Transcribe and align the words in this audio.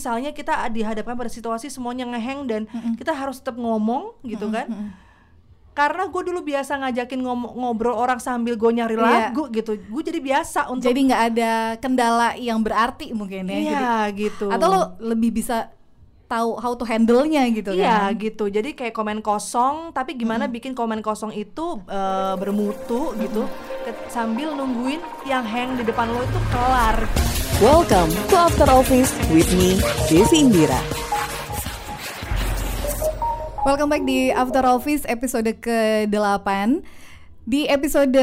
misalnya 0.00 0.32
kita 0.32 0.56
dihadapkan 0.66 1.12
pada 1.12 1.28
situasi 1.28 1.68
semuanya 1.68 2.08
ngeheng 2.08 2.40
dan 2.42 2.62
kita 2.96 3.12
harus 3.12 3.36
tetap 3.36 3.54
ngomong 3.54 4.16
gitu 4.24 4.48
kan 4.48 4.96
karena 5.70 6.02
gue 6.04 6.22
dulu 6.24 6.40
biasa 6.42 6.72
ngajakin 6.78 7.20
ngom- 7.20 7.52
ngobrol 7.54 7.94
orang 7.94 8.18
sambil 8.18 8.52
gue 8.54 8.70
nyari 8.70 8.96
Iya. 8.96 9.04
lagu 9.28 9.46
gitu 9.48 9.76
gue 9.76 10.02
jadi 10.02 10.18
biasa 10.18 10.66
untuk 10.66 10.88
Jadi 10.88 11.00
nggak 11.04 11.22
ada 11.30 11.52
kendala 11.76 12.32
yang 12.34 12.58
berarti 12.58 13.12
mungkin 13.12 13.44
ya. 13.44 13.54
Jadi- 13.54 13.64
iya 13.70 13.90
gitu 14.10 14.46
atau 14.48 14.66
lo 14.66 14.80
lebih 14.98 15.30
bisa 15.32 15.68
tahu 16.26 16.56
how 16.56 16.72
to 16.72 16.82
handle-nya 16.82 17.42
gitu 17.50 17.70
Iya 17.70 18.06
kan. 18.06 18.14
gitu, 18.16 18.46
jadi 18.46 18.70
kayak 18.70 18.94
komen 18.94 19.18
kosong, 19.18 19.90
tapi 19.90 20.14
gimana 20.14 20.46
bikin 20.46 20.72
komen 20.72 21.02
kosong 21.02 21.34
itu 21.34 21.82
eh, 21.84 22.34
bermutu 22.36 23.10
gitu, 23.16 23.50
ke- 23.82 24.06
sambil 24.06 24.54
nungguin 24.54 24.98
yang 25.24 25.42
hang 25.42 25.74
di 25.74 25.82
depan 25.82 26.06
lo 26.06 26.22
itu 26.22 26.38
kelar. 26.48 27.02
Welcome 27.60 28.08
to 28.32 28.40
After 28.40 28.64
Office 28.72 29.12
with 29.28 29.52
me, 29.52 29.76
Desi 30.08 30.48
Indira. 30.48 30.80
Welcome 33.68 33.92
back 33.92 34.08
di 34.08 34.32
After 34.32 34.64
Office 34.64 35.04
episode 35.04 35.60
ke-8 35.60 36.48
Di 37.44 37.68
episode 37.68 38.16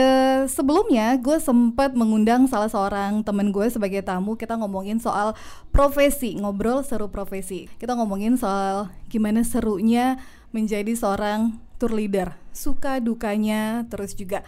sebelumnya 0.50 1.22
gue 1.22 1.38
sempat 1.38 1.94
mengundang 1.94 2.50
salah 2.50 2.66
seorang 2.66 3.22
temen 3.22 3.54
gue 3.54 3.70
sebagai 3.70 4.02
tamu. 4.02 4.34
Kita 4.42 4.58
ngomongin 4.58 4.98
soal 4.98 5.38
profesi, 5.70 6.34
ngobrol 6.34 6.82
seru 6.82 7.14
profesi. 7.14 7.70
Kita 7.78 7.94
ngomongin 7.94 8.42
soal 8.42 8.90
gimana 9.06 9.46
serunya 9.46 10.18
menjadi 10.50 10.98
seorang 10.98 11.62
tour 11.78 11.94
leader. 11.94 12.34
Suka 12.58 12.98
dukanya, 12.98 13.86
terus 13.86 14.18
juga 14.18 14.42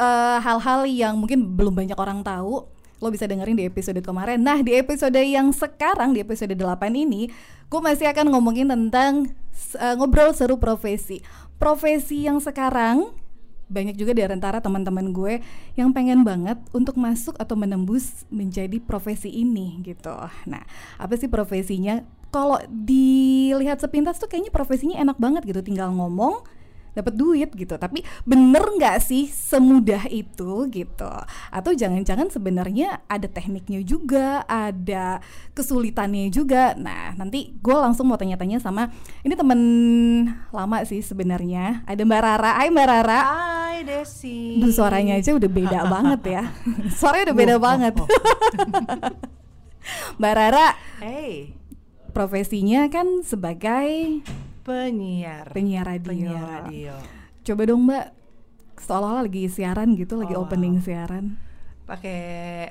eh, 0.00 0.38
hal-hal 0.40 0.88
yang 0.88 1.20
mungkin 1.20 1.52
belum 1.52 1.76
banyak 1.76 2.00
orang 2.00 2.24
tahu 2.24 2.80
lo 3.02 3.10
bisa 3.10 3.26
dengerin 3.26 3.58
di 3.58 3.66
episode 3.66 3.98
kemarin. 3.98 4.38
Nah, 4.38 4.62
di 4.62 4.78
episode 4.78 5.18
yang 5.18 5.50
sekarang 5.50 6.14
di 6.14 6.22
episode 6.22 6.54
8 6.54 6.62
ini, 6.94 7.26
gue 7.66 7.80
masih 7.82 8.06
akan 8.06 8.30
ngomongin 8.30 8.70
tentang 8.70 9.34
uh, 9.82 9.94
ngobrol 9.98 10.30
seru 10.30 10.54
profesi. 10.62 11.18
Profesi 11.58 12.30
yang 12.30 12.38
sekarang 12.38 13.10
banyak 13.72 13.96
juga 13.96 14.12
di 14.14 14.22
antara 14.22 14.62
teman-teman 14.62 15.10
gue 15.10 15.40
yang 15.74 15.90
pengen 15.90 16.22
banget 16.22 16.60
untuk 16.70 16.94
masuk 16.94 17.34
atau 17.40 17.56
menembus 17.58 18.22
menjadi 18.30 18.78
profesi 18.78 19.32
ini 19.32 19.82
gitu. 19.82 20.14
Nah, 20.46 20.62
apa 21.00 21.18
sih 21.18 21.26
profesinya? 21.26 22.06
Kalau 22.32 22.60
dilihat 22.68 23.80
sepintas 23.80 24.16
tuh 24.16 24.28
kayaknya 24.28 24.52
profesinya 24.52 24.96
enak 25.00 25.20
banget 25.20 25.42
gitu, 25.44 25.60
tinggal 25.60 25.92
ngomong 25.92 26.44
dapat 26.92 27.12
duit 27.12 27.48
gitu. 27.52 27.74
Tapi 27.74 28.00
bener 28.22 28.62
nggak 28.62 28.98
sih 28.98 29.26
semudah 29.26 30.06
itu 30.06 30.66
gitu? 30.68 31.08
Atau 31.48 31.72
jangan-jangan 31.72 32.28
sebenarnya 32.28 33.00
ada 33.06 33.26
tekniknya 33.26 33.80
juga 33.80 34.42
ada 34.44 35.18
kesulitannya 35.52 36.28
juga. 36.28 36.72
Nah 36.74 37.12
nanti 37.14 37.52
gue 37.56 37.74
langsung 37.74 38.06
mau 38.06 38.16
tanya-tanya 38.16 38.56
sama 38.56 38.88
ini 39.20 39.32
temen 39.32 39.60
lama 40.48 40.76
sih 40.84 41.00
sebenarnya. 41.00 41.84
Ada 41.84 42.02
Mbak 42.02 42.20
Rara. 42.20 42.50
Hai 42.56 42.68
Mbak 42.68 42.86
Rara. 42.86 43.20
Hai 43.22 43.76
Desi. 43.82 44.56
Duh 44.56 44.70
suaranya 44.70 45.16
aja 45.16 45.32
udah 45.32 45.48
beda 45.48 45.78
banget 45.94 46.20
ya. 46.28 46.42
Suaranya 46.92 47.32
udah 47.32 47.36
beda 47.36 47.50
Oh, 47.52 47.60
banget. 47.60 47.92
oh, 47.96 48.08
Mbak 50.18 50.32
Rara 50.34 50.68
Hey, 51.02 51.58
profesinya 52.14 52.86
kan 52.86 53.26
sebagai 53.26 54.22
penyiar. 54.62 55.46
penyiar 55.50 55.84
radio 55.84 56.10
Penyiar 56.30 56.46
radio. 56.64 56.94
Coba 57.42 57.62
dong 57.64 57.82
Mbak 57.84 58.06
Seolah-olah 58.74 59.22
lagi 59.22 59.46
siaran 59.46 59.94
gitu 59.94 60.16
Lagi 60.16 60.34
Oh, 60.34 60.42
opening 60.42 60.78
wow. 60.78 60.84
siaran 60.84 61.24
Pakai 61.82 62.20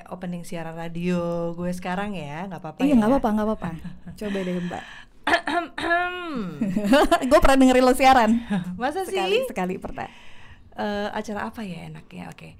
opening 0.08 0.42
siaran 0.42 0.72
radio 0.72 1.20
gue 1.52 1.68
sekarang 1.70 2.12
ya, 2.12 2.48
nggak 2.48 2.58
apa-apa 2.58 2.80
Iya 2.80 2.88
ya. 2.88 2.96
nggak 2.96 3.10
apa-apa 3.12 3.28
nggak 3.30 3.46
apa-apa 3.46 3.70
Coba 4.18 4.38
deh 4.40 4.56
Mbak 4.58 4.84
Gue 7.30 7.38
pernah 7.38 7.56
dengerin 7.56 7.84
lo 7.84 7.94
siaran 7.94 8.30
Masa 8.74 9.04
Sekali 9.04 9.38
sih? 9.38 9.48
Sekali 9.48 9.76
pernah 9.76 10.08
Eh, 10.72 11.08
acara 11.12 11.52
apa 11.52 11.60
ya 11.60 11.84
enaknya? 11.84 12.32
Oke. 12.32 12.56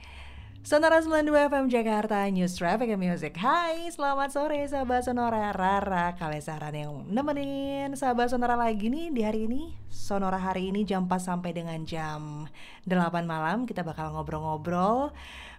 Sonora 0.63 1.03
92 1.03 1.51
FM 1.51 1.67
Jakarta 1.75 2.23
News 2.31 2.55
Traffic 2.55 2.95
and 2.95 3.03
Music. 3.03 3.35
Hai 3.35 3.91
selamat 3.91 4.31
sore 4.31 4.63
sahabat 4.71 5.03
Sonora. 5.03 5.51
Rara 5.51 6.15
Kalesaran 6.15 6.71
yang 6.71 7.03
nemenin 7.11 7.99
sahabat 7.99 8.31
Sonora 8.31 8.55
lagi 8.55 8.87
nih 8.87 9.11
di 9.11 9.27
hari 9.27 9.51
ini. 9.51 9.75
Sonora 9.91 10.39
hari 10.39 10.71
ini 10.71 10.87
jam 10.87 11.11
4 11.11 11.19
sampai 11.19 11.51
dengan 11.51 11.83
jam 11.83 12.47
8 12.87 12.95
malam. 13.27 13.67
Kita 13.67 13.83
bakal 13.83 14.15
ngobrol-ngobrol 14.15 15.11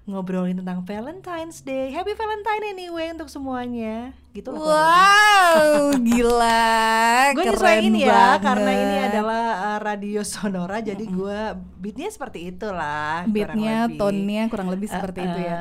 Ngobrolin 0.04 0.58
tentang 0.58 0.84
Valentine's 0.84 1.62
Day 1.62 1.88
Happy 1.90 2.12
Valentine 2.12 2.64
anyway 2.70 3.08
untuk 3.10 3.28
semuanya 3.28 4.12
Gitu 4.30 4.46
pokoknya. 4.46 4.68
Wow 4.68 5.64
gila 6.10 6.68
Gue 7.32 7.44
nyesuaiin 7.46 7.96
ya 7.96 8.10
banget. 8.10 8.40
karena 8.42 8.72
ini 8.74 8.98
adalah 9.06 9.44
uh, 9.56 9.80
radio 9.80 10.22
sonora 10.22 10.78
jadi 10.80 11.00
gue 11.02 11.40
beatnya 11.78 12.10
seperti 12.10 12.50
itulah 12.50 13.24
Beatnya, 13.26 13.88
lebih. 13.88 13.96
tone-nya 13.96 14.44
kurang 14.48 14.68
lebih 14.68 14.88
seperti 14.88 15.20
itu 15.22 15.40
ya 15.42 15.58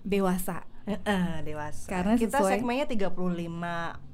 Dewasa 0.00 0.60
eh, 0.84 1.00
eh, 1.02 1.42
dewasa. 1.42 1.88
Karena 1.88 2.14
kita 2.14 2.38
sesuai- 2.38 2.62
segmennya 2.62 2.86
35 2.86 3.10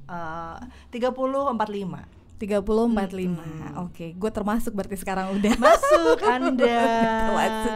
uh, 0.08 0.56
30 0.88 1.12
45. 1.52 2.21
30 2.42 2.66
45 2.66 3.78
Oke 3.86 4.06
gue 4.18 4.30
termasuk 4.34 4.74
berarti 4.74 4.98
sekarang 4.98 5.38
udah 5.38 5.54
Masuk 5.62 6.18
Anda. 6.34 6.78
Termasuk. 7.26 7.72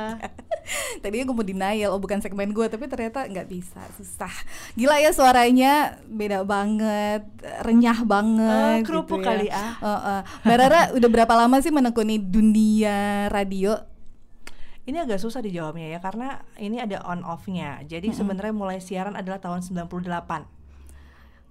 Tadinya 1.03 1.25
gue 1.31 1.37
mau 1.37 1.47
denial, 1.47 1.94
oh 1.94 2.00
bukan 2.03 2.19
segmen 2.19 2.50
gue, 2.50 2.66
tapi 2.66 2.91
ternyata 2.91 3.22
nggak 3.31 3.47
bisa, 3.47 3.78
susah. 3.94 4.32
Gila 4.75 4.99
ya 4.99 5.15
suaranya 5.15 6.03
beda 6.10 6.43
banget, 6.43 7.22
renyah 7.62 8.03
banget. 8.03 8.82
Eh, 8.82 8.87
kerupuk 8.87 9.22
gitu 9.22 9.26
ya. 9.26 9.31
kali, 9.31 9.47
ah. 9.47 9.75
Eh, 9.78 9.91
eh. 9.94 10.21
Mbak 10.43 10.56
Rara 10.59 10.82
udah 10.99 11.09
berapa 11.10 11.34
lama 11.38 11.56
sih 11.62 11.71
menekuni 11.71 12.19
dunia 12.19 13.31
radio? 13.31 13.78
Ini 14.87 15.03
agak 15.03 15.19
susah 15.19 15.43
dijawabnya 15.43 15.91
ya 15.91 15.99
karena 15.99 16.43
ini 16.62 16.78
ada 16.78 17.03
on 17.06 17.26
off-nya. 17.26 17.82
Jadi 17.87 18.15
sebenarnya 18.15 18.55
mulai 18.55 18.78
siaran 18.78 19.19
adalah 19.19 19.43
tahun 19.43 19.62
98. 19.62 19.99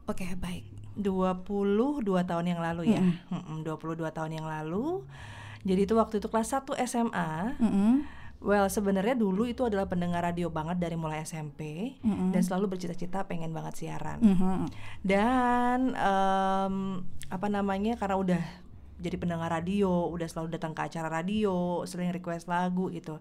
Oke 0.07 0.27
baik. 0.39 0.74
22 0.95 1.99
tahun 2.23 2.45
yang 2.47 2.59
lalu 2.59 2.91
ya. 2.91 3.03
Mm-mm, 3.29 3.61
22 3.61 3.99
tahun 4.09 4.31
yang 4.33 4.47
lalu. 4.47 5.03
Jadi 5.61 5.81
itu 5.83 5.93
waktu 5.93 6.17
itu 6.17 6.27
kelas 6.27 6.53
1 6.53 6.75
SMA. 6.81 7.55
Mm-mm. 7.57 7.93
Well, 8.39 8.67
sebenarnya 8.67 9.15
dulu 9.15 9.43
itu 9.43 9.65
adalah 9.65 9.85
pendengar 9.85 10.21
radio 10.21 10.47
banget 10.47 10.77
dari 10.77 10.93
mulai 10.93 11.21
SMP 11.21 11.95
Mm-mm. 11.99 12.29
dan 12.29 12.41
selalu 12.41 12.71
bercita-cita 12.71 13.25
pengen 13.25 13.49
banget 13.49 13.73
siaran. 13.79 14.21
Mhm. 14.21 14.69
Dan 15.01 15.91
em, 15.91 16.75
apa 17.25 17.47
namanya 17.47 17.95
karena 17.95 18.15
udah 18.15 18.43
jadi 18.95 19.17
pendengar 19.17 19.49
radio, 19.49 20.07
udah 20.07 20.23
selalu 20.23 20.53
datang 20.53 20.71
ke 20.71 20.81
acara 20.83 21.09
radio, 21.09 21.81
sering 21.83 22.11
request 22.11 22.45
lagu 22.45 22.87
gitu. 22.89 23.17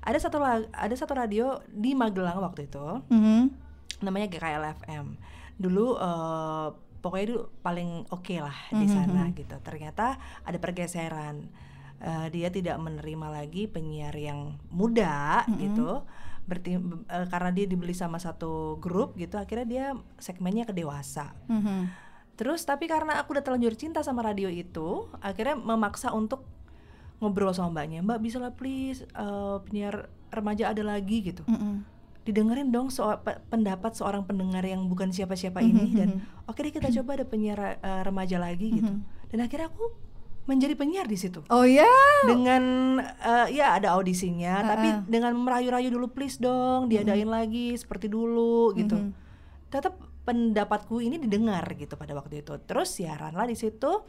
Ada 0.00 0.18
satu 0.20 0.40
lag- 0.40 0.72
ada 0.72 0.94
satu 0.96 1.12
radio 1.12 1.60
di 1.68 1.92
Magelang 1.92 2.40
waktu 2.40 2.64
itu 2.64 2.86
Mhm. 3.06 3.52
namanya 4.00 4.26
GKL 4.26 4.64
FM. 4.74 5.06
Dulu 5.54 5.86
eh, 5.94 6.68
pokoknya 7.02 7.26
dulu 7.28 7.42
paling 7.60 8.06
oke 8.08 8.36
lah 8.38 8.54
di 8.70 8.86
Mhm, 8.86 8.88
sana 8.88 9.22
mhm. 9.26 9.34
gitu. 9.34 9.56
Ternyata 9.58 10.16
ada 10.42 10.56
pergeseran. 10.56 11.50
Eh, 11.98 12.26
dia 12.30 12.48
tidak 12.48 12.78
menerima 12.78 13.26
lagi 13.28 13.66
penyiar 13.66 14.14
yang 14.14 14.58
muda 14.70 15.42
Mhm. 15.44 15.58
gitu. 15.60 15.90
Berarti 16.42 16.70
eh, 17.06 17.26
karena 17.28 17.50
dia 17.50 17.66
dibeli 17.66 17.92
sama 17.92 18.18
satu 18.18 18.78
grup 18.78 19.14
gitu, 19.14 19.34
akhirnya 19.36 19.66
dia 19.66 19.86
segmennya 20.16 20.62
ke 20.64 20.72
dewasa. 20.72 21.30
Mhm. 21.46 21.90
Terus 22.34 22.62
tapi 22.62 22.86
karena 22.86 23.18
aku 23.18 23.34
udah 23.34 23.44
terlanjur 23.44 23.74
cinta 23.74 24.00
sama 24.00 24.22
radio 24.22 24.48
itu, 24.48 25.06
akhirnya 25.20 25.54
memaksa 25.54 26.10
untuk 26.10 26.42
ngobrol 27.18 27.54
sama 27.54 27.78
mbaknya. 27.78 28.02
Mbak 28.02 28.18
bisa 28.18 28.38
lah 28.38 28.50
please 28.50 29.06
eh, 29.06 29.56
penyiar 29.62 30.10
remaja 30.30 30.72
ada 30.72 30.82
lagi 30.82 31.22
gitu 31.22 31.44
Mhm. 31.44 31.91
Didengerin 32.22 32.70
dong 32.70 32.86
pe- 33.18 33.42
pendapat 33.46 33.92
seorang 33.92 34.22
pendengar 34.22 34.62
yang 34.62 34.86
bukan 34.86 35.10
siapa-siapa 35.10 35.58
Mhm, 35.58 35.68
ini 35.68 35.84
dan 35.92 36.08
mhm. 36.16 36.46
oke 36.46 36.58
deh 36.58 36.70
kita 36.70 36.88
coba 36.96 37.18
ada 37.18 37.26
penyiar 37.26 37.58
uh, 37.76 38.02
remaja 38.02 38.38
lagi 38.38 38.78
gitu 38.78 38.86
Mhm. 38.88 39.02
dan 39.28 39.38
akhirnya 39.40 39.68
aku 39.68 39.84
menjadi 40.42 40.74
penyiar 40.74 41.06
di 41.06 41.14
situ 41.14 41.42
Oh 41.48 41.62
ya. 41.62 41.86
dengan 42.24 42.62
uh, 42.98 43.46
ya 43.46 43.74
ada 43.74 43.94
audisinya 43.94 44.58
tapi 44.60 44.88
Ah, 44.88 44.98
ah. 44.98 45.06
dengan 45.06 45.34
merayu-rayu 45.34 45.90
dulu 45.90 46.10
please 46.10 46.36
dong 46.36 46.86
diadain 46.86 47.26
lagi 47.26 47.74
seperti 47.74 48.06
dulu 48.06 48.74
gitu 48.74 48.94
Mhm. 48.94 49.10
tetap 49.68 49.94
pendapatku 50.22 50.98
ini 50.98 51.18
didengar 51.18 51.66
gitu 51.72 51.94
pada 51.94 52.12
waktu 52.12 52.40
itu 52.40 52.54
terus 52.62 52.94
siaran 52.94 53.34
lah 53.34 53.46
di 53.46 53.54
situ 53.54 54.02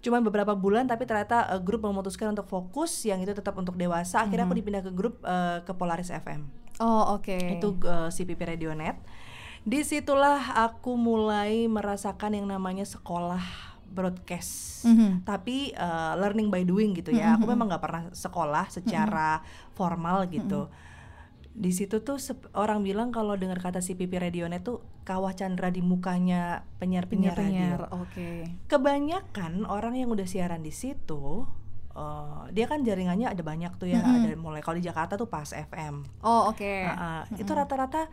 cuman 0.00 0.20
beberapa 0.20 0.52
bulan 0.52 0.84
tapi 0.84 1.06
ternyata 1.06 1.48
uh, 1.48 1.60
grup 1.60 1.80
memutuskan 1.80 2.32
untuk 2.32 2.44
fokus 2.44 2.92
yang 3.02 3.20
itu 3.20 3.32
tetap 3.32 3.54
untuk 3.54 3.72
dewasa 3.74 4.20
akhirnya 4.20 4.44
aku 4.44 4.56
dipindah 4.58 4.82
ke 4.82 4.90
grup 4.90 5.22
uh, 5.22 5.62
ke 5.62 5.72
Polaris 5.72 6.10
FM 6.10 6.44
Oh 6.80 7.16
oke. 7.18 7.36
itu 7.36 7.68
uh, 7.84 8.08
CPP 8.08 8.40
Radionet. 8.56 8.96
Di 9.62 9.82
situlah 9.82 10.58
aku 10.58 10.96
mulai 10.96 11.70
merasakan 11.70 12.34
yang 12.34 12.46
namanya 12.46 12.82
sekolah 12.82 13.42
broadcast. 13.86 14.82
Mhm. 14.88 15.22
Tapi 15.22 15.76
uh, 15.76 16.16
learning 16.16 16.48
by 16.48 16.64
doing 16.64 16.96
gitu 16.96 17.12
ya. 17.12 17.36
Aku 17.36 17.44
Mhm. 17.44 17.52
memang 17.54 17.66
nggak 17.70 17.84
pernah 17.84 18.04
sekolah 18.10 18.72
secara 18.72 19.44
formal 19.72 20.26
gitu. 20.28 20.68
di 21.52 21.68
situ 21.68 22.00
tuh 22.00 22.16
orang 22.56 22.80
bilang 22.80 23.12
kalau 23.12 23.36
dengar 23.36 23.60
kata 23.60 23.84
CPP 23.84 24.16
Radionet 24.16 24.64
tuh 24.64 24.80
kawah 25.04 25.36
chandra 25.36 25.68
di 25.68 25.84
mukanya 25.84 26.64
penyiar-penyiar 26.80 27.36
radio. 27.36 27.44
Penyiar, 27.44 27.82
oke. 27.92 28.28
Kebanyakan 28.72 29.68
orang 29.68 30.00
yang 30.00 30.08
udah 30.08 30.24
siaran 30.24 30.64
di 30.64 30.72
situ 30.72 31.44
eh, 31.92 32.42
dia 32.50 32.64
kan 32.64 32.80
jaringannya 32.80 33.28
ada 33.28 33.40
banyak 33.40 33.72
tuh 33.76 33.86
ya, 33.86 34.00
Mm-mm. 34.00 34.24
ada 34.24 34.34
mulai 34.34 34.60
kalau 34.60 34.76
di 34.76 34.84
Jakarta 34.84 35.14
tuh 35.14 35.26
pas 35.26 35.46
FM. 35.46 36.02
Oh, 36.20 36.48
oke. 36.48 36.74
Nah, 36.84 37.22
uh, 37.24 37.36
itu 37.36 37.48
rata-rata 37.48 38.08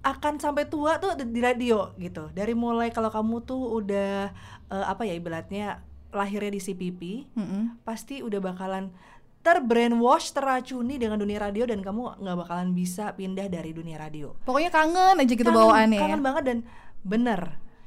akan 0.00 0.36
sampai 0.36 0.68
tua 0.68 0.96
tuh 0.96 1.16
di 1.16 1.40
radio 1.40 1.96
gitu. 1.96 2.28
Dari 2.30 2.52
mulai 2.52 2.88
kalau 2.88 3.08
kamu 3.08 3.40
tuh 3.42 3.62
udah 3.74 4.28
eh, 4.68 4.84
apa 4.84 5.04
ya 5.04 5.12
ibaratnya 5.12 5.80
lahirnya 6.12 6.50
di 6.50 6.60
CPP, 6.60 7.00
Mm-mm. 7.32 7.80
pasti 7.82 8.20
udah 8.20 8.38
bakalan 8.38 8.92
terbrainwash, 9.40 10.32
teracuni 10.32 10.96
dengan 10.96 11.20
dunia 11.20 11.36
radio 11.38 11.64
dan 11.64 11.80
kamu 11.80 12.16
nggak 12.16 12.36
bakalan 12.38 12.72
bisa 12.72 13.12
pindah 13.12 13.44
dari 13.46 13.72
dunia 13.72 13.96
radio. 13.96 14.32
Pokoknya 14.40 14.70
kangen 14.70 15.20
aja 15.20 15.26
gitu 15.26 15.42
Kangen- 15.42 15.56
bawaannya 15.58 15.96
ya. 15.96 16.02
Kangen 16.02 16.22
banget 16.22 16.42
dan 16.44 16.58
bener 17.04 17.40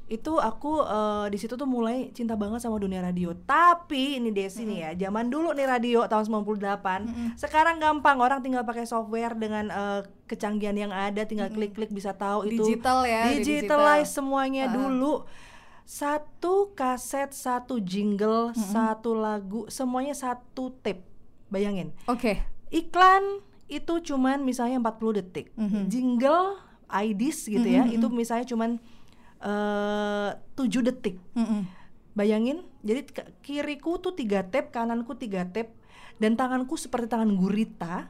itu 0.07 0.39
aku 0.39 0.80
eh, 0.80 1.27
di 1.27 1.38
situ 1.38 1.54
tuh 1.54 1.68
mulai 1.68 2.09
cinta 2.12 2.33
banget 2.33 2.59
sama 2.59 2.77
dunia 2.77 3.00
radio. 3.00 3.36
Tapi 3.36 4.15
ini 4.15 4.31
Desi 4.31 4.63
nih 4.63 4.80
ya, 4.81 4.92
zaman 4.98 5.27
dulu 5.27 5.51
nih 5.51 5.68
radio 5.68 6.00
tahun 6.04 6.24
98. 6.48 7.36
Sekarang 7.36 7.75
gampang 7.77 8.18
orang 8.18 8.39
tinggal 8.39 8.63
pakai 8.63 8.83
software 8.83 9.33
dengan 9.33 9.68
eh, 9.68 10.01
kecanggihan 10.25 10.75
yang 10.77 10.92
ada, 10.92 11.21
tinggal 11.21 11.48
klik-klik 11.50 11.89
bisa 11.89 12.12
tahu 12.12 12.48
itu 12.48 12.63
Digital 12.65 13.04
ya, 13.04 13.27
digitalize 13.30 13.68
digital. 14.07 14.15
semuanya 14.18 14.63
Uh-uh. 14.65 14.75
dulu. 14.77 15.13
Satu 15.83 16.71
kaset, 16.74 17.31
satu 17.31 17.80
jingle, 17.80 18.51
satu 18.53 19.12
lagu, 19.13 19.68
semuanya 19.68 20.12
satu 20.12 20.75
tape. 20.77 21.03
Bayangin 21.48 21.95
Oke. 22.06 22.44
iklan 22.68 23.24
itu 23.68 24.03
cuman 24.03 24.44
misalnya 24.44 24.80
40 24.80 25.15
detik 25.15 25.48
Mhm. 25.56 25.88
jingle 25.88 26.60
IDs 26.88 27.48
gitu 27.48 27.63
ya 27.63 27.88
itu 27.88 28.03
misalnya 28.07 28.44
cuman 28.44 28.83
eh 29.39 30.30
7 30.56 30.88
detik 30.88 31.16
Mm-mm. 31.34 31.68
bayangin 32.13 32.66
jadi 32.81 33.06
kiriku 33.39 33.98
tuh 33.98 34.13
tiga 34.13 34.42
tape 34.44 34.69
kananku 34.69 35.13
tiga 35.13 35.45
tape 35.45 35.69
dan 36.18 36.34
tanganku 36.34 36.74
seperti 36.74 37.06
tangan 37.06 37.30
gurita 37.34 38.10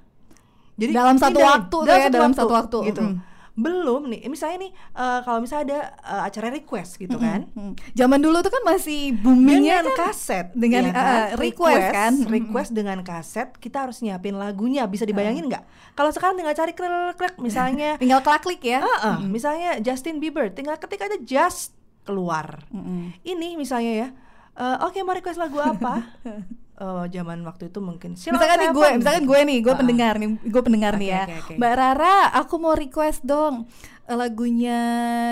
jadi 0.77 0.94
Dalam 0.94 1.18
satu 1.18 1.39
waktu 1.41 1.77
tuh 1.83 1.89
ya, 1.89 2.07
dalam 2.07 2.31
satu 2.31 2.53
waktu. 2.53 2.77
gitu 2.88 3.01
Mm. 3.03 3.18
Belum 3.57 4.13
nih 4.13 4.30
misalnya 4.30 4.69
nih 4.69 4.71
eh, 4.71 5.19
kalau 5.25 5.42
misalnya 5.42 5.65
ada 5.65 5.80
eh, 6.06 6.21
acara 6.30 6.48
request 6.54 7.01
gitu 7.01 7.18
kan 7.18 7.50
Mm. 7.57 7.74
Zaman 7.98 8.21
dulu 8.21 8.38
tuh 8.45 8.54
kan 8.54 8.62
masih 8.69 9.18
boomingnya 9.18 9.81
dengan 9.81 9.98
kan 9.98 10.13
kaset 10.13 10.48
dengan, 10.54 10.81
ya 10.89 10.94
uh, 10.94 11.25
request 11.42 11.88
kan? 11.89 12.13
Request 12.30 12.71
dengan 12.75 13.00
kaset 13.01 13.50
kita 13.57 13.88
harus 13.88 13.98
nyiapin 14.06 14.38
lagunya 14.38 14.86
bisa 14.86 15.07
dibayangin 15.09 15.50
nggak 15.50 15.65
kalau 15.98 16.13
sekarang 16.13 16.38
tinggal 16.38 16.54
cari 16.54 16.77
klik 16.77 17.18
klik 17.18 17.36
misalnya 17.42 17.98
tinggal 18.01 18.21
klik 18.21 18.62
ya. 18.62 18.86
Heeh, 18.86 19.25
misalnya 19.25 19.81
Justin 19.81 20.21
Bieber 20.21 20.53
tinggal 20.53 20.77
ketik 20.77 21.01
aja 21.01 21.18
just 21.18 21.74
keluar 22.06 22.62
Mm-mm. 22.69 23.12
ini 23.25 23.57
misalnya 23.57 23.92
ya 24.06 24.07
eh, 24.56 24.77
oke 24.86 25.01
mau 25.01 25.18
request 25.18 25.42
lagu 25.42 25.57
apa 25.57 26.06
Eh, 26.77 27.06
zaman 27.09 27.41
waktu 27.41 27.74
itu 27.74 27.81
mungkin 27.81 28.13
Sheila 28.13 28.38
misalkan 28.38 28.57
nih 28.59 28.69
gue, 28.69 28.88
misalkan 29.01 29.25
gue 29.25 29.39
nih, 29.44 29.57
gue 29.65 29.74
Ah. 29.74 29.79
pendengar 29.81 30.13
nih, 30.15 30.29
gue 30.45 30.62
pendengar 30.62 30.94
nih 30.94 31.09
Oke, 31.09 31.18
ya. 31.18 31.24
oke, 31.25 31.35
oke. 31.41 31.53
Mbak 31.57 31.74
Rara, 31.74 32.15
aku 32.31 32.56
mau 32.62 32.74
request 32.74 33.25
dong 33.25 33.65
eh, 34.06 34.13
lagunya 34.13 34.79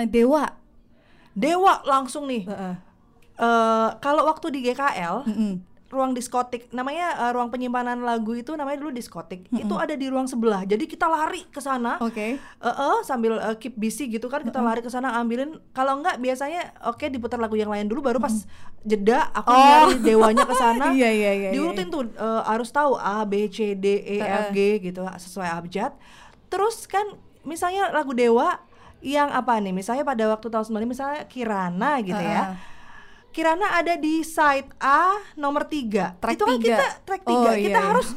Dewa. 0.06 0.50
Dewa 1.32 1.86
langsung 1.86 2.26
nih 2.26 2.50
Eh, 3.36 3.88
kalau 4.00 4.26
waktu 4.26 4.48
di 4.48 4.64
GKL 4.64 5.22
Mm-mm. 5.22 5.52
Ruang 5.86 6.12
diskotik. 6.12 6.66
Namanya 6.70 7.26
eh, 7.26 7.30
ruang 7.30 7.48
penyimpanan 7.48 8.00
lagu 8.00 8.32
itu 8.32 8.52
namanya 8.52 8.78
dulu 8.78 8.90
diskotik. 8.90 9.46
Itu 9.48 9.74
ada 9.74 9.92
di 9.92 10.06
ruang 10.06 10.26
sebelah. 10.26 10.62
Jadi 10.62 10.84
kita 10.84 11.06
lari 11.06 11.46
ke 11.46 11.58
sana. 11.58 11.96
Oke. 11.98 12.36
Eh, 12.36 12.66
eh, 12.66 12.98
sambil 13.02 13.38
eh, 13.38 13.54
keep 13.56 13.74
busy 13.74 14.06
gitu 14.06 14.26
kan 14.26 14.42
kita 14.42 14.58
lari 14.58 14.80
ke 14.80 14.88
sana 14.88 15.14
ambilin. 15.14 15.58
Kalau 15.70 15.96
enggak 15.96 16.18
biasanya 16.18 16.74
oke 16.84 17.06
diputar 17.06 17.36
lagu 17.36 17.54
yang 17.54 17.70
lain 17.70 17.86
dulu 17.86 18.02
baru 18.02 18.18
pas 18.18 18.34
jeda 18.82 19.30
aku 19.30 19.48
Oh. 19.48 19.58
nyari 19.58 19.94
dewanya 20.00 20.42
ke 20.42 20.54
sana. 20.62 20.90
Iya, 20.90 21.10
iya, 21.10 21.32
iya, 21.32 21.50
diurutin 21.50 21.86
tuh 21.86 22.06
eh, 22.08 22.42
harus 22.44 22.68
tahu 22.68 22.94
A 22.94 23.22
B 23.22 23.46
C 23.46 23.74
D 23.74 23.86
E 24.00 24.16
F 24.18 24.50
G 24.50 24.58
gitu 24.80 25.06
sesuai 25.06 25.48
abjad. 25.54 25.94
Terus 26.46 26.86
kan 26.86 27.04
misalnya 27.42 27.90
lagu 27.90 28.10
dewa 28.10 28.58
yang 29.00 29.30
apa 29.30 29.58
nih? 29.58 29.70
Misalnya 29.70 30.02
pada 30.02 30.26
waktu 30.26 30.50
tahun 30.50 30.66
95 30.66 30.82
misalnya 30.88 31.20
Kirana 31.30 32.02
gitu 32.02 32.18
ya. 32.18 32.42
Ah. 32.42 32.74
Kirana 33.36 33.76
ada 33.76 33.94
di 33.94 34.24
side 34.24 34.72
A 34.80 35.12
nomor 35.36 35.68
3 35.68 36.16
Track 36.16 36.32
itu 36.32 36.42
kan 36.42 36.56
tiga. 36.56 36.64
kita 36.72 36.86
track 37.04 37.22
3 37.22 37.28
Oh, 37.28 37.42
kita 37.44 37.52
iya, 37.52 37.68
iya. 37.68 37.80
harus 37.84 38.08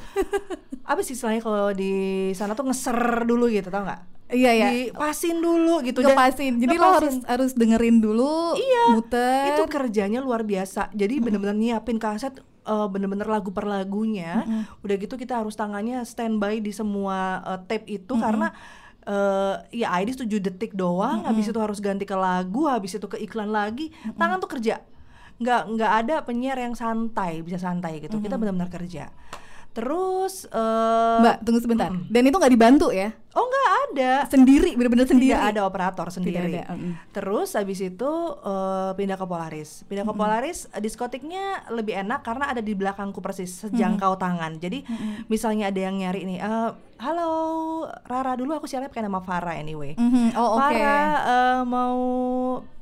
apa 0.90 1.00
sih 1.04 1.12
istilahnya 1.12 1.44
kalau 1.44 1.70
di 1.70 1.92
sana 2.32 2.56
tuh 2.56 2.64
ngeser 2.64 2.96
dulu 3.28 3.52
gitu 3.52 3.68
tau 3.68 3.84
nggak? 3.84 4.02
Iya 4.30 4.52
ya. 4.54 4.68
dipasin 4.72 5.38
dulu 5.38 5.82
gitu. 5.84 6.00
Dan 6.00 6.14
Ngepasin. 6.14 6.54
Jadi 6.56 6.76
lo 6.78 6.88
harus 6.94 7.16
harus 7.26 7.52
dengerin 7.52 7.98
dulu, 7.98 8.54
Iya, 8.56 8.84
muter. 8.94 9.44
itu 9.52 9.64
kerjanya 9.68 10.22
luar 10.22 10.42
biasa. 10.42 10.94
Jadi 10.94 11.20
bener-bener 11.20 11.58
nyiapin 11.58 11.98
kaset 11.98 12.38
eh, 12.64 12.88
bener-bener 12.88 13.26
lagu 13.26 13.50
per 13.50 13.66
lagunya 13.66 14.46
udah 14.80 14.96
gitu 14.96 15.18
kita 15.18 15.36
harus 15.36 15.54
tangannya 15.54 16.06
standby 16.06 16.58
di 16.58 16.70
semua 16.70 17.18
eh, 17.44 17.60
tape 17.66 17.90
itu 17.92 18.14
karena 18.16 18.54
eh 19.02 19.56
ya 19.76 19.98
ID 19.98 20.16
7 20.16 20.30
detik 20.40 20.72
doang. 20.74 21.26
Habis 21.26 21.50
itu 21.50 21.58
harus 21.58 21.82
ganti 21.82 22.06
ke 22.06 22.14
lagu 22.14 22.70
habis 22.70 22.94
itu 22.94 23.04
ke 23.04 23.18
iklan 23.18 23.50
lagi. 23.50 23.90
Tangan 24.14 24.38
tuh 24.38 24.48
kerja 24.48 24.80
nggak 25.40 25.62
nggak 25.76 25.92
ada 26.06 26.16
penyiar 26.28 26.60
yang 26.60 26.76
santai 26.76 27.40
bisa 27.40 27.56
santai 27.56 28.04
gitu 28.04 28.20
kita 28.20 28.36
benar-benar 28.36 28.68
kerja 28.68 29.08
terus 29.70 30.50
eh 30.50 31.22
Mbak, 31.22 31.36
tunggu 31.46 31.60
sebentar. 31.62 31.94
Dan 32.10 32.26
itu 32.26 32.36
nggak 32.36 32.54
dibantu 32.54 32.90
ya? 32.90 33.14
oh 33.30 33.46
nggak 33.46 33.70
ada 33.94 34.14
Sendiri, 34.26 34.74
bener-bener 34.74 35.06
sendiri. 35.06 35.38
tidak 35.38 35.54
ada 35.54 35.62
operator 35.64 36.08
sendiri. 36.10 36.60
ada, 36.60 36.74
mm. 36.74 37.14
Terus 37.14 37.54
habis 37.54 37.80
itu 37.80 38.12
eh, 38.42 38.92
pindah 38.98 39.16
ke 39.16 39.26
Polaris. 39.30 39.86
Pindah 39.86 40.04
ke 40.04 40.14
Polaris 40.18 40.66
eh, 40.74 40.82
diskotiknya 40.82 41.70
lebih 41.70 41.94
enak 41.96 42.26
karena 42.26 42.50
ada 42.50 42.60
di 42.60 42.74
belakangku 42.74 43.22
persis 43.22 43.64
sejangkau 43.64 44.18
tangan. 44.18 44.58
Jadi 44.58 44.82
misalnya 45.30 45.70
ada 45.70 45.80
yang 45.80 46.02
nyari 46.02 46.26
nih, 46.26 46.40
eh, 46.42 46.70
halo 47.00 47.30
Rara 48.10 48.34
dulu 48.36 48.58
aku 48.58 48.66
siarannya 48.66 48.90
pakai 48.92 49.06
nama 49.06 49.22
Farah 49.22 49.56
anyway. 49.56 49.94
Mhm, 49.96 50.34
Oh 50.34 50.58
oke. 50.58 50.66
Farah 50.66 51.14
eh, 51.22 51.62
mau 51.64 51.98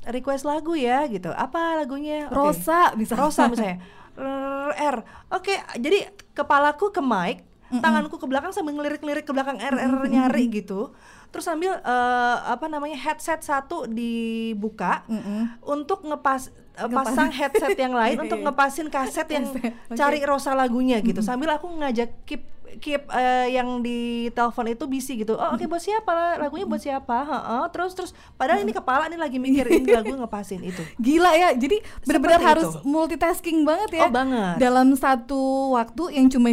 request 0.07 0.43
lagu 0.43 0.73
ya 0.73 1.05
gitu. 1.05 1.29
Apa 1.29 1.77
lagunya? 1.77 2.27
Rosa 2.27 2.91
bisa. 2.93 3.13
Rosa 3.13 3.47
misalnya. 3.47 3.79
R, 4.15 4.71
R. 4.73 4.97
Oke, 5.29 5.53
jadi 5.75 6.07
kepalaku 6.31 6.89
ke 6.89 6.99
mic, 6.99 7.45
tanganku 7.69 8.15
ke 8.15 8.25
belakang 8.25 8.49
sambil 8.49 8.73
ngelirik-ngelirik 8.73 9.23
ke 9.23 9.31
belakang 9.31 9.57
R, 9.57 9.75
R 9.75 9.93
nyari 10.05 10.49
gitu. 10.49 10.89
Terus 11.27 11.43
sambil 11.43 11.75
eh, 11.75 12.35
apa 12.41 12.65
namanya 12.65 12.95
headset 12.97 13.41
satu 13.41 13.85
dibuka 13.85 15.03
Mm-mm. 15.05 15.59
untuk 15.61 16.01
ngepas 16.01 16.49
Ngepas- 16.77 17.09
pasang 17.09 17.29
headset 17.31 17.73
yang 17.73 17.91
lain 17.91 18.17
untuk 18.23 18.37
ngepasin 18.39 18.87
kaset 18.87 19.25
yang 19.27 19.49
oke. 19.49 19.65
cari 19.91 20.21
Rosa 20.21 20.53
lagunya 20.53 21.01
gitu. 21.01 21.19
Sambil 21.19 21.49
aku 21.49 21.67
ngajak 21.67 22.23
keep 22.23 22.45
keep 22.77 23.05
eh, 23.07 23.51
yang 23.51 23.79
di 23.79 23.99
telepon 24.29 24.65
itu 24.67 24.83
busy 24.83 25.21
gitu. 25.21 25.33
Oh 25.33 25.53
oke 25.53 25.63
buat 25.63 25.79
siapa 25.79 26.37
lagunya 26.37 26.65
buat 26.65 26.79
siapa? 26.79 27.17
Heeh. 27.21 27.63
Terus 27.69 27.91
terus 27.93 28.11
padahal 28.33 28.61
ini 28.61 28.71
kepala 28.71 29.05
nih 29.05 29.15
lagi 29.15 29.37
mikir 29.37 29.65
ini 29.67 29.93
lagu 29.99 30.09
ngepasin 30.11 30.61
itu. 30.61 30.81
Gila 30.97 31.31
ya, 31.31 31.49
jadi 31.53 31.77
benar-benar 32.01 32.41
harus 32.43 32.69
itu. 32.71 32.81
multitasking 32.83 33.61
banget 33.61 33.89
ya. 33.95 34.03
Oh, 34.03 34.11
banget. 34.11 34.55
Dalam 34.57 34.87
satu 34.93 35.41
waktu 35.73 36.03
yang 36.13 36.27
cuma 36.27 36.49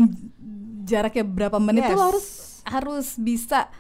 jaraknya 0.85 1.25
berapa 1.25 1.57
menit 1.57 1.83
Yes. 1.83 1.93
lo 1.93 2.03
harus 2.05 2.27
harus 2.65 3.07
bisa 3.17 3.73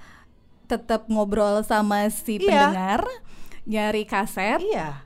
tetap 0.64 1.04
ngobrol 1.06 1.60
sama 1.60 2.08
si 2.08 2.40
Iya. 2.40 2.72
pendengar, 2.72 3.04
nyari 3.64 4.04
kaset, 4.04 4.56
Iya. 4.58 5.03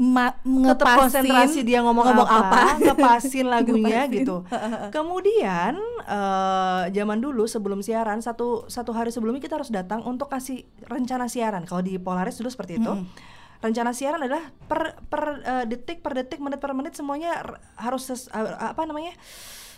Ngepasin 0.00 0.96
konsentrasi 0.96 1.60
dia 1.60 1.84
ngomong, 1.84 2.08
apa, 2.08 2.80
ngepasin 2.80 3.44
lagunya 3.44 4.08
Ngepasin. 4.08 4.16
gitu. 4.16 4.36
Kemudian 4.96 5.76
eh, 6.00 6.82
zaman 6.90 7.18
dulu 7.18 7.44
sebelum 7.44 7.80
siaran 7.80 8.18
satu 8.18 8.64
satu 8.66 8.90
hari 8.90 9.12
sebelumnya 9.12 9.38
kita 9.38 9.54
harus 9.54 9.68
datang 9.68 10.00
untuk 10.02 10.26
kasih 10.26 10.64
rencana 10.82 11.28
siaran. 11.28 11.64
Kalau 11.64 11.80
di 11.80 11.96
Polaris 11.96 12.34
dulu 12.34 12.48
seperti 12.48 12.80
itu. 12.80 12.92
Rencana 13.60 13.92
siaran 13.92 14.24
adalah 14.24 14.48
per 14.64 14.96
per 15.04 15.22
eh, 15.38 15.64
detik 15.68 16.00
per 16.00 16.16
detik 16.16 16.40
menit 16.40 16.58
per 16.58 16.72
menit 16.72 16.96
semuanya 16.96 17.44
harus 17.76 18.08
ses- 18.08 18.32
eh, 18.32 18.56
apa 18.56 18.88
namanya 18.88 19.12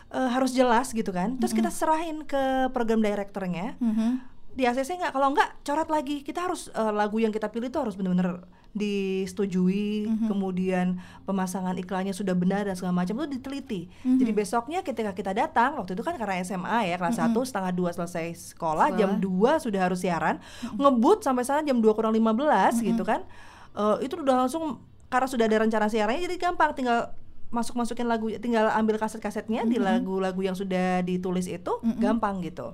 eh, 0.08 0.28
harus 0.30 0.54
jelas 0.54 0.94
gitu 0.94 1.10
kan. 1.10 1.34
Terus 1.36 1.50
kita 1.50 1.66
serahin 1.68 2.22
ke 2.22 2.70
program 2.70 3.02
directornya 3.02 3.74
Mhm. 3.82 4.30
Di 4.52 4.68
ACC 4.68 5.00
nggak? 5.00 5.12
Kalau 5.16 5.28
nggak 5.32 5.64
coret 5.64 5.88
lagi. 5.88 6.16
Kita 6.20 6.44
harus 6.48 6.68
eh, 6.72 6.92
lagu 6.92 7.16
yang 7.18 7.32
kita 7.32 7.48
pilih 7.48 7.72
itu 7.72 7.78
harus 7.80 7.96
benar-benar 7.96 8.44
disetujui 8.72 10.08
kemudian 10.32 10.96
pemasangan 11.28 11.76
iklannya 11.76 12.16
sudah 12.16 12.32
benar 12.32 12.64
dan 12.64 12.72
segala 12.72 13.04
macam 13.04 13.20
itu 13.20 13.36
diteliti. 13.36 13.92
Jadi 14.00 14.32
besoknya 14.32 14.80
ketika 14.80 15.12
kita 15.12 15.36
datang 15.36 15.76
waktu 15.76 15.92
itu 15.92 16.00
kan 16.00 16.16
karena 16.16 16.40
SMA 16.40 16.88
ya 16.88 16.96
kelas 16.96 17.20
1 17.20 17.36
setengah 17.36 17.72
dua 17.76 17.92
selesai 17.92 18.56
sekolah 18.56 18.96
jam 18.96 19.20
2 19.20 19.28
sudah 19.60 19.80
harus 19.92 20.00
siaran. 20.00 20.40
Ngebut 20.80 21.20
sampai 21.20 21.44
sana 21.44 21.60
jam 21.60 21.84
2 21.84 21.92
kurang 21.92 22.16
15 22.16 22.80
gitu 22.80 23.04
kan. 23.04 23.28
Eh, 23.76 24.08
itu 24.08 24.16
udah 24.16 24.48
langsung 24.48 24.80
karena 25.12 25.28
sudah 25.28 25.44
ada 25.44 25.68
rencana 25.68 25.86
siarannya 25.92 26.24
jadi 26.24 26.36
gampang. 26.40 26.72
Tinggal 26.72 27.12
masuk 27.52 27.76
masukin 27.76 28.08
lagu 28.08 28.32
tinggal 28.40 28.72
ambil 28.72 28.96
kaset-kasetnya 28.96 29.68
di 29.68 29.76
lagu-lagu 29.76 30.40
yang 30.40 30.56
sudah 30.56 31.04
ditulis 31.04 31.44
itu 31.44 31.68
gampang 32.00 32.40
gitu 32.40 32.72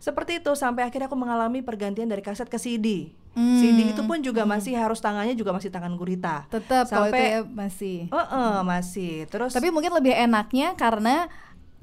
seperti 0.00 0.40
itu 0.40 0.56
sampai 0.56 0.88
akhirnya 0.88 1.12
aku 1.12 1.18
mengalami 1.20 1.60
pergantian 1.60 2.08
dari 2.08 2.24
kaset 2.24 2.48
ke 2.48 2.56
CD. 2.56 3.12
Hmm. 3.36 3.60
CD 3.62 3.92
itu 3.94 4.02
pun 4.02 4.18
juga 4.24 4.42
masih 4.42 4.74
harus 4.74 4.98
tangannya 4.98 5.36
juga 5.36 5.52
masih 5.52 5.68
tangan 5.68 5.92
gurita. 5.94 6.48
Tetap 6.48 6.88
Sampai- 6.88 7.38
ya 7.38 7.40
masih. 7.44 8.08
Eh, 8.08 8.16
eh, 8.16 8.58
masih. 8.64 9.12
Terus 9.28 9.52
Tapi 9.52 9.68
mungkin 9.68 9.92
lebih 9.92 10.16
enaknya 10.16 10.72
karena 10.74 11.28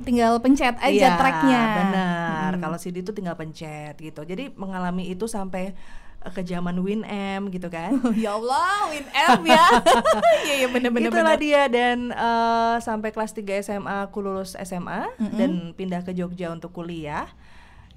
tinggal 0.02 0.42
pencet 0.42 0.76
aja 0.82 0.90
Iya, 0.90 1.10
tracknya. 1.16 1.62
Benar. 1.86 2.52
Mm. 2.58 2.62
Kalau 2.66 2.78
CD 2.82 3.06
itu 3.06 3.14
tinggal 3.14 3.38
pencet 3.38 3.94
gitu. 3.96 4.22
Jadi 4.26 4.50
mengalami 4.58 5.08
itu 5.08 5.30
sampai 5.30 5.78
eh, 6.18 6.32
ke 6.34 6.42
zaman 6.42 6.74
Winamp 6.82 7.54
gitu 7.54 7.70
kan. 7.70 7.96
ya 8.26 8.34
Allah, 8.34 8.90
Winamp 8.92 9.44
ya. 9.46 9.66
Iya 10.46 10.54
iya 10.66 10.68
bener-bener. 10.74 11.14
Itulah 11.14 11.38
dia 11.38 11.70
dan 11.70 12.10
eh, 12.12 12.76
sampai 12.82 13.14
kelas 13.14 13.32
3 13.32 13.62
SMA 13.62 14.10
aku 14.10 14.26
lulus 14.26 14.58
SMA 14.58 15.06
dan 15.38 15.78
pindah 15.78 16.02
ke 16.02 16.12
Jogja 16.12 16.50
untuk 16.50 16.74
kuliah. 16.74 17.30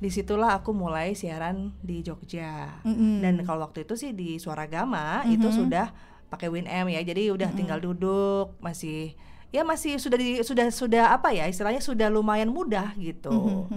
Di 0.01 0.09
situlah 0.09 0.57
aku 0.57 0.73
mulai 0.73 1.13
siaran 1.13 1.77
di 1.85 2.01
Jogja. 2.01 2.81
Mm-mm. 2.89 3.21
Dan 3.21 3.45
kalau 3.45 3.69
waktu 3.69 3.85
itu 3.85 3.95
sih 4.01 4.17
di 4.17 4.41
Suara 4.41 4.65
Gama 4.65 5.29
itu 5.29 5.53
sudah 5.53 5.93
pakai 6.33 6.49
Winamp 6.49 6.89
ya. 6.89 7.05
Jadi 7.05 7.29
udah 7.29 7.53
tinggal 7.53 7.85
duduk 7.85 8.57
masih 8.65 9.13
ya 9.51 9.61
masih 9.61 9.99
sudah 10.01 10.17
di, 10.17 10.41
sudah 10.41 10.71
sudah 10.73 11.05
apa 11.13 11.35
ya 11.35 11.45
istilahnya 11.45 11.85
sudah 11.85 12.09
lumayan 12.09 12.49
mudah 12.49 12.97
gitu. 12.97 13.69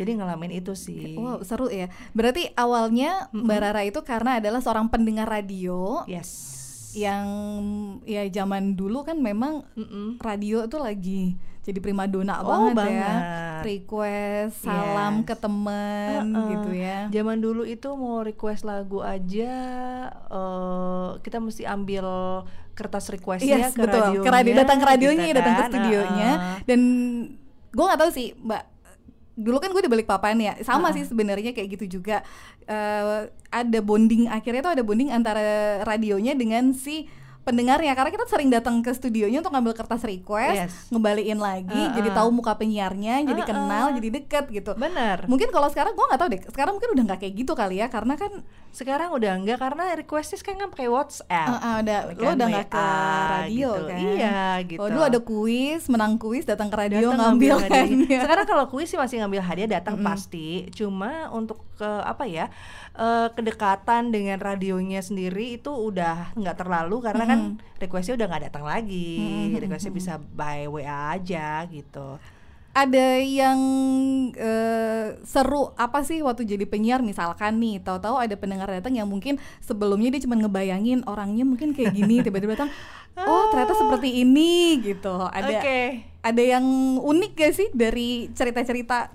Jadi 0.00 0.16
ngalamin 0.16 0.64
itu 0.64 0.72
sih. 0.72 1.18
Wow, 1.20 1.44
seru 1.44 1.68
ya. 1.68 1.92
Berarti 2.16 2.48
awalnya 2.56 3.28
Mbak 3.36 3.58
Rara 3.60 3.82
itu 3.84 4.00
karena 4.00 4.40
adalah 4.40 4.64
seorang 4.64 4.88
pendengar 4.88 5.28
radio 5.28 6.08
Yes. 6.08 6.56
yang 6.96 7.26
ya 8.08 8.24
zaman 8.32 8.80
dulu 8.80 9.04
kan 9.04 9.20
memang 9.20 9.66
Mm-mm. 9.76 10.16
radio 10.24 10.64
itu 10.64 10.78
lagi 10.80 11.22
jadi 11.60 11.78
primadona 11.78 12.40
Oh, 12.40 12.48
banget, 12.70 12.72
ya. 12.72 12.76
banget. 12.80 13.22
Request, 13.60 14.64
salam 14.64 15.14
Yes. 15.16 15.26
ke 15.26 15.34
teman 15.36 16.22
Heeh. 16.26 16.48
gitu 16.50 16.70
ya. 16.72 16.98
Zaman 17.10 17.36
dulu 17.38 17.62
itu 17.62 17.88
mau 17.92 18.20
request 18.20 18.64
lagu 18.64 18.98
aja 18.98 19.52
eh, 20.10 21.08
kita 21.20 21.38
mesti 21.38 21.62
ambil 21.64 22.06
kertas 22.72 23.12
requestnya 23.12 23.68
Yes, 23.68 23.76
ke 23.76 23.84
betul. 23.84 24.00
radionya, 24.00 24.24
ke 24.24 24.30
radio, 24.32 24.52
datang 24.56 24.78
ke 24.78 24.86
radionya, 24.86 25.24
gitu 25.26 25.36
datang 25.36 25.52
ke 25.52 25.60
kan. 25.60 25.68
studionya. 25.68 26.30
Heeh. 26.32 26.56
Dan 26.64 26.80
gue 27.68 27.84
nggak 27.84 28.00
tahu 28.00 28.10
sih, 28.10 28.32
Mbak. 28.34 28.62
Dulu 29.36 29.56
kan 29.56 29.70
gue 29.70 29.82
di 29.82 29.88
balik 29.88 30.04
papan 30.04 30.36
ya, 30.36 30.52
sama 30.60 30.92
sih 30.92 31.04
sebenarnya 31.04 31.52
kayak 31.52 31.76
gitu 31.76 32.00
juga. 32.00 32.20
Eh, 32.64 33.20
ada 33.50 33.78
bonding 33.80 34.28
akhirnya 34.28 34.62
tuh 34.62 34.72
ada 34.72 34.82
bonding 34.82 35.10
antara 35.10 35.40
radionya 35.82 36.32
dengan 36.32 36.72
si 36.72 37.04
pendengarnya 37.40 37.92
karena 37.92 38.10
kita 38.10 38.24
sering 38.24 38.48
datang 38.48 38.78
ke 38.78 38.90
studionya 38.90 39.40
untuk 39.40 39.50
ngambil 39.50 39.72
kertas 39.72 40.02
request, 40.02 40.56
Yes. 40.60 40.74
ngembaliin 40.88 41.36
lagi, 41.36 41.72
Heeh. 41.72 41.96
jadi 41.96 42.08
tahu 42.12 42.28
muka 42.30 42.54
penyiarnya, 42.54 43.24
jadi 43.24 43.32
Heeh. 43.36 43.48
kenal, 43.48 43.86
jadi 43.92 44.08
deket 44.12 44.44
gitu. 44.50 44.76
Bener. 44.76 45.24
Mungkin 45.24 45.48
kalau 45.48 45.66
sekarang 45.66 45.92
gue 45.92 46.04
nggak 46.04 46.20
tahu 46.20 46.30
deh, 46.30 46.42
sekarang 46.46 46.72
mungkin 46.74 46.90
udah 46.92 47.04
nggak 47.08 47.20
kayak 47.20 47.34
gitu 47.34 47.52
kali 47.54 47.76
ya, 47.78 47.88
karena 47.88 48.14
kan 48.14 48.32
Sekarang 48.70 49.10
udah 49.10 49.34
enggak 49.34 49.58
karena 49.58 49.98
requestnya 49.98 50.38
sekarang 50.38 50.62
kan 50.62 50.70
pakai 50.70 50.86
WhatsApp. 50.86 51.26
Ah, 51.26 51.58
ah, 51.58 51.74
udah 51.82 51.98
Kan 52.06 52.22
lo 52.22 52.30
udah 52.38 52.46
nggak 52.46 52.68
ke 52.70 52.84
radio 53.26 53.70
gitu. 53.74 53.82
kan? 53.82 53.98
Iya 53.98 54.38
gitu. 54.62 54.78
Oh, 54.78 54.86
dulu 54.86 55.02
ada 55.02 55.18
kuis, 55.18 55.82
menang 55.90 56.14
kuis, 56.14 56.46
datang 56.46 56.70
ke 56.70 56.76
radio 56.78 57.10
Datang 57.10 57.34
ngambil 57.34 57.66
hadiah. 57.66 57.82
hadiah. 57.82 58.22
Sekarang 58.22 58.46
kalau 58.46 58.64
kuis 58.70 58.86
sih 58.86 58.94
masih 58.94 59.26
ngambil 59.26 59.42
hadiah 59.42 59.66
datang 59.74 59.98
pasti. 59.98 60.70
Cuma 60.70 61.26
untuk 61.34 61.66
ke 61.74 61.82
apa 61.82 62.30
ya 62.30 62.46
eh, 62.96 63.28
kedekatan 63.34 64.10
dengan 64.10 64.38
radionya 64.40 65.02
sendiri 65.04 65.58
itu 65.58 65.70
udah 65.70 66.34
nggak 66.34 66.56
terlalu 66.58 66.96
karena 67.04 67.24
kan 67.26 67.40
requestnya 67.78 68.18
udah 68.18 68.26
nggak 68.26 68.44
datang 68.50 68.64
lagi. 68.66 69.18
Requestnya 69.58 69.92
bisa 69.92 70.12
by 70.18 70.66
WA 70.66 71.18
aja 71.18 71.62
gitu. 71.70 72.18
Ada 72.70 73.18
yang 73.18 73.58
eh, 74.38 75.18
seru 75.26 75.74
apa 75.74 76.06
sih 76.06 76.22
waktu 76.22 76.46
jadi 76.46 76.70
penyiar 76.70 77.02
misalkan 77.02 77.58
nih, 77.58 77.82
tahu-tahu 77.82 78.14
ada 78.14 78.38
pendengar 78.38 78.70
datang 78.70 78.94
yang 78.94 79.10
mungkin 79.10 79.42
sebelumnya 79.58 80.14
dia 80.14 80.22
cuma 80.22 80.38
ngebayangin 80.38 81.02
orangnya 81.10 81.42
mungkin 81.42 81.74
kayak 81.74 81.98
gini, 81.98 82.20
tiba-tiba 82.24 82.54
datang, 82.54 82.70
oh 83.26 83.50
ternyata 83.50 83.74
seperti 83.74 84.22
ini 84.22 84.78
gitu. 84.86 85.18
Ada 85.18 85.58
Oke. 85.58 86.06
ada 86.22 86.42
yang 86.46 86.62
unik 87.02 87.32
gak 87.34 87.52
sih 87.58 87.68
dari 87.74 88.30
cerita-cerita? 88.38 89.10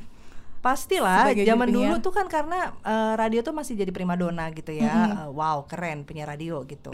Pastilah, 0.66 1.30
Sebagai 1.30 1.46
zaman 1.46 1.70
dulu 1.70 1.96
tuh 2.02 2.10
kan 2.10 2.26
karena 2.26 2.74
eh, 2.82 3.14
radio 3.14 3.46
tuh 3.46 3.54
masih 3.54 3.78
jadi 3.78 3.94
primadona 3.94 4.50
gitu 4.50 4.74
ya. 4.74 5.30
Eh, 5.30 5.30
wow, 5.30 5.70
keren 5.70 6.02
penyiar 6.10 6.34
radio 6.34 6.66
gitu. 6.66 6.90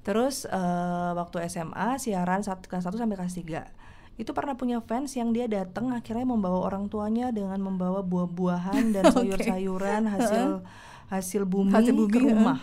Terus 0.00 0.48
eh, 0.48 1.10
waktu 1.12 1.44
SMA 1.52 2.00
siaran 2.00 2.40
satu 2.40 2.72
kelas 2.72 2.88
1 2.88 2.96
sampai 2.96 3.20
kelas 3.20 3.36
3 3.36 3.92
itu 4.20 4.30
pernah 4.36 4.52
punya 4.60 4.78
fans 4.84 5.16
yang 5.16 5.32
dia 5.32 5.48
datang 5.48 5.88
akhirnya 5.88 6.28
membawa 6.28 6.68
orang 6.68 6.84
tuanya 6.92 7.32
dengan 7.32 7.56
membawa 7.64 8.04
buah-buahan 8.04 8.92
dan 8.92 9.08
sayur-sayuran 9.14 10.04
hasil 10.04 10.60
hasil 11.08 11.42
bumi, 11.44 11.72
Hasil 11.72 11.92
bumi, 11.96 12.12
ke 12.12 12.20
rumah. 12.20 12.58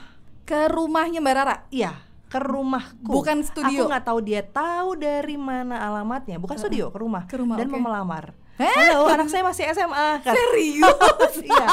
Ke 0.46 0.62
rumahnya 0.70 1.22
Mbak 1.22 1.36
Rara. 1.38 1.56
Iya, 1.70 1.94
ke 2.29 2.38
rumahku. 2.41 3.10
Bukan 3.10 3.46
studio. 3.46 3.86
Aku 3.86 3.89
nggak 3.89 4.06
tahu 4.06 4.20
dia 4.25 4.41
tahu 4.41 4.98
dari 4.98 5.38
mana 5.38 5.82
alamatnya. 5.82 6.38
Bukan 6.41 6.58
studio, 6.58 6.89
ke 6.89 6.98
rumah. 6.98 7.25
Ke 7.29 7.38
rumah, 7.38 7.58
dan 7.58 7.70
oke. 7.70 7.74
mau 7.77 7.89
melamar. 7.89 8.34
Halo, 8.59 9.07
anak 9.07 9.31
saya 9.31 9.39
masih 9.41 9.71
SMA. 9.71 10.19
Kata- 10.19 10.35
Serius? 10.35 11.35
iya. 11.47 11.65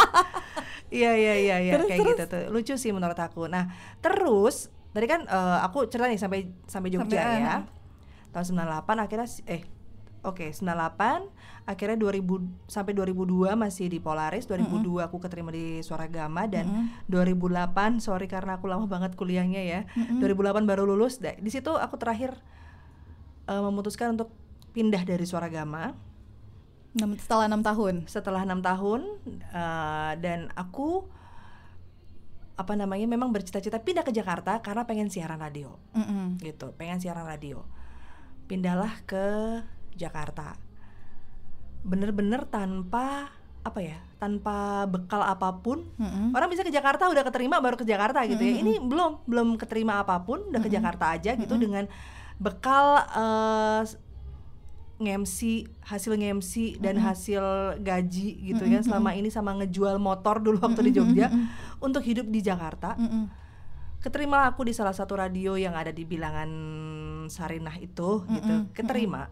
Iya 0.87 1.13
iya 1.13 1.35
iya 1.35 1.57
iya 1.59 1.73
Terus, 1.75 1.89
kayak 1.91 1.99
terus? 1.99 2.11
gitu 2.15 2.25
tuh. 2.31 2.43
Lucu 2.55 2.75
sih 2.79 2.95
menurut 2.95 3.19
aku. 3.19 3.51
Nah, 3.51 3.75
terus 3.99 4.71
tadi 4.95 5.11
kan 5.11 5.27
eh, 5.27 5.59
aku 5.67 5.91
cerita 5.91 6.07
nih 6.07 6.17
sampai 6.17 6.47
sampai 6.65 6.89
Jogja 6.95 7.19
Sampai, 7.19 7.43
ya. 7.43 7.51
ah. 7.51 7.63
Tahun 8.31 8.47
98 8.87 9.03
akhirnya 9.03 9.29
eh 9.51 9.63
Oke, 10.23 10.51
98 10.51 11.31
akhirnya 11.71 11.99
2000 12.03 12.67
sampai 12.67 12.99
2002 12.99 13.55
masih 13.55 13.87
di 13.87 14.03
Polaris, 14.03 14.51
2002 14.51 15.07
aku 15.07 15.23
keterima 15.23 15.55
di 15.55 15.79
Suara 15.87 16.11
Gama 16.11 16.51
dan 16.51 16.67
2008 17.07 18.03
sorry 18.03 18.27
karena 18.27 18.59
aku 18.59 18.67
lama 18.67 18.91
banget 18.91 19.15
kuliahnya 19.15 19.63
ya. 19.63 19.81
2008 20.19 20.67
baru 20.67 20.83
lulus. 20.83 21.19
Di 21.19 21.51
situ 21.51 21.75
aku 21.75 21.95
terakhir 21.99 22.35
eh, 23.47 23.63
memutuskan 23.63 24.15
untuk 24.15 24.31
pindah 24.71 25.03
dari 25.03 25.23
Suara 25.27 25.47
Gama 25.47 26.06
Setelah 26.97 27.45
enam 27.53 27.61
tahun. 27.61 27.95
setelah 28.09 28.41
enam 28.49 28.61
tahun 28.65 29.01
eh, 29.53 30.13
dan 30.25 30.49
aku 30.57 31.05
apa 32.57 32.73
namanya 32.73 33.05
memang 33.05 33.29
bercita-cita 33.37 33.85
pindah 33.85 34.01
ke 34.01 34.17
Jakarta 34.17 34.65
karena 34.65 34.89
pengen 34.89 35.13
siaran 35.13 35.37
radio. 35.37 35.77
Mm-mm. 35.93 36.41
gitu 36.41 36.73
pengen 36.81 36.97
siaran 37.05 37.29
radio. 37.29 37.69
Pindahlah 38.49 38.97
ke 39.05 39.61
Jakarta. 39.93 40.57
Bener-bener 41.85 42.49
tanpa 42.49 43.29
apa 43.61 43.81
ya 43.83 44.01
tanpa 44.17 44.89
bekal 44.89 45.21
apa 45.21 45.61
pun. 45.61 45.85
Mm-mm. 46.01 46.33
orang 46.33 46.49
bisa 46.49 46.65
ke 46.65 46.73
Jakarta 46.73 47.13
udah 47.13 47.29
keterima 47.29 47.61
baru 47.61 47.77
ke 47.77 47.85
Jakarta 47.85 48.25
gitu 48.25 48.41
ya. 48.41 48.57
Ini 48.65 48.81
belum 48.81 49.29
belum 49.29 49.61
keterima 49.61 50.01
apa 50.01 50.25
pun 50.25 50.49
udah 50.49 50.61
ke 50.65 50.73
Jakarta 50.73 51.13
aja 51.13 51.37
gitu 51.37 51.61
dengan 51.61 51.85
bekal 52.41 53.05
eh, 53.13 53.83
ngemsi 54.97 55.69
hasil 55.85 56.17
ngemsi 56.17 56.81
dan 56.81 56.97
hasil 56.97 57.41
gaji 57.85 58.29
gitu 58.49 58.65
ya 58.65 58.81
selama 58.81 59.13
ini 59.13 59.29
sama 59.29 59.53
ngejual 59.61 60.01
motor 60.01 60.41
dulu 60.41 60.57
waktu 60.65 60.89
di 60.89 60.93
Jogja 60.97 61.29
untuk 61.79 62.01
hidup 62.01 62.25
di 62.27 62.41
Jakarta. 62.41 62.97
Mm-mm. 62.97 63.29
keterima 63.97 64.47
aku 64.47 64.63
di 64.63 64.71
salah 64.71 64.95
satu 64.95 65.19
radio 65.19 65.59
yang 65.59 65.75
ada 65.75 65.91
di 65.91 66.07
bilangan 66.07 66.47
Sarinah 67.27 67.75
itu 67.77 68.23
gitu. 68.23 68.55
keterima. 68.71 69.27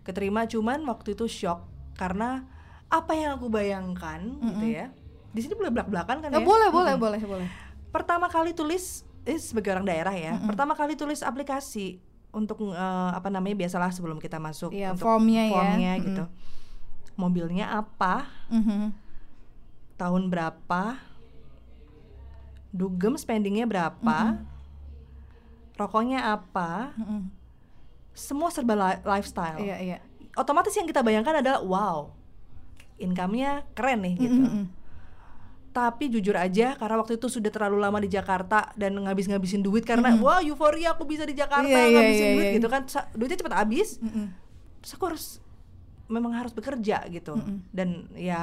Keterima 0.00 0.48
cuman 0.48 0.80
waktu 0.88 1.12
itu 1.12 1.28
shock 1.28 1.68
karena 1.92 2.48
apa 2.88 3.12
yang 3.12 3.36
aku 3.36 3.52
bayangkan 3.52 4.24
gitu 4.40 4.64
ya. 4.64 4.88
Di 5.28 5.44
sini 5.44 5.52
boleh 5.52 5.68
belak 5.68 5.92
belakan 5.92 6.24
kan 6.24 6.28
Ya, 6.32 6.40
ya? 6.40 6.46
boleh, 6.46 6.68
boleh, 6.72 6.94
boleh, 6.96 7.20
boleh. 7.20 7.48
pertama 7.92 8.26
kali 8.26 8.56
tulis 8.56 9.04
eh, 9.28 9.36
sebagai 9.36 9.76
orang 9.76 9.84
daerah 9.84 10.12
ya 10.12 10.40
pertama 10.40 10.72
kali 10.72 10.96
tulis 10.96 11.20
aplikasi 11.20 12.00
untuk 12.30 12.60
eh, 12.66 12.76
apa 13.10 13.28
namanya 13.28 13.56
biasalah 13.56 13.88
sebelum 13.88 14.16
kita 14.16 14.36
masuk 14.36 14.70
Iya, 14.70 14.92
untuk 14.92 15.06
formnya 15.06 15.42
ya. 15.42 15.50
formnya 15.50 15.92
Mm-mm. 15.92 16.04
gitu 16.04 16.24
mobilnya 17.14 17.66
apa 17.72 18.28
Mhm. 18.48 18.94
tahun 19.96 20.28
berapa 20.28 21.02
dugem 22.70 23.16
spendingnya 23.16 23.64
berapa 23.64 24.38
rokoknya 25.74 26.20
apa 26.28 26.92
Mm-mm. 26.94 27.32
semua 28.12 28.48
serba 28.48 28.74
li- 28.74 29.02
lifestyle 29.02 29.58
Iya, 29.58 29.76
iya. 29.78 29.98
otomatis 30.34 30.70
yang 30.72 30.84
kita 30.84 31.00
bayangkan 31.00 31.38
adalah 31.38 31.60
wow 31.60 31.98
income-nya 32.96 33.62
keren 33.72 34.02
nih 34.02 34.14
gitu 34.16 34.42
Mm-mm. 34.42 34.64
Tapi 35.70 36.10
jujur 36.10 36.34
aja 36.34 36.74
karena 36.74 36.96
waktu 36.98 37.20
itu 37.20 37.30
sudah 37.30 37.52
terlalu 37.52 37.78
lama 37.78 38.02
di 38.02 38.10
Jakarta 38.10 38.72
dan 38.74 38.98
ngabis-ngabisin 38.98 39.62
duit 39.62 39.86
karena 39.86 40.16
wah 40.18 40.42
euforia 40.42 40.96
aku 40.96 41.06
bisa 41.06 41.22
di 41.22 41.36
Jakarta 41.36 41.68
Iya, 41.68 41.86
iya, 41.86 41.94
ngabisin 41.94 42.24
iya, 42.24 42.34
duit 42.34 42.46
iya. 42.48 42.56
gitu 42.58 42.68
kan. 42.72 42.82
Duitnya 43.14 43.38
cepat 43.38 43.54
habis. 43.62 44.00
Mm-mm. 44.02 44.26
terus 44.78 44.92
aku 44.94 45.04
harus 45.10 45.26
memang 46.08 46.32
harus 46.32 46.56
bekerja 46.56 47.04
gitu. 47.12 47.36
Dan 47.68 48.08
ya 48.16 48.42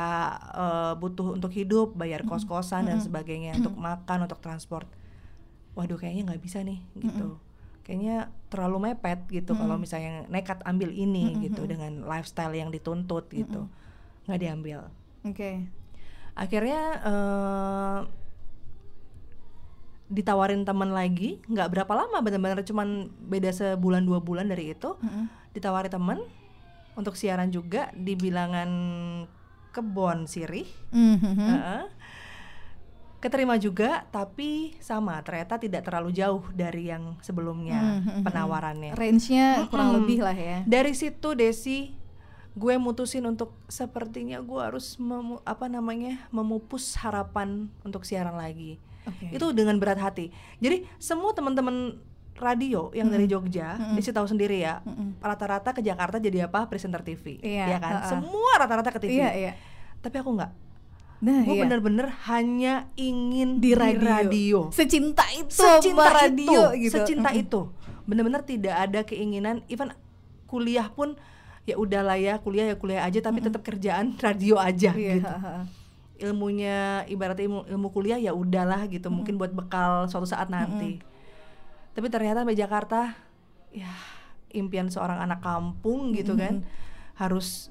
eh, 0.54 0.94
butuh 0.96 1.36
untuk 1.36 1.50
hidup 1.52 1.98
bayar 1.98 2.22
kos-kosan 2.24 2.86
dan 2.88 3.02
sebagainya 3.02 3.58
untuk 3.58 3.76
makan 3.76 4.30
untuk 4.30 4.40
transport. 4.40 4.86
Waduh 5.74 5.98
kayaknya 5.98 6.32
nggak 6.32 6.42
bisa 6.46 6.62
nih 6.62 6.80
gitu. 6.96 7.42
Kayaknya 7.86 8.30
terlalu 8.50 8.90
mepet 8.90 9.20
gitu 9.30 9.54
kalau 9.54 9.76
misalnya 9.78 10.26
nekat 10.26 10.62
ambil 10.66 10.90
ini 10.90 11.38
gitu 11.46 11.66
dengan 11.68 12.06
lifestyle 12.06 12.54
yang 12.54 12.70
dituntut 12.70 13.28
gitu. 13.30 13.68
Nggak 14.26 14.40
diambil. 14.40 14.80
Oke. 15.26 15.66
Akhirnya 16.36 16.82
eh, 17.02 18.00
ditawarin 20.08 20.62
teman 20.62 20.92
lagi 20.92 21.42
nggak 21.44 21.66
berapa 21.68 21.94
lama 21.96 22.22
benar-benar 22.22 22.62
cuman 22.62 23.10
beda 23.20 23.50
sebulan 23.50 24.06
dua 24.06 24.22
bulan 24.22 24.46
dari 24.46 24.70
itu 24.70 24.94
ditawarin 25.50 25.90
temen 25.90 26.20
untuk 26.94 27.18
siaran 27.18 27.50
juga 27.50 27.90
di 27.92 28.14
bilangan 28.14 28.70
kebon 29.72 30.24
sirih 30.26 30.70
Mhm. 30.90 31.36
Heeh. 31.36 31.84
keterima 33.18 33.58
juga 33.58 34.06
tapi 34.06 34.78
sama 34.78 35.18
ternyata 35.20 35.58
tidak 35.58 35.82
terlalu 35.82 36.14
jauh 36.14 36.46
dari 36.54 36.86
yang 36.86 37.18
sebelumnya 37.20 37.98
Mhm. 37.98 38.22
penawarannya 38.22 38.94
Range-nya 38.94 39.66
kurang 39.66 39.90
Mm-mm. 39.90 39.98
lebih 40.00 40.20
lah 40.22 40.38
ya. 40.38 40.58
dari 40.64 40.94
situ 40.94 41.34
Desi 41.34 41.90
gue 42.56 42.74
mutusin 42.76 43.24
untuk 43.24 43.52
sepertinya 43.68 44.40
gue 44.40 44.60
harus 44.60 44.96
memu- 44.96 45.44
apa 45.44 45.68
namanya 45.68 46.24
memupus 46.30 46.96
harapan 46.96 47.68
untuk 47.84 48.08
siaran 48.08 48.34
lagi 48.34 48.80
Oke. 49.04 49.28
itu 49.30 49.46
dengan 49.52 49.76
berat 49.76 50.00
hati 50.00 50.32
jadi 50.58 50.88
semua 50.96 51.36
teman-teman 51.36 52.00
radio 52.36 52.92
yang 52.92 53.08
dari 53.08 53.28
Jogja 53.28 53.80
Desi 53.96 54.12
tahu 54.12 54.28
sendiri 54.28 54.60
ya 54.60 54.84
Mm-mm. 54.84 55.20
rata-rata 55.20 55.72
ke 55.72 55.80
Jakarta 55.80 56.20
jadi 56.20 56.48
apa 56.48 56.68
presenter 56.68 57.00
TV 57.00 57.40
Iya, 57.40 57.76
ya 57.76 57.78
kan 57.80 57.94
ha-ha. 58.00 58.10
semua 58.12 58.52
rata-rata 58.56 58.92
ke 58.92 59.00
TV 59.00 59.20
Iya, 59.20 59.30
iya. 59.32 59.52
tapi 60.00 60.20
aku 60.20 60.32
nggak 60.34 60.52
Nah, 61.16 61.48
gue 61.48 61.56
iya. 61.56 61.64
bener-bener 61.64 62.12
hanya 62.28 62.92
ingin 63.00 63.64
di 63.64 63.72
radio. 63.72 64.68
Secinta 64.70 65.24
itu 65.32 65.48
secinta 65.48 66.12
radio 66.12 66.76
itu, 66.76 66.92
gitu. 66.92 66.94
secinta 67.00 67.32
Mm-mm. 67.32 67.42
itu 67.42 67.62
bener-bener 68.04 68.44
tidak 68.44 68.76
ada 68.76 69.00
keinginan 69.02 69.64
even 69.66 69.96
kuliah 70.46 70.92
pun 70.92 71.16
ya 71.66 71.76
udahlah 71.76 72.16
ya 72.16 72.38
kuliah 72.38 72.72
ya 72.72 72.76
kuliah 72.78 73.02
aja 73.04 73.20
tapi 73.20 73.42
tetap 73.42 73.62
kerjaan 73.62 74.14
radio 74.26 74.56
aja 74.58 74.94
Iya, 74.94 75.14
gitu. 75.20 75.34
ilmunya 76.16 77.04
ibaratnya 77.06 77.44
ilmu, 77.44 77.60
ilmu 77.68 77.88
kuliah 77.92 78.16
ya 78.16 78.32
udahlah 78.32 78.88
gitu 78.88 79.12
mungkin 79.12 79.36
buat 79.36 79.52
bekal 79.52 80.08
suatu 80.08 80.24
saat 80.24 80.48
nanti. 80.48 81.04
Tapi 81.92 82.08
ternyata 82.08 82.48
di 82.48 82.56
Jakarta 82.56 83.12
ya 83.76 83.92
impian 84.56 84.88
seorang 84.88 85.20
anak 85.20 85.44
kampung 85.44 86.16
gitu 86.16 86.40
kan 86.40 86.64
harus 87.20 87.68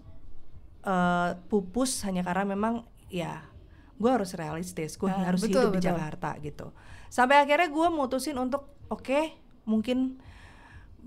eh, 0.84 1.30
pupus 1.48 2.04
hanya 2.04 2.20
karena 2.20 2.44
memang 2.44 2.84
ya 3.08 3.40
gue 3.94 4.10
harus 4.10 4.34
realistis 4.34 4.98
gue 4.98 5.08
Ah, 5.08 5.30
harus 5.32 5.40
betul, 5.40 5.70
hidup 5.70 5.72
di 5.72 5.80
betul. 5.80 5.88
Jakarta 5.94 6.30
gitu. 6.42 6.66
Sampai 7.08 7.40
akhirnya 7.40 7.70
gue 7.70 7.88
mutusin 7.88 8.36
untuk 8.36 8.68
oke 8.90 9.32
mungkin 9.64 10.18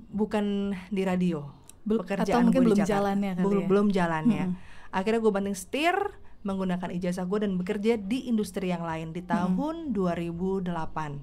bukan 0.10 0.74
di 0.89 1.03
radio 1.03 1.46
Bel- 1.88 2.00
pekerjaan 2.00 2.27
atau 2.29 2.44
mungkin 2.44 2.62
belum 2.65 2.77
Jakarta. 2.77 2.91
jalannya 2.94 3.32
kali 3.32 3.44
belum 3.44 3.58
ya. 3.58 3.67
belum 3.67 3.88
jalannya 3.89 4.44
akhirnya 4.89 5.20
gue 5.20 5.32
banting 5.32 5.56
setir 5.56 5.96
menggunakan 6.39 6.89
ijazah 6.94 7.24
gue 7.24 7.39
dan 7.41 7.56
bekerja 7.56 7.96
di 7.98 8.24
industri 8.25 8.67
yang 8.67 8.79
lain. 8.82 9.12
Di 9.12 9.20
tahun 9.22 9.91
2008 9.91 10.67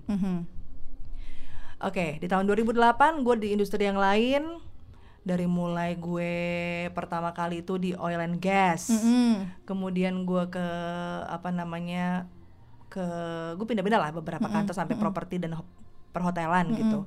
Mhm. 0.06 0.37
Oke, 1.80 2.16
di 2.16 2.26
tahun 2.26 2.44
2008 2.47 2.80
gue 3.21 3.35
di 3.38 3.49
industri 3.50 3.85
yang 3.85 3.97
lain. 3.97 4.61
Dari 5.23 5.44
mulai 5.44 5.97
gue 5.97 6.33
pertama 6.90 7.33
kali 7.33 7.61
itu 7.61 7.76
di 7.76 7.92
oil 7.94 8.21
and 8.21 8.37
gas, 8.38 8.92
Mm-mm. 8.92 9.64
kemudian 9.64 10.21
gue 10.23 10.44
ke 10.47 10.66
apa 11.26 11.49
namanya 11.49 12.28
ke 12.87 13.00
gue 13.54 13.64
pindah-pindah 13.64 13.97
lah 13.99 14.12
beberapa 14.12 14.44
kantor 14.47 14.76
sampai 14.76 14.94
properti 14.94 15.40
dan 15.40 15.56
ho- 15.56 15.71
perhotelan 16.12 16.68
gitu, 16.75 16.99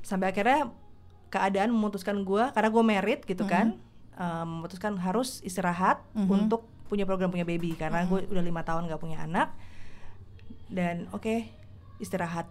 sampai 0.00 0.28
akhirnya 0.28 0.74
keadaan 1.28 1.72
memutuskan 1.72 2.24
gue 2.24 2.44
karena 2.52 2.68
gue 2.72 2.84
merit 2.84 3.20
gitu 3.24 3.44
kan, 3.44 3.76
eh, 4.16 4.44
memutuskan 4.44 4.96
harus 5.00 5.44
istirahat 5.44 6.00
untuk 6.16 6.66
punya 6.88 7.04
program 7.04 7.28
punya 7.28 7.44
baby. 7.44 7.76
Karena 7.76 8.04
gue 8.08 8.24
udah 8.28 8.44
lima 8.44 8.64
tahun 8.64 8.88
gak 8.88 9.00
punya 9.00 9.24
anak. 9.24 9.52
Dan 10.68 11.08
oke 11.12 11.48
istirahat. 12.00 12.48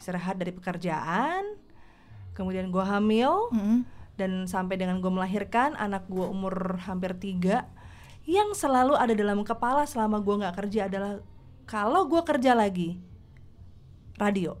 Istirahat 0.00 0.40
dari 0.40 0.52
pekerjaan 0.56 1.60
kemudian 2.40 2.72
gue 2.72 2.80
hamil 2.80 3.52
Mm-mm. 3.52 3.84
dan 4.16 4.48
sampai 4.48 4.80
dengan 4.80 5.02
gue 5.04 5.12
melahirkan 5.12 5.76
anak 5.76 6.08
gue 6.08 6.24
umur 6.24 6.80
hampir 6.88 7.12
tiga 7.20 7.68
yang 8.24 8.56
selalu 8.56 8.96
ada 8.96 9.12
dalam 9.12 9.44
kepala 9.44 9.84
selama 9.84 10.24
gue 10.24 10.40
nggak 10.40 10.56
kerja 10.56 10.88
adalah 10.88 11.20
kalau 11.68 12.08
gue 12.08 12.22
kerja 12.24 12.56
lagi 12.56 12.96
radio. 14.16 14.56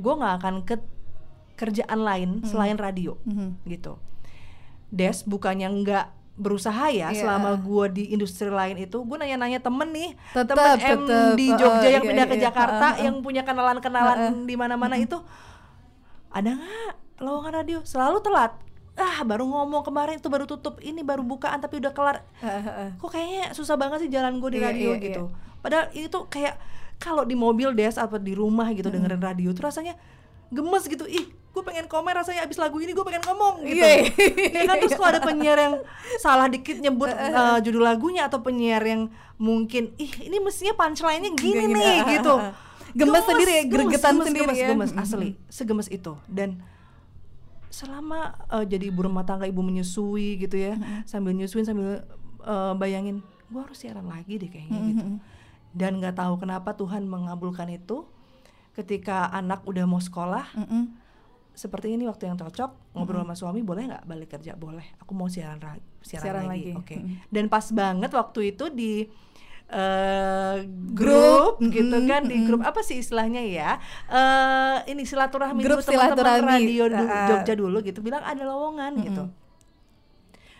Gue 0.00 0.12
nggak 0.16 0.34
akan 0.40 0.54
ke 0.64 0.76
kerjaan 1.60 2.00
lain 2.00 2.30
selain 2.42 2.74
radio 2.74 3.20
Mhm. 3.22 3.60
gitu 3.66 4.00
Des 4.88 5.22
bukannya 5.22 5.68
nggak 5.70 6.06
berusaha 6.34 6.88
ya 6.88 7.12
Iya. 7.12 7.20
selama 7.20 7.52
gue 7.54 7.84
di 7.92 8.04
industri 8.10 8.48
lain 8.48 8.80
itu 8.80 8.96
gue 8.96 9.14
nanya-nanya 9.14 9.60
temen 9.60 9.88
nih 9.90 10.16
Tetep, 10.32 10.56
temen 10.56 10.78
tetep. 11.04 11.36
di 11.36 11.46
Uh, 11.46 11.54
Jogja 11.54 11.88
yang 11.90 12.00
iya, 12.00 12.08
pindah 12.08 12.26
ke 12.26 12.36
iya. 12.36 12.44
Jakarta 12.48 12.86
Uh, 12.86 12.96
uh. 12.96 13.04
yang 13.04 13.16
punya 13.20 13.42
kenalan-kenalan 13.44 14.18
di 14.42 14.54
mana-mana 14.54 14.96
itu 14.96 15.20
ada 16.28 16.50
nggak 16.50 16.94
lowongan 17.20 17.52
radio 17.54 17.78
selalu 17.82 18.18
telat 18.20 18.56
ah 18.96 19.20
baru 19.22 19.44
ngomong 19.44 19.80
kemarin 19.82 20.16
itu 20.16 20.28
baru 20.28 20.44
tutup 20.44 20.80
ini 20.80 21.00
baru 21.00 21.20
bukaan 21.20 21.58
tapi 21.58 21.76
udah 21.78 21.92
kelar 21.92 22.24
Ha-ha. 22.38 22.96
kok 22.96 23.10
kayaknya 23.10 23.52
susah 23.52 23.74
banget 23.74 24.00
sih 24.00 24.10
jalan 24.10 24.36
gue 24.38 24.50
di 24.50 24.58
Iya, 24.58 24.66
radio 24.66 24.90
iya, 24.90 25.02
gitu 25.02 25.22
padahal 25.58 25.88
itu 25.90 26.18
kayak 26.26 26.56
kalau 26.96 27.22
di 27.22 27.32
mobil 27.34 27.72
des 27.72 27.94
atau 27.94 28.16
di 28.16 28.32
rumah 28.32 28.68
gitu 28.70 28.88
dengerin 28.88 29.20
radio 29.20 29.50
tuh 29.50 29.62
rasanya 29.62 29.96
gemes 30.48 30.84
gitu 30.84 31.04
ih 31.06 31.28
gue 31.50 31.62
pengen 31.66 31.90
komen 31.90 32.14
rasanya 32.14 32.46
abis 32.46 32.62
lagu 32.62 32.78
ini 32.78 32.94
gue 32.94 33.02
pengen 33.02 33.26
ngomong 33.26 33.66
gitu. 33.66 33.82
Iya, 33.82 34.06
ya 34.54 34.62
kan 34.70 34.76
terus 34.78 34.94
kalau 34.94 35.10
ada 35.10 35.20
penyiar 35.20 35.58
yang 35.58 35.74
salah 36.22 36.46
dikit 36.46 36.78
nyebut 36.78 37.10
uh, 37.10 37.58
judul 37.58 37.82
lagunya 37.82 38.30
atau 38.30 38.38
penyiar 38.38 38.78
yang 38.86 39.10
mungkin 39.34 39.90
ih 39.98 40.30
ini 40.30 40.38
mestinya 40.38 40.78
punchline-nya 40.78 41.34
gini 41.34 41.66
Gini, 41.66 41.74
nih 41.74 41.90
ah, 41.90 42.06
gitu. 42.06 42.34
Gemes 42.90 43.22
sendiri 43.22 43.52
ya, 43.54 43.62
gregetan 43.66 44.14
sendiri 44.22 44.46
gemes, 44.50 44.58
ya. 44.58 44.68
gemes, 44.70 44.90
asli. 44.94 45.28
Segemes 45.50 45.88
itu. 45.90 46.14
Dan 46.30 46.62
selama 47.70 48.38
uh, 48.46 48.62
jadi 48.62 48.90
ibu 48.90 49.06
rumah 49.06 49.26
tangga 49.26 49.46
ibu 49.46 49.62
menyusui 49.62 50.42
gitu 50.42 50.58
ya 50.58 50.74
sambil 51.06 51.30
nyusuin 51.38 51.62
sambil 51.62 52.02
uh, 52.42 52.74
bayangin 52.74 53.22
gue 53.46 53.62
harus 53.62 53.78
siaran 53.78 54.10
lagi 54.10 54.42
deh 54.42 54.50
kayaknya 54.50 54.90
gitu. 54.90 55.06
dan 55.70 56.02
nggak 56.02 56.18
tahu 56.18 56.34
kenapa 56.38 56.74
Tuhan 56.78 57.10
mengabulkan 57.10 57.66
itu. 57.74 58.06
Ketika 58.70 59.26
anak 59.34 59.66
udah 59.66 59.82
mau 59.82 59.98
sekolah. 59.98 60.46
Seperti 61.60 61.92
ini 61.92 62.08
waktu 62.08 62.24
yang 62.24 62.34
cocok 62.34 62.96
ngobrol 62.96 63.20
sama 63.20 63.34
suami 63.34 63.60
boleh 63.60 63.84
nggak 63.86 64.04
balik 64.04 64.32
kerja? 64.32 64.56
Boleh. 64.56 64.96
Aku 64.98 65.12
mau 65.12 65.28
siaran 65.28 65.60
ra- 65.60 65.76
siaran, 66.00 66.24
Siaran 66.24 66.44
lagi, 66.48 66.72
lagi. 66.72 66.80
oke. 66.80 66.96
Mm. 66.96 67.14
dan 67.28 67.44
pas 67.46 67.66
banget 67.70 68.10
waktu 68.10 68.40
itu 68.50 68.64
di 68.70 68.92
eh, 69.70 70.56
Grup, 70.90 71.60
grup 71.60 71.70
gitu 71.70 71.96
kan 72.04 72.24
di 72.24 72.42
grup 72.42 72.64
apa 72.64 72.80
sih 72.80 72.98
istilahnya 72.98 73.38
ya? 73.40 73.76
Eh 74.08 74.90
ini 74.90 75.04
silaturahmi 75.04 75.60
Grup 75.60 75.78
teman-teman 75.80 76.42
radio 76.48 76.88
du- 76.88 76.96
ah. 76.98 77.28
Jogja 77.28 77.54
dulu 77.54 77.78
gitu 77.80 78.00
bilang 78.00 78.24
ada 78.24 78.40
lowongan 78.40 78.92
gitu. 79.00 79.24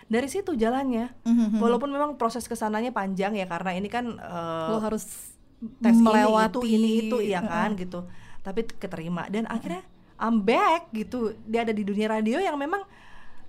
Dari 0.07 0.27
situ 0.27 0.53
jalannya. 0.55 1.11
Mhm. 1.23 1.59
walaupun 1.59 1.89
memang 1.89 2.15
proses 2.15 2.45
ke 2.45 2.55
sananya 2.55 2.91
panjang 2.91 3.33
ya 3.33 3.47
karena 3.47 3.73
ini 3.73 3.89
kan 3.89 4.05
eh, 4.13 4.69
Lo 4.69 4.79
harus 4.79 5.33
tes 5.77 5.97
melewati 5.97 6.57
ini 6.63 6.71
itu 6.71 6.71
ini 6.71 6.91
itu 7.01 7.17
ya 7.27 7.41
kan 7.43 7.73
gitu. 7.75 8.05
Tapi 8.41 8.69
keterima. 8.69 9.27
Dan 9.27 9.47
akhirnya 9.47 9.83
I'm 10.21 10.45
back 10.45 10.93
gitu. 10.93 11.33
Dia 11.49 11.65
ada 11.65 11.73
di 11.73 11.81
dunia 11.81 12.13
radio 12.13 12.37
yang 12.37 12.61
memang 12.61 12.85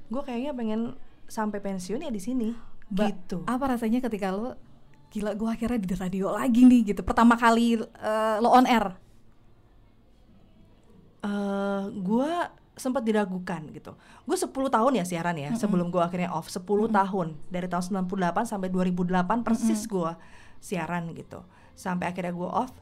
gue 0.08 0.22
kayaknya 0.24 0.56
pengen 0.56 0.82
sampai 1.28 1.60
pensiun 1.60 2.08
ya 2.08 2.12
di 2.12 2.22
sini. 2.24 2.50
Ba- 2.88 3.12
gitu. 3.12 3.44
Apa 3.44 3.76
rasanya 3.76 4.00
ketika 4.00 4.32
lo 4.32 4.56
gila 5.12 5.36
gue 5.36 5.50
akhirnya 5.52 5.80
di 5.84 5.92
radio 5.92 6.32
lagi 6.32 6.64
nih 6.64 6.96
gitu. 6.96 7.04
Pertama 7.04 7.36
kali 7.36 7.84
eh, 7.84 8.38
lo 8.40 8.50
on 8.50 8.66
air. 8.66 8.96
eh 11.22 11.84
gue 11.92 12.32
sempat 12.80 13.06
diragukan 13.06 13.62
gitu. 13.76 13.94
Gue 14.26 14.38
10 14.40 14.50
tahun 14.50 14.92
ya 14.98 15.06
siaran 15.06 15.38
ya 15.38 15.54
sebelum 15.54 15.92
gue 15.92 16.02
akhirnya 16.02 16.32
off. 16.34 16.50
10 16.50 16.66
tahun 16.90 17.36
dari 17.52 17.68
tahun 17.68 18.08
98 18.08 18.48
sampai 18.48 18.72
2008 18.72 19.46
persis 19.46 19.86
gue 19.86 20.12
siaran 20.64 21.12
gitu. 21.14 21.44
Sampai 21.78 22.10
akhirnya 22.10 22.34
gue 22.34 22.50
off. 22.50 22.74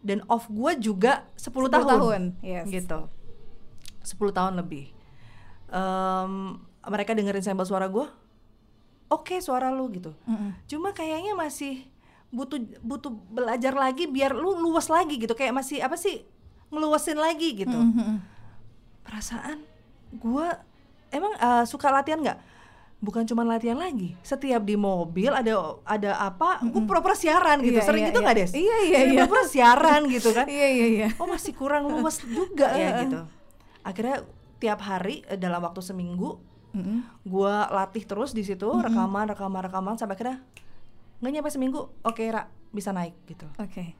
Dan 0.00 0.24
off 0.32 0.48
gue 0.48 0.72
juga 0.80 1.28
10, 1.36 1.68
10 1.68 1.76
tahun, 1.76 1.88
tahun, 1.92 2.22
yes. 2.40 2.68
gitu 2.72 3.08
10 4.04 4.36
tahun 4.36 4.54
lebih. 4.60 4.92
Em, 5.72 6.60
mereka 6.84 7.16
dengerin 7.16 7.42
sampel 7.42 7.64
suara 7.64 7.88
gue 7.88 8.06
oke 9.14 9.36
suara 9.40 9.70
lu 9.70 9.86
gitu. 9.92 10.12
Mm-mm. 10.26 10.50
cuma 10.66 10.90
kayaknya 10.90 11.36
masih 11.36 11.84
butuh 12.34 12.58
butuh 12.82 13.14
belajar 13.30 13.70
lagi 13.76 14.10
biar 14.10 14.34
lu 14.34 14.58
luas 14.58 14.90
lagi 14.90 15.20
gitu. 15.20 15.38
Kayak 15.38 15.54
masih 15.54 15.78
apa 15.84 15.94
sih 15.94 16.26
ngeluasin 16.72 17.18
lagi 17.18 17.54
gitu. 17.54 17.76
Mhm. 17.76 18.32
perasaan 19.04 19.60
gua 20.16 20.64
emang 21.12 21.36
eh, 21.36 21.64
suka 21.68 21.92
latihan 21.92 22.18
nggak? 22.24 22.38
Bukan 23.04 23.28
cuma 23.28 23.44
latihan 23.44 23.76
lagi. 23.76 24.16
Setiap 24.24 24.64
di 24.64 24.80
mobil 24.80 25.28
ada 25.28 25.76
ada 25.84 26.16
apa 26.24 26.64
gue 26.64 26.82
pura-pura 26.88 27.12
siaran 27.12 27.60
gitu. 27.60 27.76
Iya, 27.78 27.84
sering 27.84 28.02
iya, 28.02 28.10
gitu 28.10 28.18
iya. 28.18 28.24
nggak 28.24 28.36
des? 28.40 28.52
Iya, 28.56 28.76
iya, 28.80 28.98
iya. 29.04 29.12
pura-pura 29.12 29.44
siaran 29.44 30.02
gitu 30.08 30.32
kan? 30.32 30.46
Iya 30.56 30.68
iya 30.72 30.86
iya. 30.88 31.08
oh 31.20 31.28
masih 31.28 31.52
kurang 31.52 31.84
luas 31.86 32.16
juga 32.24 32.72
ya 32.72 33.04
gitu 33.04 33.43
akhirnya 33.84 34.24
tiap 34.56 34.80
hari 34.80 35.20
eh, 35.26 35.36
dalam 35.36 35.60
waktu 35.60 35.78
seminggu 35.78 36.40
Mm-mm. 36.72 37.04
gua 37.22 37.70
latih 37.70 38.02
terus 38.02 38.32
di 38.32 38.42
situ 38.42 38.66
rekaman 38.66 39.30
rekaman 39.30 39.62
rekaman 39.62 39.94
sampai 39.94 40.16
akhirnya 40.16 40.38
nggak 41.20 41.30
nyampe 41.30 41.48
seminggu 41.48 41.80
oke 42.02 42.24
Ra 42.26 42.44
bisa 42.68 42.90
naik 42.90 43.14
gitu 43.24 43.46
Oke. 43.56 43.94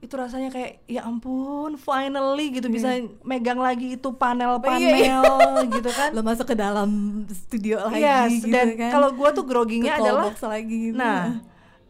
itu 0.00 0.12
rasanya 0.12 0.48
kayak 0.48 0.84
ya 0.84 1.04
ampun 1.04 1.76
finally 1.76 2.52
gitu 2.52 2.68
bisa 2.68 2.92
megang 3.20 3.56
lagi 3.56 3.96
itu 3.96 4.08
Iya, 4.08 4.16
panel-panel 4.16 5.24
gitu 5.76 5.90
kan 5.90 6.10
Lo 6.12 6.20
masuk 6.20 6.46
ke 6.46 6.56
dalam 6.56 6.88
studio 7.26 7.80
lagi 7.84 8.00
Yes, 8.00 8.30
gitu 8.38 8.52
dan 8.52 8.76
kan. 8.76 8.90
kalau 8.92 9.12
gua 9.12 9.32
tuh 9.32 9.44
groginya 9.44 9.96
adalah 9.96 10.28
box 10.28 10.40
lagi 10.42 10.92
gitu. 10.92 10.96
nah 10.96 11.40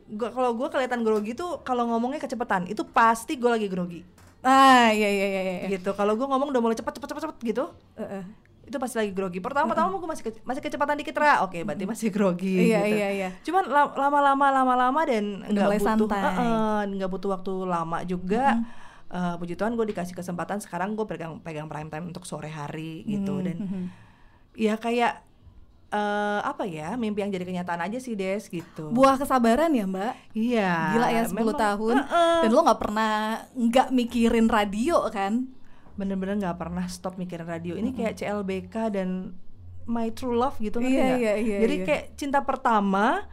gua 0.07 0.31
kalau 0.31 0.51
gua 0.55 0.71
kelihatan 0.71 1.03
grogi 1.03 1.35
tuh 1.35 1.59
kalau 1.63 1.87
ngomongnya 1.87 2.19
kecepatan 2.19 2.67
itu 2.67 2.83
pasti 2.83 3.35
gua 3.35 3.59
lagi 3.59 3.67
grogi 3.67 4.03
Ah, 4.43 4.89
iya 4.89 5.07
iya 5.07 5.27
iya 5.27 5.41
iya. 5.43 5.69
gitu 5.71 5.93
kalau 5.93 6.15
gua 6.15 6.27
ngomong 6.27 6.49
udah 6.49 6.61
mulai 6.61 6.73
cepet 6.73 6.93
cepet 6.93 7.09
cepet 7.09 7.23
cepet 7.23 7.39
gitu 7.47 7.65
Heeh. 7.95 8.25
itu 8.63 8.77
pasti 8.77 8.97
lagi 8.97 9.11
grogi 9.11 9.37
pertama 9.39 9.67
pertama 9.67 9.93
gua 9.93 10.09
masih 10.09 10.25
ke- 10.27 10.41
masih 10.43 10.61
kecepatan 10.61 10.97
dikit 10.97 11.13
ra 11.15 11.43
oke 11.43 11.61
berarti 11.61 11.85
masih 11.85 12.09
grogi 12.09 12.67
Iya 12.67 12.81
gitu. 12.83 12.97
iya 12.97 13.09
iya. 13.11 13.29
cuman 13.41 13.65
la- 13.67 13.93
lama-lama 13.93 14.47
lama-lama 14.51 15.01
dan 15.03 15.45
nggak 15.45 15.69
butuh 15.75 15.87
santai. 16.09 16.89
nggak 16.89 17.11
butuh 17.11 17.29
waktu 17.31 17.53
lama 17.65 17.99
juga 18.03 18.45
Eh, 19.11 19.35
puji 19.37 19.59
Tuhan 19.59 19.75
gue 19.75 19.83
dikasih 19.85 20.15
kesempatan 20.15 20.63
sekarang 20.63 20.95
gue 20.95 21.03
pegang 21.03 21.43
pegang 21.43 21.67
prime 21.67 21.91
time 21.91 22.07
untuk 22.07 22.23
sore 22.23 22.47
hari 22.47 23.03
gitu 23.05 23.43
dan 23.43 23.59
ya 24.55 24.79
kayak 24.79 25.27
eh 25.91 26.41
apa 26.41 26.63
ya 26.65 26.95
mimpi 26.95 27.19
yang 27.19 27.31
jadi 27.31 27.43
kenyataan 27.43 27.83
aja 27.83 27.99
sih 27.99 28.15
Des 28.15 28.47
gitu 28.47 28.89
Buah 28.89 29.15
kesabaran 29.17 29.71
ya, 29.71 29.85
Mbak. 29.85 30.13
iya 30.33 30.95
Gila 30.95 31.09
ya 31.09 31.23
10 31.25 31.35
memang- 31.35 31.59
tahun 31.59 31.97
Heeh. 32.01 32.39
dan 32.41 32.51
lo 32.51 32.61
nggak 32.63 32.81
pernah 32.81 33.13
nggak 33.53 33.89
mikirin 33.91 34.47
radio 34.47 35.03
kan? 35.09 35.51
bener-bener 35.93 36.39
nggak 36.39 36.57
pernah 36.57 36.87
stop 36.87 37.15
mikirin 37.15 37.45
radio 37.45 37.75
ini 37.75 37.91
kayak 37.91 38.17
CLBK 38.17 38.73
dan 38.91 39.37
My 39.85 40.09
True 40.09 40.33
Love 40.33 40.57
gitu 40.59 40.79
Iya, 40.79 40.87
nggak? 40.89 41.19
iya, 41.19 41.33
iya, 41.37 41.57
jadi 41.61 41.75
iya. 41.75 41.85
kayak 41.85 42.05
cinta 42.15 42.41
pertama 42.41 43.27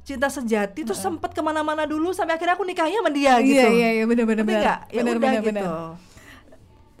cinta 0.00 0.26
sejati 0.26 0.82
terus 0.82 0.96
sempet 0.96 1.30
ke 1.30 1.38
mana-mana 1.38 1.84
dulu 1.84 2.10
sampai 2.10 2.34
akhirnya 2.34 2.56
aku 2.56 2.64
nikahnya 2.64 2.98
sama 2.98 3.12
dia 3.12 3.36
gitu 3.38 3.60
Iya 3.60 3.68
iya 3.68 3.88
iya 3.92 4.04
bener 4.04 4.24
bener 4.24 4.40
Ngerti 4.40 4.50
bener. 4.50 4.64
nggak? 4.64 4.80
ya 4.82 4.96
Bener, 4.96 5.12
udah 5.12 5.20
bener, 5.22 5.38
gitu 5.38 5.52
bener. 5.52 5.70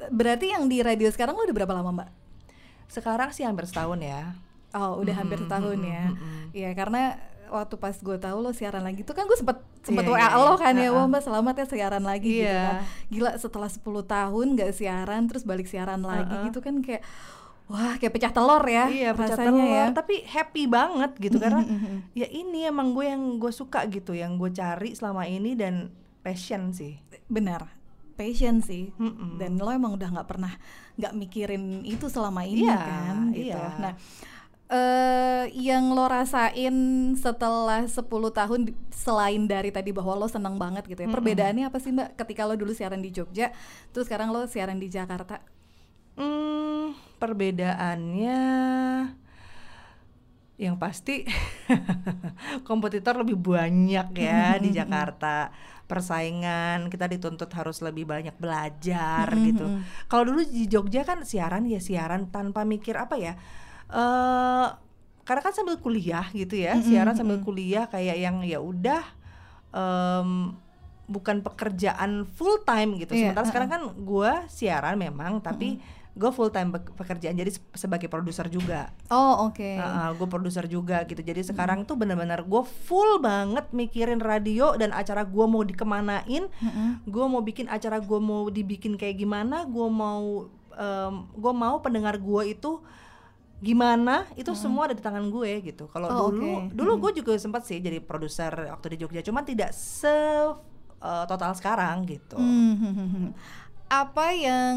Berarti 0.08 0.46
yang 0.48 0.64
di 0.64 0.78
radio 0.78 1.08
sekarang 1.08 1.34
lo 1.34 1.42
udah 1.42 1.56
berapa 1.56 1.72
lama, 1.72 1.90
Mbak? 1.94 2.08
sekarang 2.88 3.28
sih 3.30 3.42
hampir 3.42 3.64
setahun 3.64 3.98
ya 3.98 4.32
Oh, 4.70 5.00
udah 5.00 5.14
hampir 5.14 5.38
setahun 5.38 5.80
ya. 5.80 6.12
Iya, 6.52 6.70
karena 6.72 7.16
waktu 7.48 7.74
pas 7.76 7.96
gue 7.96 8.16
tahu 8.16 8.38
lo 8.38 8.52
siaran 8.52 8.84
lagi 8.84 9.00
tuh 9.00 9.12
kan 9.12 9.24
gue 9.24 9.32
sempet 9.32 9.56
sempet 9.80 10.04
Iya, 10.04 10.12
WA 10.12 10.20
iya, 10.20 10.28
lo 10.36 10.44
iya. 10.46 10.56
kan 10.58 10.74
ya, 10.76 10.82
Heeh. 10.84 10.92
wah 10.92 11.06
mbak 11.06 11.22
selamat 11.22 11.54
ya 11.56 11.66
siaran 11.66 12.04
lagi 12.04 12.28
gitu 12.38 12.44
Iya. 12.44 12.60
kan. 12.60 12.76
Gila 13.08 13.30
setelah 13.34 13.68
10 13.68 13.80
tahun 14.04 14.46
gak 14.54 14.72
siaran 14.74 15.22
terus 15.24 15.42
balik 15.42 15.64
siaran 15.64 16.04
lagi 16.04 16.28
Heeh. 16.28 16.44
gitu 16.46 16.60
kan 16.60 16.76
kayak 16.78 17.00
wah 17.64 17.96
kayak 17.96 18.12
pecah 18.12 18.32
telur 18.32 18.64
ya 18.64 18.88
iya 18.88 19.10
pecah 19.12 19.32
rasanya 19.32 19.48
telur 19.48 19.64
ya. 19.66 19.84
tapi 19.92 20.14
happy 20.24 20.64
banget 20.64 21.12
gitu 21.18 21.36
karena 21.36 21.64
ya 22.12 22.24
ini 22.26 22.64
emang 22.64 22.92
gue 22.92 23.04
yang 23.06 23.36
gue 23.36 23.48
suka 23.50 23.84
gitu 23.86 24.12
yang 24.12 24.36
gue 24.36 24.48
cari 24.50 24.92
selama 24.92 25.24
ini 25.24 25.52
dan 25.52 25.88
passion 26.18 26.72
sih 26.72 27.00
Benar. 27.26 27.64
Passion 28.12 28.58
sih. 28.58 28.90
Mm-mm. 28.92 29.38
Dan 29.38 29.56
lo 29.56 29.70
emang 29.70 29.94
udah 29.94 30.10
nggak 30.10 30.26
pernah 30.26 30.50
nggak 30.96 31.12
mikirin 31.14 31.80
itu 31.80 32.08
selama 32.08 32.42
ini 32.42 32.64
Iya, 32.64 32.74
kan 32.74 33.16
gitu. 33.30 33.54
iya. 33.54 33.64
Nah, 33.78 33.92
eh 34.68 35.48
yang 35.56 35.96
lo 35.96 36.04
rasain 36.04 36.76
setelah 37.16 37.88
10 37.88 38.04
tahun 38.36 38.60
selain 38.92 39.48
dari 39.48 39.72
tadi 39.72 39.96
bahwa 39.96 40.12
lo 40.12 40.28
seneng 40.28 40.60
banget 40.60 40.84
gitu 40.84 41.00
ya. 41.04 41.08
Perbedaannya 41.08 41.64
apa 41.72 41.80
sih 41.80 41.88
Mbak 41.88 42.20
ketika 42.20 42.44
lo 42.44 42.52
dulu 42.52 42.76
siaran 42.76 43.00
di 43.00 43.08
Jogja 43.08 43.48
terus 43.96 44.12
sekarang 44.12 44.28
lo 44.28 44.44
siaran 44.44 44.76
di 44.76 44.92
Jakarta? 44.92 45.40
Hmm, 46.20 46.92
perbedaannya 47.16 48.40
yang 50.58 50.74
pasti 50.74 51.22
kompetitor 52.68 53.22
lebih 53.22 53.38
banyak 53.40 54.08
ya 54.20 54.54
di 54.64 54.68
Jakarta. 54.74 55.48
Persaingan 55.88 56.92
kita 56.92 57.08
dituntut 57.08 57.48
harus 57.56 57.80
lebih 57.80 58.04
banyak 58.04 58.36
belajar 58.36 59.32
gitu. 59.40 59.80
Kalau 60.04 60.28
dulu 60.28 60.44
di 60.44 60.68
Jogja 60.68 61.00
kan 61.08 61.24
siaran 61.24 61.64
ya 61.64 61.80
siaran 61.80 62.28
tanpa 62.28 62.68
mikir 62.68 63.00
apa 63.00 63.16
ya? 63.16 63.40
Eh 63.90 64.68
karena 65.22 65.40
kan 65.40 65.52
sambil 65.52 65.76
kuliah 65.76 66.24
gitu 66.32 66.56
ya, 66.56 66.72
siaran 66.82 67.12
sambil 67.14 67.36
kuliah 67.38 67.84
kayak 67.84 68.16
yang 68.16 68.40
ya 68.40 68.58
udah 68.58 69.04
em, 69.70 70.56
bukan 71.04 71.40
pekerjaan 71.40 72.24
full 72.26 72.60
time 72.62 72.96
gitu. 72.96 73.12
Iya, 73.12 73.32
Sementara 73.32 73.44
sekarang 73.46 73.68
kan 73.68 73.82
gua 73.98 74.44
siaran 74.46 74.96
memang 74.96 75.40
tapi 75.40 75.80
gue 76.14 76.30
full 76.30 76.50
time 76.50 76.68
pekerjaan 76.74 77.32
jadi 77.32 77.46
se- 77.48 77.62
sebagai 77.72 78.06
produser 78.06 78.48
juga. 78.48 78.90
Oh, 79.06 79.46
oke. 79.46 79.62
gue 80.10 80.26
produser 80.26 80.66
juga 80.66 81.04
gitu. 81.04 81.22
Jadi 81.22 81.46
sekarang 81.46 81.84
tuh 81.84 81.94
bener-bener 81.94 82.42
gue 82.42 82.62
full 82.82 83.20
banget 83.20 83.70
mikirin 83.70 84.18
radio 84.18 84.74
dan 84.74 84.90
acara 84.90 85.22
gue 85.22 85.46
mau 85.46 85.62
dikemanain. 85.62 86.50
Gue 87.04 87.24
mau 87.24 87.38
bikin 87.38 87.68
acara 87.68 88.00
gue 88.00 88.18
mau 88.18 88.48
dibikin 88.48 88.96
kayak 88.96 89.14
gimana. 89.16 89.62
Gue 89.64 89.86
mau 89.86 90.50
gue 91.32 91.52
mau 91.54 91.78
pendengar 91.78 92.18
gue 92.18 92.42
itu 92.48 92.82
gimana 93.58 94.22
itu 94.32 94.54
semua 94.54 94.86
ada 94.86 94.94
di 94.94 95.02
tangan 95.02 95.26
gue 95.26 95.50
gitu. 95.64 95.86
Kalau 95.88 96.06
Oh, 96.08 96.30
dulu 96.30 96.46
oke. 96.64 96.74
dulu 96.74 96.92
gue 97.02 97.20
juga 97.20 97.34
sempat 97.34 97.62
sih 97.62 97.78
jadi 97.78 97.98
produser 97.98 98.50
waktu 98.70 98.94
di 98.94 99.02
Jogja. 99.02 99.20
Cuman 99.20 99.42
tidak 99.42 99.70
se 99.70 100.06
eh, 100.98 101.24
total 101.26 101.52
sekarang 101.52 102.06
gitu. 102.06 102.34
Hmm, 102.34 102.74
hmm, 102.74 102.92
hmm, 102.92 103.08
hmm. 103.08 103.28
Apa 103.88 104.30
yang 104.30 104.76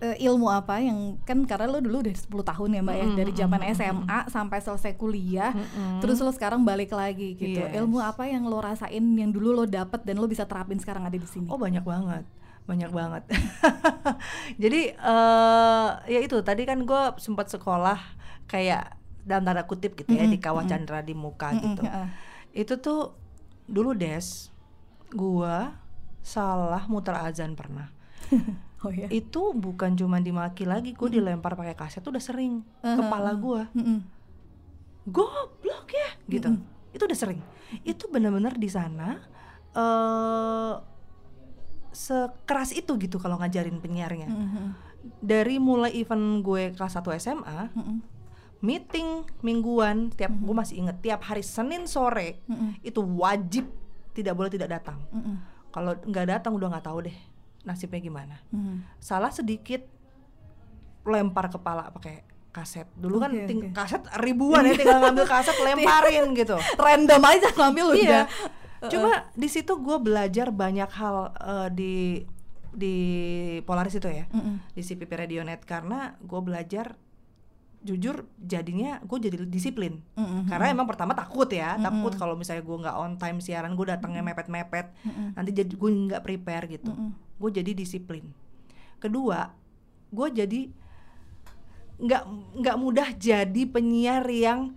eh, 0.00 0.16
ilmu 0.24 0.48
apa 0.48 0.80
yang 0.80 1.20
kan 1.22 1.44
karena 1.44 1.68
lo 1.68 1.78
dulu 1.78 2.00
udah 2.00 2.14
10 2.16 2.26
tahun 2.48 2.68
ya 2.72 2.80
Mbak 2.80 2.96
ya 2.96 3.06
dari 3.12 3.32
zaman 3.34 3.60
SMA 3.70 4.18
sampai 4.26 4.58
selesai 4.58 4.96
kuliah 4.96 5.52
terus 6.00 6.16
lo 6.18 6.32
sekarang 6.32 6.64
balik 6.64 6.90
lagi 6.90 7.36
gitu. 7.36 7.60
Yes. 7.60 7.76
Ilmu 7.76 8.00
apa 8.00 8.24
yang 8.24 8.48
lo 8.48 8.56
rasain 8.58 9.04
yang 9.12 9.28
dulu 9.28 9.52
lo 9.52 9.64
dapet 9.64 10.00
dan 10.00 10.16
lo 10.16 10.24
bisa 10.24 10.42
terapin 10.42 10.80
sekarang 10.80 11.04
ada 11.04 11.12
di 11.12 11.28
sini? 11.28 11.44
Oh 11.46 11.60
banyak 11.60 11.84
banget, 11.84 12.24
banyak 12.66 12.90
banget. 12.90 13.22
Jadi 14.62 14.80
eh 14.92 15.88
ya 16.10 16.18
itu 16.20 16.42
tadi 16.42 16.66
kan 16.66 16.82
gue 16.82 17.02
sempat 17.22 17.46
sekolah 17.46 17.98
kayak 18.50 18.98
dalam 19.26 19.42
tanda 19.42 19.66
kutip 19.66 19.94
gitu 19.98 20.14
ya 20.14 20.26
di 20.26 20.38
kawah 20.38 20.66
Chandra 20.66 21.02
di 21.02 21.14
muka 21.14 21.54
gitu. 21.54 21.82
heeh. 21.82 22.06
Itu 22.54 22.78
tuh 22.78 23.14
dulu 23.66 23.94
des, 23.94 24.50
gue 25.10 25.56
salah 26.22 26.84
muter 26.90 27.14
azan 27.16 27.54
pernah. 27.54 27.88
Oh 28.84 28.92
ya. 28.92 29.08
Itu 29.08 29.56
bukan 29.56 29.96
cuma 29.96 30.20
dimaki 30.20 30.68
lagi, 30.68 30.92
gue 30.92 31.08
dilempar 31.08 31.56
pakai 31.56 31.72
kaset 31.74 32.04
tuh 32.04 32.12
udah 32.12 32.20
sering 32.20 32.60
kepala 32.84 33.32
gue. 33.34 33.62
Mm-mm. 33.72 33.98
goblok 35.06 35.86
ya 35.90 36.08
gitu 36.26 36.50
itu 36.90 37.02
udah 37.02 37.18
sering 37.18 37.40
itu 37.86 38.10
benar-benar 38.10 38.58
di 38.58 38.66
sana 38.66 39.22
eh 39.70 40.72
sekeras 41.96 42.70
itu 42.70 42.92
gitu 42.96 43.16
kalau 43.16 43.36
ngajarin 43.36 43.80
penyiarnya 43.80 44.28
Mhm. 44.28 44.66
dari 45.18 45.56
mulai 45.56 45.94
event 45.94 46.40
gue 46.40 46.70
kelas 46.70 46.92
1 46.94 47.08
SMA 47.16 47.72
Mm-mm. 47.72 47.96
meeting 48.58 49.08
mingguan 49.40 50.10
tiap 50.10 50.30
gue 50.30 50.54
masih 50.54 50.76
inget 50.78 50.96
tiap 51.00 51.24
hari 51.24 51.40
Senin 51.40 51.86
sore 51.86 52.44
Mm-mm. 52.44 52.76
itu 52.80 53.00
wajib 53.00 53.64
tidak 54.12 54.34
boleh 54.34 54.48
tidak 54.48 54.68
datang 54.74 55.00
Mm-mm. 55.08 55.36
kalau 55.68 55.96
nggak 55.96 56.26
datang 56.30 56.52
udah 56.52 56.68
nggak 56.70 56.84
tahu 56.84 56.98
deh 57.02 57.16
nasibnya 57.62 57.98
gimana 57.98 58.36
Mhm. 58.48 58.84
salah 58.98 59.30
sedikit 59.30 59.80
lempar 61.02 61.48
kepala 61.48 61.88
pakai 61.90 62.22
kaset 62.50 62.88
dulu 62.94 63.20
kan 63.20 63.30
Oke, 63.30 63.44
ting- 63.46 63.64
oke. 63.64 63.74
kaset 63.74 64.00
ribuan 64.18 64.64
ya 64.64 64.74
tinggal 64.74 64.98
ngambil 65.02 65.24
kaset 65.24 65.54
lemparin 65.64 66.32
gitu 66.32 66.56
Random 66.76 67.22
aja 67.22 67.48
ngambil 67.52 67.86
udah. 67.90 68.00
iya 68.00 68.20
cuma 68.92 69.28
di 69.32 69.48
situ 69.48 69.72
gue 69.80 69.96
belajar 69.98 70.52
banyak 70.52 70.90
hal 70.92 71.16
eh, 71.36 71.68
di 71.72 71.94
di 72.76 72.96
Polaris 73.64 73.96
itu 73.96 74.04
ya. 74.04 74.28
Mm-mm. 74.28 74.60
di 74.76 74.82
CPP 74.84 75.08
Radionet. 75.08 75.64
Karena 75.64 76.12
gue 76.20 76.40
belajar 76.44 77.00
jujur 77.86 78.26
jadinya 78.36 78.98
gue 79.00 79.18
jadi 79.22 79.46
disiplin. 79.46 80.02
Mm-mm. 80.18 80.50
karena 80.50 80.74
emang 80.74 80.84
pertama 80.84 81.16
takut 81.16 81.48
ya. 81.48 81.80
Takut 81.80 82.12
kalau 82.20 82.36
misalnya 82.36 82.62
gue 82.62 82.76
nggak 82.84 82.96
on 83.00 83.16
time 83.16 83.38
siaran 83.40 83.72
gue 83.72 83.86
datangnya 83.88 84.20
mepet-mepet. 84.20 84.92
Nanti 85.32 85.50
jadi 85.56 85.72
gue 85.72 85.90
nggak 86.12 86.22
prepare 86.22 86.68
gitu. 86.68 86.92
Gue 87.40 87.50
jadi 87.50 87.72
disiplin. 87.72 88.28
Kedua 89.00 89.48
gue 90.06 90.28
jadi 90.30 90.60
nggak 91.96 92.22
nggak 92.60 92.76
mudah 92.76 93.08
jadi 93.16 93.62
penyiar 93.72 94.28
yang 94.28 94.76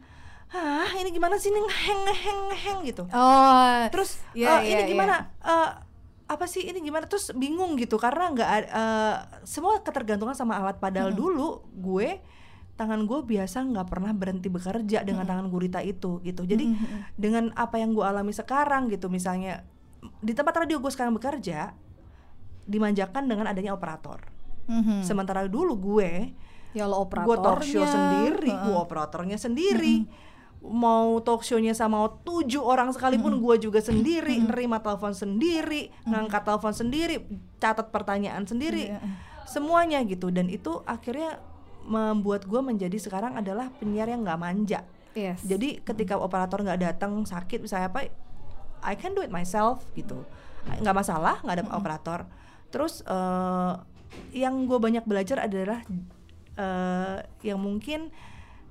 ah 0.49 0.89
ini 0.97 1.09
gimana 1.13 1.37
sih? 1.37 1.53
Ini 1.53 1.61
ngeheng 1.61 2.01
ngeheng 2.09 2.39
ngeheng 2.49 2.79
gitu. 2.89 3.03
Oh, 3.13 3.79
terus 3.93 4.17
Iya, 4.33 4.59
eh, 4.59 4.59
iya, 4.65 4.71
ini 4.73 4.81
iya. 4.85 4.91
gimana? 4.91 5.15
Eh, 5.45 5.69
apa 6.29 6.45
sih? 6.45 6.65
Ini 6.65 6.81
gimana? 6.81 7.05
Terus 7.05 7.33
bingung 7.37 7.77
gitu 7.77 8.01
karena 8.01 8.33
nggak 8.33 8.49
eh, 8.65 9.15
semua 9.45 9.77
ketergantungan 9.81 10.33
sama 10.33 10.57
alat. 10.57 10.81
Padahal 10.81 11.13
dulu 11.13 11.61
gue 11.73 12.17
tangan 12.79 13.03
gue 13.05 13.19
biasa 13.27 13.61
nggak 13.61 13.87
pernah 13.91 14.15
berhenti 14.15 14.47
bekerja 14.47 15.03
dengan 15.03 15.27
tangan 15.27 15.51
gurita 15.53 15.83
itu 15.85 16.17
gitu. 16.25 16.41
Jadi 16.47 16.65
dengan 17.13 17.53
apa 17.53 17.77
yang 17.77 17.93
gue 17.93 18.05
alami 18.05 18.33
sekarang 18.33 18.89
gitu 18.89 19.11
misalnya 19.11 19.67
di 20.23 20.31
tempat 20.31 20.65
radio 20.65 20.79
gue 20.79 20.89
sekarang 20.89 21.13
bekerja 21.13 21.75
dimanjakan 22.65 23.27
dengan 23.27 23.45
adanya 23.49 23.73
operator. 23.75 24.39
Mhm. 24.69 25.01
sementara 25.01 25.49
dulu 25.49 25.73
gue 25.97 26.29
ya 26.77 26.85
lo 26.85 27.01
gue 27.09 27.37
talk 27.41 27.65
show 27.65 27.81
sendiri 27.81 28.53
Heeh. 28.53 28.65
gue 28.69 28.75
operatornya 28.77 29.41
sendiri 29.41 30.05
mau 30.59 31.23
talk 31.23 31.47
show-nya 31.47 31.71
sama 31.71 32.03
tujuh 32.27 32.59
orang 32.59 32.91
sekalipun 32.91 33.39
gue 33.39 33.55
juga 33.63 33.79
sendiri 33.79 34.43
nerima 34.43 34.83
telepon 34.83 35.15
sendiri 35.15 35.87
ngangkat 36.03 36.43
telepon 36.43 36.75
sendiri 36.75 37.23
catat 37.59 37.87
pertanyaan 37.91 38.43
sendiri. 38.43 38.91
Iya. 38.95 39.01
semuanya 39.49 40.05
gitu. 40.05 40.29
Dan 40.29 40.45
itu 40.45 40.85
akhirnya 40.85 41.41
membuat 41.81 42.45
gue 42.45 42.61
menjadi 42.61 43.01
sekarang 43.01 43.33
adalah 43.33 43.73
penyiar 43.81 44.11
yang 44.11 44.21
nggak 44.21 44.39
manja. 44.39 44.81
Yes. 45.17 45.41
jadi 45.41 45.81
ketika 45.81 46.21
operator 46.21 46.61
nggak 46.61 46.85
datang 46.85 47.25
sakit 47.25 47.65
misalnya 47.65 47.89
apa 47.89 48.13
I 48.85 48.93
can 48.93 49.17
do 49.17 49.25
it 49.25 49.33
myself 49.33 49.81
gitu. 49.97 50.21
Nggak 50.69 50.95
masalah 50.95 51.41
nggak 51.41 51.55
ada 51.55 51.65
operator. 51.73 52.19
Terus 52.69 53.01
eh, 53.07 53.73
yang 54.35 54.69
gue 54.69 54.77
banyak 54.77 55.07
belajar 55.07 55.49
adalah 55.49 55.81
eh, 56.59 57.17
yang 57.41 57.57
mungkin 57.57 58.13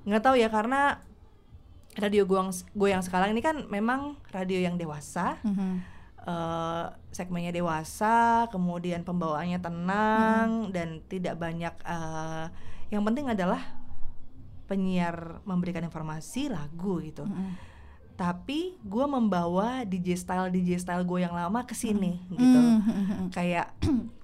nggak 0.07 0.23
tahu 0.23 0.35
ya 0.39 0.47
karena 0.47 1.03
radio 1.99 2.23
gue 2.23 2.35
yang 2.35 2.49
gue 2.51 2.89
yang 2.89 3.03
sekarang 3.03 3.31
ini 3.31 3.39
kan 3.39 3.67
memang 3.67 4.15
radio 4.29 4.57
yang 4.57 4.75
dewasa 4.75 5.35
Mhm. 5.43 5.99
eh, 6.21 6.85
segmennya 7.09 7.49
dewasa, 7.49 8.45
kemudian 8.47 9.01
pembawaannya 9.01 9.59
tenang 9.59 10.49
dan 10.69 10.99
tidak 11.05 11.35
banyak. 11.35 11.71
eh, 11.79 12.45
yang 12.89 13.01
penting 13.01 13.27
adalah 13.27 13.61
penyiar 14.65 15.41
memberikan 15.43 15.81
informasi 15.81 16.47
lagu 16.47 17.01
gitu. 17.01 17.25
Mhm. 17.25 17.71
Tapi 18.13 18.75
gue 18.77 19.05
membawa 19.07 19.81
DJ 19.83 20.13
style 20.13 20.51
DJ 20.51 20.75
style 20.77 21.07
gue 21.07 21.23
yang 21.23 21.31
lama 21.31 21.63
ke 21.63 21.73
sini 21.73 22.19
gitu. 22.29 22.59
Mhm. 22.59 23.31
Kayak 23.31 23.73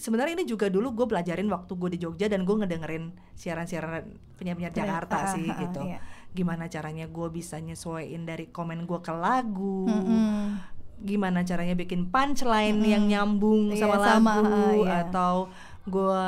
sebenarnya 0.00 0.32
ini 0.34 0.48
juga 0.48 0.66
dulu 0.66 0.96
gue 0.96 1.06
pelajarin 1.06 1.44
waktu 1.46 1.72
gue 1.72 1.90
di 1.92 1.98
Jogja 2.00 2.26
dan 2.26 2.42
gue 2.42 2.56
ngedengerin 2.56 3.12
siaran-siaran 3.36 4.08
penyiar-penyiar 4.34 4.72
Jakarta 4.72 5.16
Ah, 5.20 5.26
sih 5.30 5.44
ah, 5.44 5.60
gitu. 5.60 5.80
iya. 5.84 6.00
Gimana 6.30 6.66
caranya 6.66 7.04
gue 7.04 7.28
bisa 7.28 7.60
nyesuaiin 7.60 8.24
dari 8.24 8.48
komen 8.48 8.88
gue 8.88 8.98
ke 8.98 9.12
lagu 9.12 9.84
Mhm. 9.84 10.72
gimana 11.00 11.40
caranya 11.42 11.72
bikin 11.72 12.08
punchline 12.08 12.76
yang 12.82 13.08
nyambung 13.08 13.72
Iya, 13.72 13.88
sama 13.88 13.96
sama, 14.00 14.32
lagu 14.36 14.52
ah, 14.52 14.72
iya. 14.76 14.96
atau 15.04 15.34
gue 15.82 16.24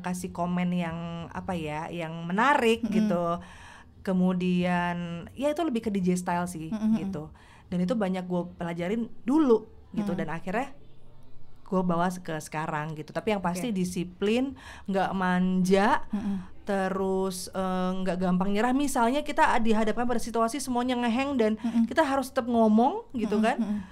kasih 0.00 0.30
komen 0.30 0.70
yang 0.70 0.98
apa 1.30 1.54
ya 1.54 1.86
yang 1.86 2.26
menarik 2.26 2.82
gitu 2.84 3.38
kemudian 4.02 4.96
ya 5.32 5.48
itu 5.48 5.62
lebih 5.62 5.80
ke 5.80 5.90
DJ 5.90 6.18
style 6.18 6.44
sih 6.44 6.66
gitu 6.98 7.30
dan 7.70 7.78
itu 7.78 7.94
banyak 7.94 8.26
gue 8.26 8.42
pelajarin 8.54 9.06
dulu 9.22 9.70
gitu 9.92 10.14
dan 10.14 10.30
akhirnya 10.30 10.74
gue 11.70 11.80
bawa 11.80 12.10
ke 12.10 12.34
sekarang 12.36 12.92
gitu. 12.92 13.10
Tapi 13.10 13.30
yang 13.30 13.40
pasti 13.40 13.70
disiplin 13.72 14.58
nggak 14.84 15.10
manja 15.12 16.02
terus 16.62 17.46
eh, 17.48 17.62
nggak 17.96 18.16
gampang 18.16 18.50
nyerah. 18.50 18.70
Misalnya 18.72 19.22
kita 19.22 19.54
dihadapkan 19.58 20.04
pada 20.04 20.18
situasi 20.18 20.58
semuanya 20.58 20.98
ngeheng 20.98 21.34
dan 21.34 21.52
kita 21.84 22.02
harus 22.02 22.28
tetap 22.28 22.44
ngomong 22.44 23.06
gitu 23.14 23.38
kan. 23.38 23.86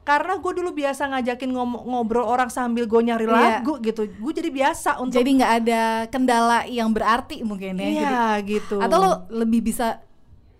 karena 0.00 0.32
gue 0.34 0.52
dulu 0.54 0.72
biasa 0.72 1.06
ngajakin 1.06 1.50
ngom- 1.52 1.84
ngobrol 1.86 2.24
orang 2.24 2.48
sambil 2.48 2.82
gue 2.84 2.98
nyari 3.00 3.22
Iya. 3.22 3.36
lagu 3.60 3.78
gitu. 3.78 4.08
Gue 4.10 4.32
jadi 4.32 4.48
biasa 4.48 4.96
untuk 4.96 5.14
Jadi 5.14 5.30
nggak 5.38 5.52
ada 5.60 5.82
kendala 6.08 6.64
yang 6.66 6.90
berarti 6.90 7.44
mungkin 7.44 7.76
ya. 7.76 7.84
Jadi- 7.84 7.94
iya 7.94 8.20
gitu. 8.42 8.80
atau 8.80 8.96
lo 8.96 9.12
lebih 9.30 9.60
bisa 9.62 10.02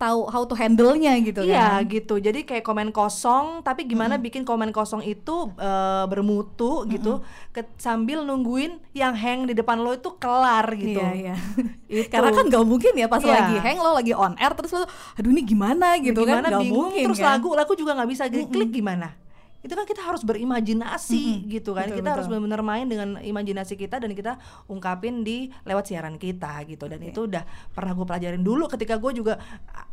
tahu 0.00 0.24
how 0.26 0.42
to 0.42 0.56
handle-nya 0.56 1.12
gitu 1.20 1.44
Iya 1.44 1.84
kan. 1.84 1.92
gitu, 1.92 2.16
jadi 2.16 2.40
kayak 2.40 2.64
komen 2.64 2.88
kosong, 2.88 3.60
tapi 3.60 3.84
gimana 3.84 4.16
bikin 4.16 4.42
komen 4.42 4.72
kosong 4.72 5.04
itu 5.04 5.52
eh, 5.54 6.04
bermutu 6.08 6.88
gitu, 6.88 7.20
ke- 7.50 7.68
sambil 7.76 8.24
nungguin 8.24 8.80
yang 8.90 9.12
hang 9.12 9.44
di 9.44 9.52
depan 9.52 9.76
lo 9.76 9.92
itu 9.92 10.08
kelar 10.16 10.64
gitu. 10.72 10.96
Iya, 10.96 11.12
iya. 11.12 11.34
Itu. 12.00 12.08
Karena 12.08 12.32
kan 12.32 12.48
nggak 12.48 12.64
mungkin 12.64 12.92
ya 12.94 13.06
pas 13.06 13.20
Iya. 13.20 13.28
lagi 13.34 13.56
hang 13.60 13.76
lo 13.76 13.92
lagi 13.92 14.16
on 14.16 14.32
air 14.34 14.54
terus 14.54 14.72
lo 14.72 14.88
aduh 14.88 15.28
ini 15.28 15.42
gimana 15.42 15.98
gitu 15.98 16.22
gimana 16.22 16.38
kan 16.40 16.48
nggak 16.48 16.62
bingung, 16.64 16.88
mungkin 16.88 17.04
terus 17.04 17.20
kan. 17.20 17.36
lagu 17.36 17.48
lagu 17.52 17.72
juga 17.74 17.92
nggak 17.92 18.08
bisa 18.08 18.24
klik 18.30 18.72
gimana? 18.72 19.12
Itu 19.60 19.76
kan 19.76 19.84
kita 19.84 20.00
harus 20.00 20.24
berimajinasi 20.24 21.44
gitu 21.46 21.76
kan, 21.76 21.84
Betul, 21.84 22.00
kita 22.00 22.08
harus 22.10 22.24
betul. 22.24 22.40
benar-benar 22.40 22.62
main 22.64 22.86
dengan 22.88 23.20
imajinasi 23.20 23.76
kita 23.76 24.00
dan 24.00 24.08
kita 24.10 24.40
ungkapin 24.64 25.20
di 25.20 25.52
lewat 25.62 25.84
siaran 25.84 26.16
kita 26.16 26.64
gitu. 26.64 26.88
Dan 26.88 27.04
itu 27.04 27.28
udah 27.28 27.44
pernah 27.68 27.92
gue 27.92 28.06
pelajarin 28.06 28.40
dulu 28.40 28.64
ketika 28.66 28.96
gue 28.96 29.12
juga 29.12 29.36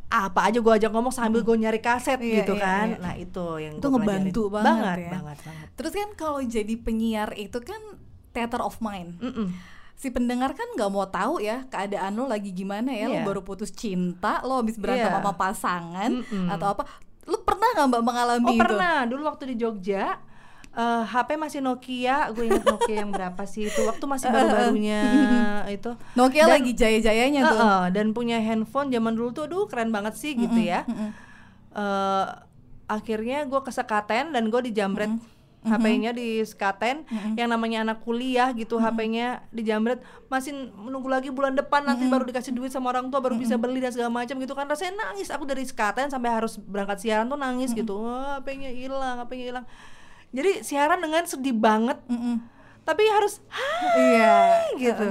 apa 0.08 0.48
aja 0.48 0.58
gue 0.58 0.74
ajak 0.74 0.88
ngomong 0.88 1.12
sambil 1.12 1.42
gue 1.42 1.52
nyari 1.54 1.78
kaset 1.78 2.16
Iya, 2.18 2.42
gitu 2.42 2.56
iya, 2.56 2.64
kan. 2.64 2.88
iya. 2.90 2.98
Nah 2.98 3.14
itu 3.14 3.46
yang 3.58 3.76
Itu 3.76 3.88
ngebantu 3.90 4.42
banget 4.48 4.64
banget, 4.66 4.98
ya. 4.98 5.12
banget, 5.14 5.38
banget. 5.44 5.68
Terus 5.74 5.92
kan 5.94 6.10
kalau 6.16 6.40
jadi 6.40 6.74
penyiar 6.78 7.30
itu 7.36 7.60
kan 7.60 7.82
theater 8.32 8.62
of 8.62 8.80
mind. 8.80 9.20
Mm-mm. 9.20 9.52
Si 9.94 10.08
pendengar 10.08 10.54
kan 10.54 10.70
nggak 10.72 10.88
mau 10.88 11.04
tahu 11.06 11.40
ya 11.40 11.66
keadaan 11.66 12.14
lo 12.14 12.24
lagi 12.24 12.52
gimana 12.52 12.88
ya, 12.90 13.08
lo 13.08 13.18
Iya. 13.18 13.26
baru 13.26 13.42
putus 13.42 13.70
cinta, 13.70 14.40
lo 14.42 14.58
habis 14.58 14.78
berantem 14.78 15.06
Iya. 15.06 15.18
sama 15.18 15.34
pasangan 15.34 16.12
Mm-mm. 16.14 16.48
atau 16.50 16.68
apa. 16.70 16.84
Lo 17.24 17.42
pernah 17.42 17.68
nggak 17.74 17.88
mbak 17.90 18.04
mengalami 18.06 18.46
Oh 18.46 18.54
itu? 18.54 18.62
pernah, 18.62 18.98
dulu 19.04 19.22
waktu 19.26 19.44
di 19.52 19.56
Jogja 19.58 20.16
eh, 20.78 21.04
HP 21.04 21.30
masih 21.36 21.60
Nokia, 21.60 22.30
gue 22.32 22.46
ingat 22.46 22.64
Nokia 22.64 22.96
yang 23.02 23.10
berapa 23.10 23.44
sih 23.44 23.66
itu 23.66 23.82
waktu 23.82 24.06
masih 24.06 24.30
baru-barunya 24.30 25.02
itu. 25.76 25.92
Nokia 26.14 26.46
Dan- 26.46 26.54
lagi 26.62 26.72
jaya-jayanya 26.72 27.42
tuh. 27.44 27.58
Heeh, 27.58 27.84
dan 27.92 28.14
punya 28.14 28.38
handphone 28.38 28.88
zaman 28.88 29.18
dulu 29.18 29.34
tuh, 29.34 29.44
aduh 29.46 29.66
keren 29.66 29.90
banget 29.90 30.14
sih 30.14 30.32
gitu 30.34 30.56
ya. 30.56 30.86
Eh, 31.74 32.26
akhirnya 32.88 33.44
gue 33.44 33.60
ke 33.60 33.70
sekaten 33.70 34.32
dan 34.32 34.48
gue 34.48 34.62
dijamret 34.64 35.12
HP-nya 35.68 36.16
di 36.16 36.40
sekaten 36.40 37.04
yang 37.36 37.52
namanya 37.52 37.84
anak 37.84 38.00
kuliah 38.00 38.56
gitu 38.56 38.80
HP-nya 38.80 39.44
dijamret 39.52 40.00
masih 40.32 40.56
menunggu 40.72 41.12
lagi 41.12 41.28
bulan 41.28 41.52
depan 41.54 41.84
nanti 41.84 42.08
baru 42.08 42.24
dikasih 42.24 42.56
duit 42.56 42.72
sama 42.72 42.96
orang 42.96 43.12
tua 43.12 43.20
baru 43.20 43.36
bisa 43.36 43.60
beli 43.60 43.84
dan 43.84 43.92
segala 43.92 44.08
macam 44.08 44.40
gitu 44.40 44.56
kan. 44.56 44.64
Rasanya 44.64 44.96
nangis 44.96 45.28
aku 45.28 45.44
dari 45.44 45.68
sekaten 45.68 46.08
sampai 46.08 46.32
harus 46.32 46.56
berangkat 46.56 47.04
siaran 47.04 47.28
tuh 47.28 47.36
nangis 47.36 47.76
gitu. 47.76 48.00
Wah, 48.00 48.40
HP-nya 48.40 48.72
hilang 48.72 49.20
HP-nya 49.20 49.46
hilang 49.52 49.66
jadi 50.30 50.62
siaran 50.62 51.00
dengan 51.00 51.24
sedih 51.24 51.54
banget 51.54 51.98
Mm-mm. 52.06 52.44
tapi 52.82 53.04
harus 53.06 53.40
Iya. 53.96 54.72
gitu. 54.76 55.06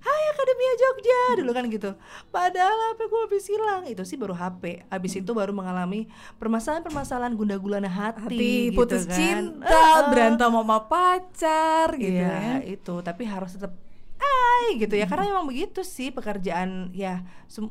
Hai 0.00 0.22
Akademia 0.32 0.72
Jogja 0.74 1.20
dulu 1.36 1.50
kan 1.52 1.64
gitu. 1.68 1.90
Padahal 2.30 2.72
HP 2.88 3.00
gue 3.04 3.20
habis 3.20 3.44
hilang. 3.44 3.84
Itu 3.84 4.00
sih 4.02 4.16
baru 4.16 4.32
HP. 4.32 4.88
Habis 4.88 5.12
itu 5.14 5.30
baru 5.30 5.52
mengalami 5.52 6.08
permasalahan-permasalahan 6.40 7.36
gunda 7.36 7.54
gulana 7.54 7.84
hati, 7.86 8.24
Hati 8.24 8.52
gitu 8.72 8.80
putus 8.80 9.04
kan. 9.04 9.12
cinta, 9.12 9.68
Heeh. 9.68 10.08
berantem 10.08 10.48
sama 10.48 10.78
pacar 10.88 11.92
gitu 11.94 12.16
Iya, 12.16 12.32
ya. 12.32 12.56
itu. 12.64 12.94
Tapi 12.98 13.22
harus 13.24 13.52
tetap 13.52 13.76
ai 14.16 14.80
gitu 14.80 14.96
ya. 14.96 15.04
Karena 15.04 15.28
memang 15.28 15.44
begitu 15.44 15.84
sih 15.84 16.08
pekerjaan 16.08 16.96
ya 16.96 17.20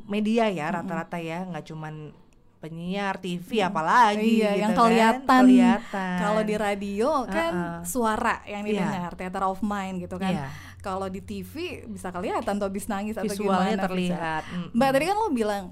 media 0.05 0.45
ya 0.49 0.69
rata-rata 0.69 1.17
ya, 1.17 1.49
nggak 1.49 1.65
cuman 1.65 2.13
penyiar 2.59 3.15
TV 3.17 3.63
apalagi 3.63 4.19
Iya, 4.37 4.51
gitu 4.51 4.59
yang 4.59 4.71
kan. 4.71 4.79
kelihatan. 4.81 5.41
Kelihatan. 5.47 6.15
Kalau 6.19 6.41
di 6.43 6.55
radio 6.55 7.09
kan 7.25 7.51
Heeh. 7.51 7.79
suara 7.83 8.43
yang 8.43 8.61
Iya. 8.61 8.71
didengar, 8.75 9.11
theater 9.15 9.43
of 9.45 9.59
mind 9.59 10.03
gitu 10.03 10.15
kan. 10.15 10.33
Iya. 10.35 10.47
Kalau 10.79 11.07
di 11.07 11.19
TV 11.19 11.53
bisa 11.85 12.07
kelihatan 12.09 12.55
tuh 12.55 12.67
habis 12.67 12.85
nangis 12.85 13.15
atau 13.15 13.25
visualnya 13.25 13.73
gimana. 13.73 13.85
terlihat. 13.85 14.43
bisa. 14.43 14.53
Mm-mm. 14.53 14.75
Mbak 14.75 14.89
tadi 14.89 15.05
kan 15.05 15.15
lo 15.15 15.27
bilang 15.29 15.63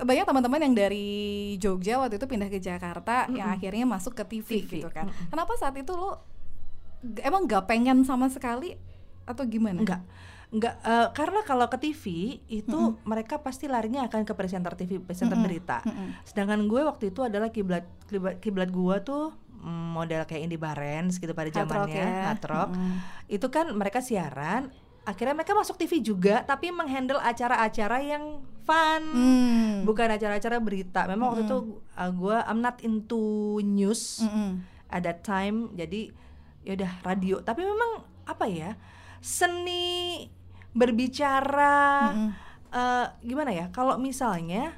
banyak 0.00 0.24
teman-teman 0.24 0.60
yang 0.62 0.74
dari 0.74 1.08
Jogja 1.56 2.00
waktu 2.00 2.16
itu 2.16 2.24
pindah 2.24 2.48
ke 2.48 2.56
Jakarta 2.56 3.28
yang 3.28 3.52
akhirnya 3.52 3.84
masuk 3.84 4.12
ke 4.14 4.24
TV, 4.26 4.64
TV, 4.64 4.70
gitu 4.80 4.88
kan. 4.88 5.12
Kenapa 5.28 5.52
saat 5.54 5.76
itu 5.76 5.92
lo 5.92 6.24
emang 7.20 7.44
nggak 7.44 7.64
pengen 7.66 8.00
sama 8.02 8.28
sekali 8.28 8.80
atau 9.24 9.44
gimana? 9.44 9.76
Enggak. 9.76 10.00
Enggak 10.50 10.82
eh, 10.82 11.08
karena 11.14 11.40
kalau 11.46 11.70
ke 11.70 11.78
TV 11.78 12.04
itu 12.50 12.98
mereka 13.06 13.38
pasti 13.38 13.70
larinya 13.70 14.02
akan 14.10 14.26
ke 14.26 14.34
presenter 14.34 14.74
TV, 14.74 14.98
presenter 14.98 15.38
berita. 15.38 15.78
Sedangkan 16.26 16.66
gue 16.66 16.82
waktu 16.82 17.14
itu 17.14 17.22
adalah 17.22 17.54
kiblat 17.54 17.86
kiblat, 18.10 18.42
kiblat 18.42 18.70
gue 18.74 18.96
tuh 19.06 19.30
mm, 19.62 19.86
model 19.94 20.26
kayak 20.26 20.42
Indie 20.50 20.58
Barens 20.58 21.22
gitu 21.22 21.30
pada 21.38 21.54
Hard 21.54 21.70
rock 21.70 21.86
zamannya 21.86 22.02
ya. 22.02 22.26
hard 22.34 22.44
rock. 22.50 22.70
Mm-mm. 22.74 22.94
Itu 23.30 23.46
kan 23.46 23.70
mereka 23.78 24.02
siaran, 24.02 24.74
akhirnya 25.06 25.38
mereka 25.38 25.54
masuk 25.54 25.78
TV 25.78 26.02
juga 26.02 26.42
tapi 26.42 26.74
menghandle 26.74 27.22
acara-acara 27.22 28.02
yang 28.02 28.42
fun. 28.66 29.02
Hmm. 29.14 29.86
Bukan 29.86 30.10
acara-acara 30.10 30.58
berita. 30.58 31.06
Memang 31.06 31.30
waktu 31.34 31.46
itu 31.46 31.78
uh, 31.94 32.10
gue 32.10 32.36
I'm 32.42 32.58
not 32.58 32.82
into 32.82 33.22
news 33.62 34.26
Mm-mm. 34.26 34.66
at 34.90 35.06
that 35.06 35.22
time 35.22 35.70
jadi 35.78 36.10
yaudah 36.60 36.92
radio 37.06 37.40
tapi 37.40 37.64
memang 37.64 38.04
apa 38.28 38.44
ya 38.44 38.76
seni 39.24 40.28
berbicara 40.72 41.78
Mm-mm. 42.10 42.30
eh, 42.70 43.06
gimana 43.22 43.50
ya 43.50 43.66
kalau 43.70 43.96
misalnya 43.96 44.74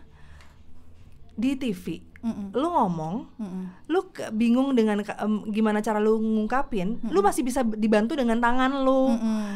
di 1.32 1.54
TV 1.54 2.00
Mm-mm. 2.20 2.52
lu 2.52 2.68
ngomong 2.68 3.14
Mm-mm. 3.36 3.64
lu 3.88 4.00
ke- 4.08 4.30
bingung 4.30 4.72
dengan 4.72 5.00
ke- 5.00 5.16
em, 5.16 5.48
gimana 5.48 5.80
cara 5.80 5.98
lu 5.98 6.16
ngungkapin 6.16 7.00
lu 7.04 7.20
masih 7.20 7.42
bisa 7.42 7.60
dibantu 7.62 8.14
dengan 8.14 8.38
tangan 8.38 8.80
lu 8.80 9.10
Mm-mm. 9.10 9.46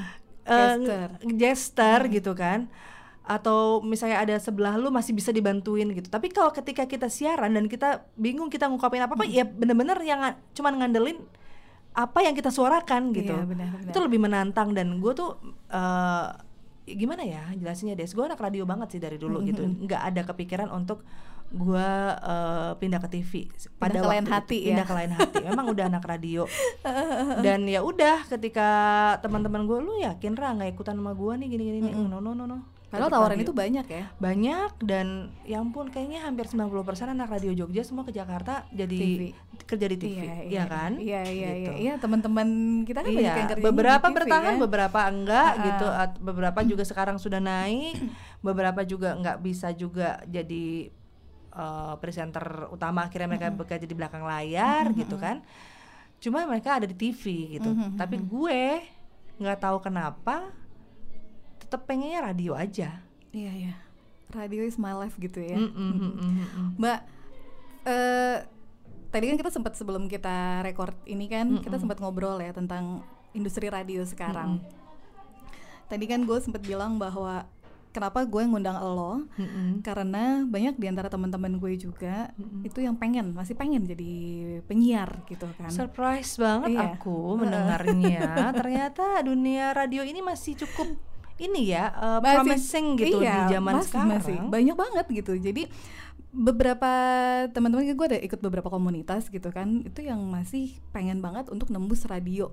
eh, 0.44 0.77
Gesture. 0.77 1.12
gesture 1.35 2.03
gitu 2.11 2.33
kan 2.33 2.68
atau 3.27 3.83
misalnya 3.83 4.22
ada 4.22 4.38
sebelah 4.38 4.79
lu 4.79 4.87
masih 4.88 5.11
bisa 5.11 5.35
dibantuin 5.35 5.90
gitu 5.90 6.07
tapi 6.07 6.31
kalau 6.31 6.55
ketika 6.55 6.87
kita 6.87 7.11
siaran 7.11 7.51
dan 7.51 7.66
kita 7.66 8.07
bingung 8.14 8.46
kita 8.46 8.70
ngungkapin 8.70 9.03
apa 9.03 9.14
apa 9.14 9.27
ya 9.27 9.42
bener-bener 9.42 9.99
yang 10.01 10.22
cuman 10.55 10.79
ngandelin 10.79 11.18
apa 11.96 12.18
yang 12.20 12.37
kita 12.37 12.52
suarakan 12.52 13.16
gitu. 13.16 13.32
Iya, 13.32 13.48
benar, 13.48 13.68
benar. 13.72 13.88
itu 13.88 13.98
lebih 14.04 14.20
menantang 14.20 14.76
dan 14.76 15.00
gue 15.00 15.12
tuh 15.16 15.40
eh, 15.72 16.28
gimana 16.87 17.24
ya 17.24 17.42
jelasinnya 17.56 17.96
Des? 17.96 18.12
Gue 18.12 18.28
anak 18.28 18.38
radio 18.38 18.68
banget 18.68 18.92
sih 18.94 19.00
dari 19.00 19.16
dulu 19.16 19.40
gitu. 19.48 19.64
nggak 19.64 20.02
ada 20.12 20.22
kepikiran 20.28 20.68
untuk 20.68 21.02
gue 21.48 21.88
eh, 22.20 22.72
pindah 22.76 23.00
ke 23.00 23.09
TV 23.09 23.32
Pindah 23.80 24.02
ke 24.02 24.09
lain 24.12 24.26
waktu 24.28 24.35
hati 24.37 24.59
itu, 24.61 24.66
ya. 24.68 24.68
pindah 24.76 24.87
ke 24.87 24.94
lain 24.94 25.11
hati. 25.16 25.37
Memang 25.48 25.66
udah 25.72 25.85
anak 25.88 26.04
radio. 26.04 26.44
Dan 27.46 27.64
ya 27.64 27.80
udah 27.80 28.28
ketika 28.28 28.68
teman-teman 29.24 29.64
gue 29.64 29.78
lu 29.80 29.92
yakin 30.04 30.37
Ra 30.37 30.52
nggak 30.52 30.76
ikutan 30.76 31.00
sama 31.00 31.16
gue 31.16 31.32
nih 31.40 31.48
gini-gini 31.48 31.78
nih 31.80 31.92
no 31.96 32.20
no 32.20 32.37
no 32.37 32.44
no 32.44 32.76
Padahal 32.87 33.11
tawaran 33.11 33.35
radio. 33.35 33.44
itu 33.44 33.53
banyak 33.53 33.87
ya. 33.88 34.05
banyak 34.16 34.70
dan 34.81 35.07
ya 35.42 35.59
ampun 35.59 35.90
kayaknya 35.90 36.22
hampir 36.22 36.46
90% 36.46 36.70
anak 37.09 37.29
radio 37.29 37.51
Jogja 37.53 37.83
semua 37.83 38.03
ke 38.03 38.12
Jakarta 38.12 38.62
jadi 38.70 38.94
TV. 38.94 39.22
kerja 39.61 39.87
di 39.87 39.96
TV 39.96 40.18
ya 40.46 40.64
kan 40.64 40.94
Iya 40.94 41.20
iya 41.25 41.51
Gitu. 41.53 41.66
iya. 41.66 41.72
Iya 41.77 41.94
teman-teman 41.96 42.46
kita 42.83 43.01
kan 43.01 43.11
banyak 43.11 43.18
yang 43.20 43.35
Iya, 43.37 43.51
kerja 43.51 43.64
beberapa 43.64 44.07
bertahan, 44.09 44.44
kan? 44.49 44.62
beberapa 44.62 45.01
enggak 45.05 45.51
ah. 45.51 45.64
gitu. 45.64 45.87
Beberapa 46.22 46.61
juga 46.62 46.83
sekarang 46.83 47.16
sudah 47.16 47.38
naik, 47.38 47.99
beberapa 48.46 48.81
juga 48.83 49.14
nggak 49.14 49.38
bisa 49.40 49.68
juga 49.72 50.22
jadi 50.25 50.87
eh, 51.53 51.94
presenter 51.99 52.44
utama. 52.68 53.05
Akhirnya 53.05 53.27
mereka 53.29 53.51
bekerja 53.51 53.83
di 53.83 53.92
belakang 53.92 54.22
layar 54.22 54.94
gitu 54.94 55.16
kan. 55.16 55.42
Cuma 56.16 56.44
mereka 56.44 56.77
ada 56.77 56.87
di 56.87 56.94
TV 56.94 57.22
gitu. 57.53 57.66
Tapi 57.92 58.16
gue 58.16 58.62
nggak 59.37 59.59
tahu 59.59 59.83
kenapa, 59.83 60.49
tetap 61.66 61.83
pengennya 61.85 62.22
radio 62.22 62.55
aja. 62.55 63.02
Iya 63.35 63.52
iya. 63.52 63.74
Radio 64.31 64.62
is 64.62 64.79
my 64.79 64.94
life 64.94 65.18
gitu 65.18 65.42
ya. 65.42 65.59
Mm, 65.59 65.70
mm, 65.70 65.92
mm, 65.92 66.12
mm, 66.14 66.35
mm. 66.46 66.68
Mbak, 66.79 66.98
eh 67.85 68.37
tadi 69.07 69.24
kan 69.26 69.37
kita 69.37 69.50
sempat 69.50 69.74
sebelum 69.74 70.07
kita 70.07 70.62
record 70.62 70.94
ini 71.07 71.26
kan 71.26 71.59
kita 71.59 71.79
sempat 71.79 71.98
ngobrol 71.98 72.38
ya 72.38 72.50
tentang 72.50 73.02
industri 73.33 73.66
radio 73.66 74.02
sekarang. 74.02 74.62
Tadi 75.87 76.05
kan 76.07 76.22
gue 76.22 76.38
sempat 76.38 76.62
bilang 76.62 76.98
bahwa 76.98 77.46
kenapa 77.94 78.29
gue 78.29 78.42
ngundang 78.44 78.76
lo 78.76 79.24
Mm-mm. 79.40 79.81
karena 79.81 80.44
banyak 80.44 80.76
di 80.76 80.85
antara 80.85 81.09
teman-teman 81.09 81.57
gue 81.57 81.81
juga 81.81 82.29
itu 82.61 82.85
yang 82.85 82.92
pengen 82.92 83.33
masih 83.33 83.57
pengen 83.57 83.87
jadi 83.87 84.12
penyiar 84.66 85.22
gitu 85.31 85.46
kan. 85.57 85.70
Surprise 85.70 86.37
banget 86.37 86.76
Iya. 86.76 86.98
aku 86.98 87.40
mendengarnya. 87.40 88.20
Ternyata 88.59 89.22
dunia 89.24 89.72
radio 89.72 90.02
ini 90.05 90.20
masih 90.20 90.59
cukup 90.61 90.92
ini 91.37 91.68
ya 91.68 91.92
uh, 91.92 92.18
Masih- 92.18 92.37
promising 92.40 92.87
gitu 92.96 93.16
iya, 93.20 93.49
di 93.49 93.55
zaman 93.55 93.75
masih, 93.77 93.87
sekarang. 93.87 94.09
masih. 94.16 94.37
banyak 94.42 94.77
banget 94.77 95.07
gitu 95.12 95.33
jadi 95.37 95.62
beberapa 96.33 96.90
teman-teman 97.51 97.88
gue 97.88 98.07
ada 98.07 98.20
ikut 98.20 98.40
beberapa 98.40 98.68
komunitas 98.68 99.29
gitu 99.29 99.49
kan 99.49 99.81
itu 99.83 100.05
yang 100.05 100.20
masih 100.22 100.77
pengen 100.90 101.20
banget 101.20 101.49
untuk 101.49 101.68
nembus 101.68 102.05
radio 102.05 102.53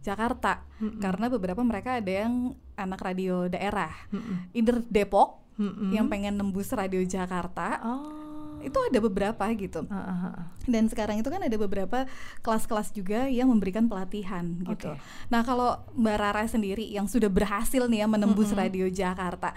Jakarta 0.00 0.62
karena 1.00 1.26
beberapa 1.26 1.64
mereka 1.64 1.96
ada 1.96 2.12
yang 2.26 2.52
anak 2.74 3.00
radio 3.00 3.48
daerah 3.48 3.90
Mm-mm. 4.12 4.52
either 4.52 4.84
Depok 4.84 5.42
Mm-mm. 5.56 5.90
yang 5.90 6.06
pengen 6.06 6.36
nembus 6.36 6.70
radio 6.70 7.00
Jakarta 7.02 7.80
Oh. 7.80 8.23
Itu 8.64 8.78
ada 8.80 8.98
beberapa 9.04 9.44
gitu 9.52 9.84
ah, 9.92 9.96
ah. 9.96 10.34
dan 10.64 10.88
sekarang 10.88 11.20
itu 11.20 11.28
kan 11.28 11.44
ada 11.44 11.56
beberapa 11.60 12.08
kelas-kelas 12.40 12.96
juga 12.96 13.28
yang 13.28 13.52
memberikan 13.52 13.84
pelatihan 13.86 14.56
gitu. 14.64 14.96
Nah 15.28 15.44
kalau 15.44 15.84
Mbak 15.92 16.16
Rara 16.16 16.44
sendiri 16.48 16.88
yang 16.88 17.04
sudah 17.04 17.28
berhasil 17.28 17.84
nih 17.84 18.04
ya 18.04 18.06
menembus 18.08 18.50
radio 18.56 18.88
Jakarta, 18.88 19.52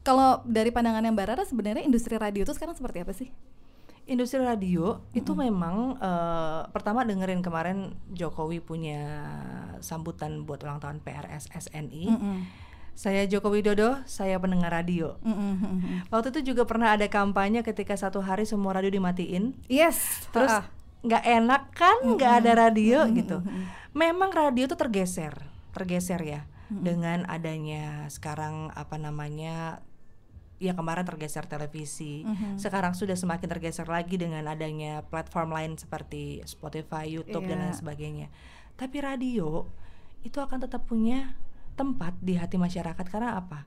kalau 0.00 0.40
dari 0.48 0.74
pandangannya 0.74 1.14
Mbak 1.14 1.26
Rara 1.30 1.44
sebenarnya 1.46 1.84
industri 1.84 2.18
radio 2.18 2.42
itu 2.42 2.52
sekarang 2.56 2.74
seperti 2.74 2.98
apa 3.04 3.12
sih? 3.14 3.28
Industri 4.10 4.42
radio 4.42 4.98
itu 5.14 5.30
memang 5.38 5.94
eh, 6.00 6.62
pertama 6.74 7.06
dengerin 7.06 7.44
kemarin 7.46 7.94
Jokowi 8.10 8.58
punya 8.58 9.00
sambutan 9.78 10.42
buat 10.42 10.58
ulang 10.66 10.82
tahun 10.82 10.98
PRS 11.04 11.52
SNI. 11.54 12.04
Mm-mm. 12.10 12.38
Saya 12.94 13.24
Joko 13.24 13.48
Widodo, 13.48 13.96
saya 14.04 14.36
pendengar 14.36 14.68
radio. 14.70 15.16
Mm-mm. 15.24 16.04
Waktu 16.12 16.36
itu 16.36 16.52
juga 16.52 16.68
pernah 16.68 16.92
ada 16.92 17.08
kampanye 17.08 17.64
ketika 17.64 17.96
satu 17.96 18.20
hari 18.20 18.44
semua 18.44 18.76
radio 18.76 18.92
dimatiin. 18.92 19.56
Yes. 19.66 20.28
Terus 20.30 20.52
Ah. 20.52 20.64
nggak 21.00 21.24
enak 21.24 21.62
kan 21.72 21.96
nggak 22.04 22.32
ada 22.44 22.52
radio 22.68 23.08
gitu. 23.08 23.40
Memang 23.96 24.28
radio 24.30 24.68
tuh 24.68 24.76
tergeser, 24.76 25.32
tergeser 25.72 26.20
ya 26.20 26.40
dengan 26.68 27.24
adanya 27.26 28.04
sekarang 28.06 28.68
apa 28.76 28.94
namanya 28.94 29.80
ya 30.60 30.76
kemarin 30.76 31.08
tergeser 31.08 31.48
televisi. 31.48 32.28
Sekarang 32.60 32.92
sudah 32.92 33.16
semakin 33.16 33.48
tergeser 33.48 33.88
lagi 33.88 34.20
dengan 34.20 34.44
adanya 34.44 35.00
platform 35.08 35.56
lain 35.56 35.72
seperti 35.74 36.44
Spotify, 36.44 37.08
YouTube 37.08 37.48
dan 37.48 37.64
lain 37.64 37.72
Iya. 37.72 37.80
sebagainya. 37.80 38.26
Tapi 38.76 39.00
radio 39.00 39.64
itu 40.20 40.36
akan 40.36 40.60
tetap 40.60 40.84
punya 40.84 41.32
tempat 41.80 42.12
di 42.20 42.36
hati 42.36 42.60
masyarakat 42.60 43.06
karena 43.08 43.40
apa? 43.40 43.64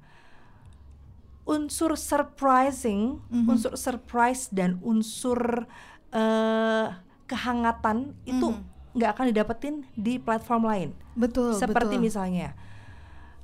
Unsur 1.44 1.98
surprising, 1.98 3.20
unsur 3.28 3.74
surprise 3.76 4.48
dan 4.54 4.78
unsur 4.86 5.66
eh, 6.14 6.88
kehangatan 7.26 8.14
itu 8.24 8.54
nggak 8.94 9.10
akan 9.18 9.26
didapetin 9.34 9.76
di 9.98 10.22
platform 10.22 10.64
lain. 10.70 10.90
betul. 11.18 11.58
Seperti 11.58 11.98
betul. 11.98 12.06
misalnya 12.06 12.54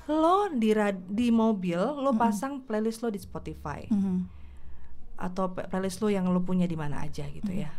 lo 0.10 0.50
di 0.50 0.74
di 1.06 1.30
mobil 1.30 1.78
lo 1.78 2.18
pasang 2.18 2.66
playlist 2.66 3.06
lo 3.06 3.14
di 3.14 3.22
Spotify 3.22 3.86
Mhm. 3.94 4.26
atau 5.22 5.54
playlist 5.54 6.02
lo 6.02 6.10
yang 6.10 6.26
lo 6.34 6.42
punya 6.42 6.66
di 6.66 6.74
mana 6.74 7.06
aja 7.06 7.30
gitu 7.30 7.54
ya. 7.54 7.70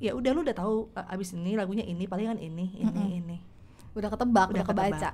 Ya 0.00 0.12
udah 0.12 0.36
lo 0.36 0.44
udah 0.44 0.56
tahu 0.56 0.92
uh, 0.92 1.12
abis 1.12 1.32
ini 1.32 1.56
lagunya 1.56 1.84
ini 1.84 2.04
palingan 2.04 2.36
ini 2.36 2.76
ini 2.76 3.24
ini. 3.24 3.36
Udah 3.96 4.12
ketebak, 4.12 4.52
udah, 4.52 4.64
ketebak. 4.64 4.86
kebaca. 4.96 5.10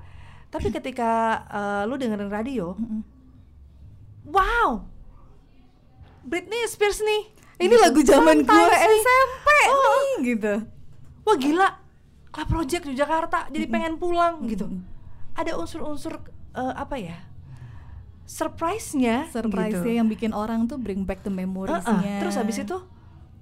Tapi 0.49 0.69
ketika 0.71 1.11
uh, 1.47 1.83
lo 1.85 1.95
dengerin 1.95 2.29
radio, 2.29 2.73
wow, 4.25 4.87
Britney 6.23 6.65
Spears 6.67 7.01
nih. 7.01 7.23
Ini 7.57 7.69
Gitu. 7.69 7.81
lagu 7.81 8.01
zaman 8.03 8.37
gue. 8.41 8.65
SMP 9.01 9.49
Oh. 9.67 9.81
nih 9.81 10.15
gitu. 10.29 10.55
Wah 11.23 11.37
gila, 11.37 11.69
Club 12.29 12.49
Project 12.51 12.85
di 12.85 12.95
Jakarta 12.95 13.49
jadi 13.49 13.65
pengen 13.67 13.97
pulang 13.97 14.45
gitu. 14.45 14.69
Mm-mm. 14.69 14.85
Ada 15.33 15.57
unsur-unsur 15.57 16.21
uh, 16.53 16.75
apa 16.75 16.97
ya? 16.97 17.17
Surprise-nya 18.27 19.31
Surprise 19.31 19.79
gitu. 19.79 19.87
yang 19.89 20.05
bikin 20.05 20.35
orang 20.35 20.67
tuh 20.67 20.77
bring 20.77 21.03
back 21.03 21.23
the 21.23 21.31
memories-nya. 21.31 21.97
Heeh, 21.97 22.21
Terus 22.21 22.35
habis 22.35 22.59
itu 22.59 22.77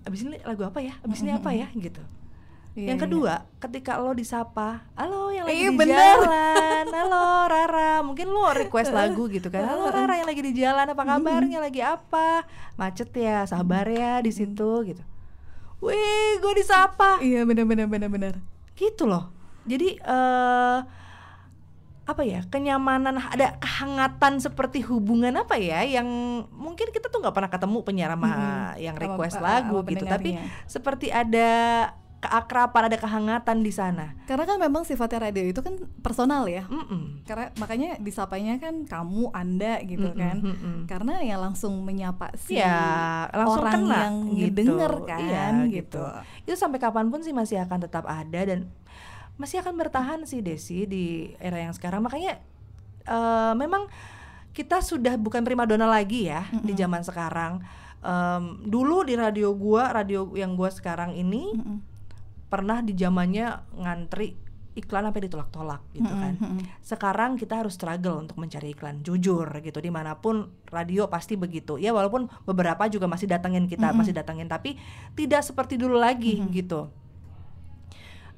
habis 0.04 0.20
ini 0.22 0.36
lagu 0.40 0.62
apa 0.62 0.78
ya? 0.78 0.94
Habis 1.00 1.24
ini 1.24 1.32
apa 1.32 1.50
ya 1.50 1.66
gitu. 1.72 2.04
Iya, 2.74 2.90
yang 2.90 2.98
iya. 2.98 3.04
kedua, 3.06 3.34
ketika 3.62 3.96
lo 3.96 4.10
disapa, 4.12 4.82
halo 4.98 5.30
yang 5.30 5.46
lagi 5.46 5.54
Iya, 5.56 5.70
di 5.70 5.78
bener. 5.78 5.94
jalan, 6.26 6.84
halo 6.90 7.24
Rara, 7.46 7.92
mungkin 8.02 8.26
lo 8.26 8.50
request 8.50 8.90
lagu 8.98 9.30
gitu 9.30 9.46
kan, 9.46 9.62
halo 9.62 9.86
Rara 9.88 10.18
yang 10.18 10.26
lagi 10.26 10.42
di 10.42 10.52
jalan, 10.52 10.82
apa 10.84 11.02
kabarnya, 11.02 11.62
lagi 11.62 11.78
apa, 11.78 12.42
macet 12.74 13.14
ya, 13.14 13.46
sabar 13.46 13.86
ya 13.86 14.18
di 14.18 14.34
situ 14.34 14.70
gitu. 14.84 15.02
Wih, 15.78 16.42
gue 16.42 16.52
disapa, 16.56 17.22
Iya 17.22 17.46
benar 17.46 17.62
benar 17.86 17.86
benar 18.10 18.34
gitu 18.74 19.06
loh. 19.06 19.30
Jadi 19.64 19.94
eh 19.96 20.78
apa 22.04 22.20
ya 22.20 22.44
kenyamanan 22.52 23.16
ada 23.16 23.56
kehangatan 23.56 24.36
seperti 24.36 24.84
hubungan 24.84 25.32
apa 25.40 25.56
ya 25.56 25.80
yang 25.80 26.04
mungkin 26.52 26.92
kita 26.92 27.08
tuh 27.08 27.22
nggak 27.22 27.32
pernah 27.32 27.48
ketemu 27.48 27.78
penyiar 27.80 28.12
sama 28.12 28.28
Mhm. 28.28 28.82
yang 28.82 28.96
request 28.98 29.38
sama 29.38 29.46
lagu 29.46 29.78
gitu. 29.88 30.04
Tapi 30.04 30.36
seperti 30.66 31.08
ada 31.08 31.48
keakraban 32.24 32.88
ada 32.88 32.96
kehangatan 32.96 33.60
di 33.60 33.68
sana 33.68 34.16
Karena 34.24 34.48
kan 34.48 34.56
memang 34.56 34.82
sifatnya 34.82 35.28
radio 35.28 35.44
itu 35.44 35.60
kan 35.60 35.76
personal 36.00 36.48
ya. 36.48 36.64
Mm-mm. 36.64 37.20
Karena 37.28 37.52
makanya 37.60 38.00
disapanya 38.00 38.56
kan 38.56 38.88
kamu, 38.88 39.28
Anda 39.30 39.84
gitu 39.84 40.08
Mm-mm, 40.08 40.16
kan. 40.16 40.36
mm-mm. 40.40 40.76
Karena 40.88 41.20
yang 41.20 41.44
langsung 41.44 41.84
menyapa 41.84 42.32
si 42.34 42.56
ya 42.56 43.28
langsung 43.30 43.60
orang 43.62 43.74
kena 43.84 43.96
yang 44.08 44.16
gitu. 44.24 44.36
ngedenger 44.40 44.92
kan 45.04 45.20
Iya, 45.20 45.44
gitu. 45.68 46.00
itu 46.48 46.56
sampai 46.56 46.80
kapan 46.80 47.12
pun 47.12 47.20
sih 47.20 47.36
masih 47.36 47.60
akan 47.60 47.84
tetap 47.84 48.08
ada 48.08 48.40
dan 48.40 48.72
masih 49.36 49.60
akan 49.60 49.74
bertahan 49.76 50.24
sih 50.24 50.40
Desi 50.40 50.88
di 50.88 51.04
era 51.36 51.60
yang 51.60 51.76
sekarang 51.76 52.00
makanya 52.00 52.40
eh, 53.04 53.52
memang 53.54 53.86
kita 54.54 54.80
sudah 54.80 55.18
bukan 55.18 55.42
primadona 55.42 55.84
lagi 55.84 56.30
ya 56.30 56.48
di 56.64 56.72
zaman 56.72 57.04
sekarang 57.04 57.60
Em, 58.04 58.60
dulu 58.68 59.00
di 59.00 59.16
radio 59.16 59.56
gua 59.56 59.88
radio 59.88 60.28
yang 60.36 60.52
gua 60.52 60.68
sekarang 60.68 61.16
ini 61.16 61.56
Mm-mm. 61.56 61.78
Pernah 62.54 62.78
di 62.78 62.94
zamannya 62.94 63.46
ngantri 63.74 64.38
iklan 64.74 65.06
sampai 65.06 65.22
ditolak-tolak 65.26 65.82
gitu 65.94 66.10
kan 66.10 66.34
mm-mm. 66.34 66.58
sekarang 66.82 67.34
kita 67.34 67.62
harus 67.62 67.74
struggle 67.74 68.18
untuk 68.18 68.38
mencari 68.38 68.74
iklan 68.74 69.02
jujur 69.02 69.46
gitu 69.62 69.78
di 69.78 69.90
mana 69.90 70.18
pun 70.18 70.50
radio 70.70 71.06
pasti 71.06 71.34
begitu 71.34 71.78
ya 71.78 71.90
walaupun 71.90 72.26
beberapa 72.42 72.86
juga 72.86 73.06
masih 73.06 73.26
datengin 73.26 73.66
kita 73.66 73.90
Mm-mm. 73.90 73.98
masih 74.02 74.14
datengin 74.14 74.46
tapi 74.46 74.74
tidak 75.14 75.42
seperti 75.42 75.74
dulu 75.74 75.98
lagi 75.98 76.38
Mm-mm. 76.42 76.54
gitu 76.54 76.90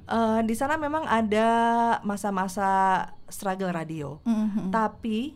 Eh, 0.06 0.40
di 0.46 0.54
sana 0.54 0.78
memang 0.78 1.02
ada 1.02 1.48
masa-masa 2.06 2.68
struggle 3.26 3.74
radio 3.74 4.22
Mm-mm. 4.22 4.70
tapi 4.70 5.34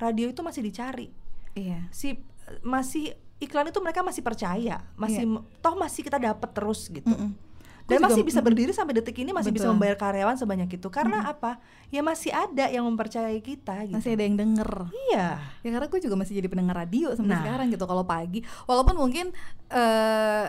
radio 0.00 0.32
itu 0.32 0.40
masih 0.40 0.64
dicari 0.64 1.12
Iya. 1.52 1.84
si 1.92 2.16
masih 2.64 3.12
iklan 3.44 3.68
itu 3.68 3.76
mereka 3.84 4.00
masih 4.00 4.24
percaya 4.24 4.88
masih 4.96 5.28
toh 5.60 5.76
masih 5.76 6.00
kita 6.00 6.16
dapat 6.16 6.48
terus 6.48 6.88
gitu 6.88 7.12
Mm-mm. 7.12 7.36
Dan 7.90 7.98
juga- 7.98 8.06
masih 8.08 8.22
bisa 8.22 8.40
berdiri 8.40 8.70
sampai 8.70 8.94
detik 8.94 9.16
ini 9.16 9.30
masih 9.30 9.50
bisa 9.50 9.66
Betul. 9.66 9.74
membayar 9.74 9.96
karyawan 9.96 10.36
sebanyak 10.36 10.70
itu. 10.70 10.88
Karena 10.88 11.26
apa? 11.26 11.58
Ya 11.88 12.00
masih 12.00 12.30
ada 12.30 12.66
yang 12.66 12.86
mempercayai 12.86 13.38
kita 13.40 13.82
gitu. 13.84 13.94
masih 13.94 14.14
ada 14.14 14.22
yang 14.22 14.36
denger 14.36 14.70
Iya. 15.08 15.26
ya 15.60 15.68
karena 15.68 15.86
gue 15.86 16.00
juga 16.00 16.14
masih 16.14 16.34
jadi 16.34 16.46
pendengar 16.46 16.78
radio 16.78 17.10
sampai 17.12 17.34
Nah. 17.34 17.42
sekarang 17.42 17.66
gitu 17.68 17.84
kalau 17.84 18.04
pagi 18.04 18.40
walaupun 18.64 18.94
mungkin 18.96 19.34
eh 19.68 20.48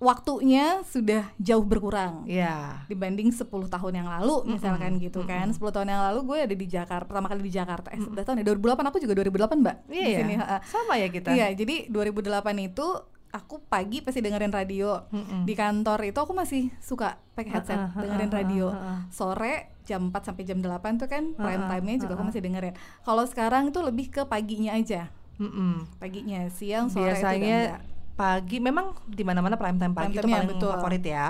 waktunya 0.00 0.80
sudah 0.82 1.28
jauh 1.36 1.60
berkurang 1.62 2.24
Iya. 2.24 2.88
dibanding 2.88 3.28
10 3.28 3.44
tahun 3.68 3.92
yang 3.94 4.08
lalu 4.08 4.48
misalkan 4.48 4.96
Mm-mm, 4.96 5.04
gitu 5.04 5.20
kan 5.22 5.44
mm-mm. 5.46 5.60
10 5.60 5.76
tahun 5.76 5.88
yang 5.90 6.02
lalu 6.02 6.18
gue 6.24 6.38
ada 6.40 6.56
di 6.56 6.66
Jakarta 6.66 7.04
pertama 7.04 7.28
kali 7.28 7.44
di 7.44 7.52
Jakarta 7.52 7.92
eh 7.92 8.00
11 8.00 8.24
tahun 8.24 8.40
ya 8.40 8.44
2008 8.48 8.80
aku 8.86 8.96
juga 8.98 9.12
2008 9.14 9.60
mbak 9.60 9.76
Iya 9.86 10.00
di 10.00 10.08
ya. 10.10 10.18
sini 10.18 10.34
ha-ha. 10.34 10.56
Sama 10.64 10.96
ya 10.96 11.08
kita. 11.10 11.28
iya 11.30 11.52
jadi 11.52 11.92
2008 11.92 12.32
itu 12.64 12.86
aku 13.30 13.62
pagi 13.62 14.02
pasti 14.02 14.18
dengerin 14.18 14.50
radio 14.50 15.06
Mm-mm. 15.08 15.46
di 15.46 15.54
kantor 15.54 16.02
itu 16.04 16.18
aku 16.18 16.32
masih 16.32 16.70
suka 16.78 17.14
pakai 17.32 17.50
headset 17.52 17.78
Ha-ha, 17.78 18.00
dengerin 18.00 18.26
ha-ha, 18.26 18.38
radio 18.38 18.66
sore 19.08 19.54
jam 19.82 20.10
4 20.10 20.18
sampai 20.20 20.42
jam 20.42 20.58
8 20.58 20.66
tuh 20.96 21.06
kan 21.06 21.34
prime 21.34 21.64
time-nya 21.64 21.94
juga 21.98 22.14
aku 22.14 22.24
masih 22.24 22.40
dengerin 22.40 22.74
kalau 23.00 23.22
sekarang 23.24 23.70
itu 23.70 23.80
lebih 23.80 24.06
ke 24.08 24.22
paginya 24.24 24.74
aja 24.74 25.10
Mm-mm. 25.38 25.86
paginya 25.96 26.46
siang 26.48 26.86
sore 26.86 27.10
Biasanya 27.10 27.80
pagi 28.12 28.58
memang 28.58 28.92
di 29.06 29.24
mana-mana 29.24 29.56
prime 29.56 29.78
time 29.78 29.94
pagi 29.94 30.12
Prime 30.12 30.20
itu 30.20 30.28
paling 30.28 30.50
betul. 30.52 30.70
favorit 30.74 31.00
ya. 31.00 31.26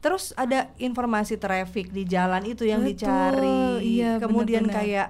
Terus 0.00 0.32
ada 0.32 0.68
informasi 0.76 1.36
traffic 1.36 1.88
di 1.88 2.04
jalan 2.04 2.44
itu 2.44 2.64
yang 2.64 2.80
Betul, 2.80 2.92
dicari. 2.92 3.60
iya, 3.80 4.16
Kemudian 4.16 4.64
benar-benar. 4.64 4.84
kayak 4.84 5.08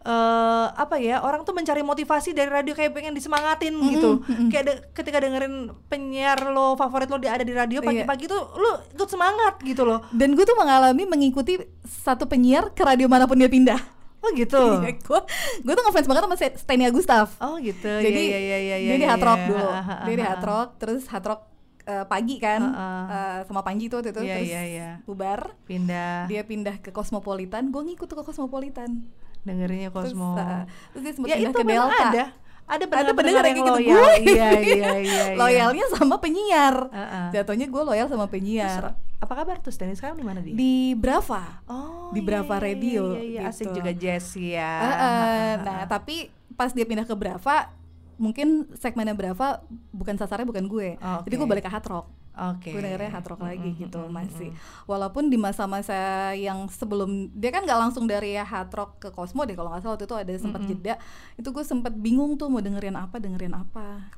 eh 0.00 0.66
apa 0.70 0.96
ya 0.96 1.18
orang 1.18 1.42
tuh 1.42 1.50
mencari 1.50 1.82
motivasi 1.82 2.30
dari 2.30 2.46
radio 2.46 2.70
kayak 2.70 2.92
pengen 2.92 3.12
disemangatin 3.12 3.74
gitu. 3.88 4.20
mm-mm. 4.20 4.48
Kayak 4.48 4.64
de- 4.64 4.82
ketika 4.92 5.18
dengerin 5.18 5.54
penyiar 5.84 6.38
lo 6.46 6.74
favorit 6.74 7.06
lo 7.06 7.16
di 7.16 7.26
ada 7.26 7.40
di 7.40 7.50
radio 7.50 7.78
Iya. 7.78 7.88
pagi-pagi 8.04 8.24
tuh 8.26 8.40
lo 8.54 8.70
ikut 8.88 9.06
semangat 9.06 9.58
gitu 9.60 9.82
loh. 9.82 10.06
dan 10.10 10.32
gue 10.32 10.42
tuh 10.42 10.54
mengalami 10.54 11.02
mengikuti 11.04 11.58
satu 11.84 12.24
penyiar 12.24 12.70
ke 12.70 12.82
radio 12.82 13.06
mana 13.06 13.24
pun 13.24 13.34
dia 13.34 13.48
pindah 13.48 13.78
Oh 14.18 14.30
gitu. 14.32 14.58
Iya, 14.80 14.96
gue 14.96 15.20
gue 15.60 15.72
tuh 15.72 15.82
ngefans 15.84 16.06
banget 16.06 16.22
sama 16.24 16.36
Steny 16.56 16.84
Agustaf 16.84 17.38
Oh 17.38 17.54
gitu. 17.56 17.86
jadi 17.86 18.22
Iya, 18.24 18.38
iya, 18.40 18.58
iya, 18.58 18.76
iya, 18.78 18.88
dia 18.88 18.96
di 18.96 19.00
iya, 19.00 19.10
hard 19.10 19.22
rock 19.24 19.36
iya. 19.36 19.46
dulu 19.46 19.66
dia 20.04 20.14
di 20.14 20.22
ha, 20.22 20.28
hard 20.28 20.40
ha. 20.40 20.48
rock 20.48 20.68
terus 20.76 21.02
hard 21.06 21.24
rock 21.24 21.42
eh, 21.84 22.04
pagi 22.04 22.36
kan 22.36 22.60
Ha, 22.60 22.70
ha. 22.72 22.88
eh, 23.08 23.38
sama 23.44 23.60
Panji 23.60 23.86
tuh 23.86 23.98
waktu 23.98 24.10
itu 24.10 24.20
Iya, 24.20 24.34
terus 24.36 24.48
iya, 24.48 24.62
iya. 24.64 24.90
bubar 25.02 25.54
Pindah. 25.64 26.26
dia 26.26 26.42
pindah 26.42 26.78
ke 26.78 26.90
Cosmopolitan 26.90 27.68
gue 27.68 27.82
ngikut 27.84 28.06
tuh 28.06 28.16
ke 28.16 28.24
Cosmopolitan 28.24 29.06
dengerinnya 29.48 29.88
terus, 29.88 30.12
Cosmo. 30.12 30.36
eh, 30.36 30.64
terus 30.92 31.02
dia 31.02 31.12
sempat 31.16 31.28
ya 31.28 31.36
pindah 31.40 31.48
itu 31.50 31.58
ke 31.58 31.64
Delta. 31.64 32.02
ada. 32.12 32.24
Ada 32.68 32.84
ada 32.84 32.84
pendengar 32.84 33.14
pendengar 33.16 33.42
kayak 33.48 33.56
yang 33.56 33.64
gitu 33.64 33.72
gue 33.80 33.88
iya 33.88 34.10
iya 34.20 34.50
iya 34.60 34.92
iya. 35.00 35.24
loyalnya 35.40 35.88
sama 35.88 36.20
penyiar. 36.20 36.76
Heeh. 36.92 37.26
jatuhnya 37.32 37.64
gue 37.64 37.82
loyal 37.82 38.12
sama 38.12 38.28
Terus, 38.28 38.34
penyiar. 38.36 38.92
apa 39.24 39.32
kabar? 39.32 39.56
Tuh 39.64 39.72
Stanley 39.72 39.96
sekarang 39.96 40.20
di 40.20 40.26
mana 40.28 40.44
dia? 40.44 40.52
Di 40.52 40.92
Brava. 40.92 41.64
Oh 41.64 41.98
di 42.12 42.20
Brava 42.24 42.56
Radio, 42.56 43.16
iya, 43.16 43.22
iya, 43.22 43.40
asik 43.52 43.68
gitu. 43.68 43.80
juga 43.80 43.92
Jess 43.92 44.36
ya. 44.36 44.72
Eh, 44.80 44.94
eh, 44.96 45.50
nah 45.66 45.80
tapi 45.84 46.32
pas 46.56 46.72
dia 46.72 46.88
pindah 46.88 47.04
ke 47.04 47.14
Brava 47.14 47.70
mungkin 48.18 48.66
segmennya 48.74 49.14
Brava 49.14 49.62
bukan 49.94 50.18
sasarnya 50.18 50.48
bukan 50.48 50.66
gue. 50.66 50.88
Oh, 50.98 51.20
jadi 51.22 51.34
gue 51.38 51.48
balik 51.48 51.64
ke 51.68 51.70
hard 51.70 51.86
rock 51.86 52.06
oke. 52.38 52.68
Gue 52.68 52.80
dengernya 52.80 53.10
hard 53.10 53.26
rock 53.26 53.42
lagi 53.42 53.70
Mm, 53.70 53.80
gitu 53.80 54.00
masih. 54.08 54.48
walaupun 54.84 55.26
di 55.26 55.36
masa-masa 55.36 55.98
yang 56.32 56.64
sebelum 56.68 57.10
dia 57.32 57.50
kan 57.50 57.62
nggak 57.62 57.80
langsung 57.80 58.04
dari 58.04 58.32
hard 58.34 58.70
rock 58.70 58.92
ke 58.98 59.08
Cosmo 59.10 59.42
deh 59.42 59.52
kalau 59.52 59.68
nggak 59.68 59.82
salah 59.82 59.94
waktu 59.94 60.06
itu 60.06 60.16
ada 60.16 60.32
sempat 60.34 60.60
Mm-mm. 60.60 60.70
jeda. 60.72 60.94
Itu 61.34 61.50
gue 61.50 61.62
sempat 61.62 61.92
bingung 61.92 62.34
tuh 62.34 62.46
mau 62.46 62.58
dengerin 62.58 62.94
apa 62.94 63.18
dengerin 63.18 63.52
apa 63.52 64.14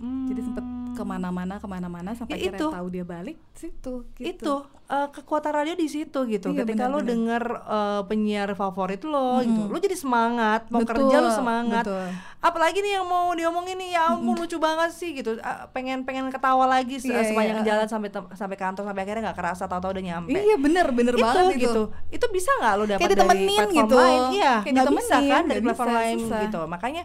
jadi 0.00 0.40
sempet 0.40 0.64
Hmm. 0.88 0.94
ke 0.94 1.02
mana-mana 1.04 1.54
ke 1.56 1.66
mana-mana 1.66 2.10
sampai 2.12 2.32
Ya, 2.32 2.38
akhirnya 2.44 2.58
itu. 2.60 2.68
tahu 2.70 2.86
dia 2.88 3.04
balik 3.04 3.36
situ 3.52 3.94
gitu. 4.14 4.24
itu 4.24 4.54
eh, 4.88 5.08
kekuatan 5.08 5.52
radio 5.52 5.74
di 5.74 5.86
situ 5.86 6.18
gitu 6.24 6.48
Iya, 6.48 6.58
ketika 6.60 6.86
lo 6.86 6.98
benar-benar. 6.98 7.06
denger 7.06 7.44
eh, 7.68 8.02
penyiar 8.04 8.48
favorit 8.52 9.02
lo 9.02 9.38
gitu 9.38 9.60
Mm-mm. 9.60 9.68
lo 9.68 9.78
jadi 9.78 9.94
semangat 9.94 10.66
mau 10.66 10.80
Betul, 10.80 10.90
kerja 10.96 11.16
lo 11.18 11.30
semangat 11.30 11.84
betul. 11.84 12.02
apalagi 12.40 12.78
nih 12.78 12.92
yang 12.94 13.06
mau 13.06 13.30
diomongin 13.30 13.76
nih 13.76 13.90
ya 13.92 14.02
ampun 14.08 14.34
lucu 14.34 14.56
banget 14.56 14.90
sih 14.90 15.12
gitu 15.12 15.38
Ah, 15.40 15.66
pengen 15.68 16.02
pengen 16.02 16.26
ketawa 16.28 16.66
lagi 16.66 16.96
se- 16.96 17.08
Iya, 17.08 17.22
sepanjang 17.24 17.58
iya. 17.58 17.66
jalan 17.68 17.86
sampai 17.86 18.08
sampai 18.32 18.56
kantor 18.56 18.82
sampai 18.84 19.02
akhirnya 19.02 19.22
nggak 19.24 19.38
kerasa 19.38 19.64
tahu-tahu 19.64 19.92
udah 19.92 20.04
nyampe 20.04 20.34
iya 20.36 20.56
bener 20.56 20.86
bener 20.88 21.12
itu 21.12 21.22
banget 21.22 21.44
itu 21.52 21.62
gitu 21.64 21.82
itu 22.10 22.26
bisa 22.28 22.50
nggak 22.56 22.72
lo 22.72 22.84
dapat 22.88 23.02
dari 23.04 23.14
platform 23.14 23.70
gitu. 23.76 23.94
lain 23.96 24.20
iya 24.32 24.54
Kayak 24.60 24.74
nggak 24.74 24.92
bisa 24.96 25.16
kan 25.20 25.42
dari 25.44 25.60
platform 25.60 25.90
lain 25.92 26.16
gitu 26.40 26.60
makanya 26.66 27.02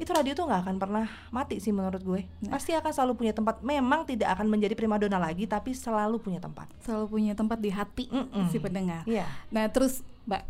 itu 0.00 0.10
radio 0.16 0.32
tuh 0.32 0.48
nggak 0.48 0.64
akan 0.64 0.76
pernah 0.80 1.04
mati 1.28 1.60
sih 1.60 1.76
menurut 1.76 2.00
gue. 2.00 2.24
Nah. 2.48 2.56
pasti 2.56 2.72
akan 2.72 2.88
selalu 2.88 3.20
punya 3.20 3.36
tempat. 3.36 3.60
Memang 3.60 4.08
tidak 4.08 4.32
akan 4.32 4.48
menjadi 4.48 4.72
primadona 4.72 5.20
lagi 5.20 5.44
tapi 5.44 5.76
selalu 5.76 6.16
punya 6.16 6.40
tempat. 6.40 6.72
Selalu 6.80 7.06
punya 7.12 7.32
tempat 7.36 7.60
di 7.60 7.68
hati 7.68 8.08
Mm-mm. 8.08 8.48
si 8.48 8.56
pendengar. 8.56 9.04
Iya. 9.04 9.28
Nah 9.52 9.68
terus 9.68 10.00
mbak 10.24 10.42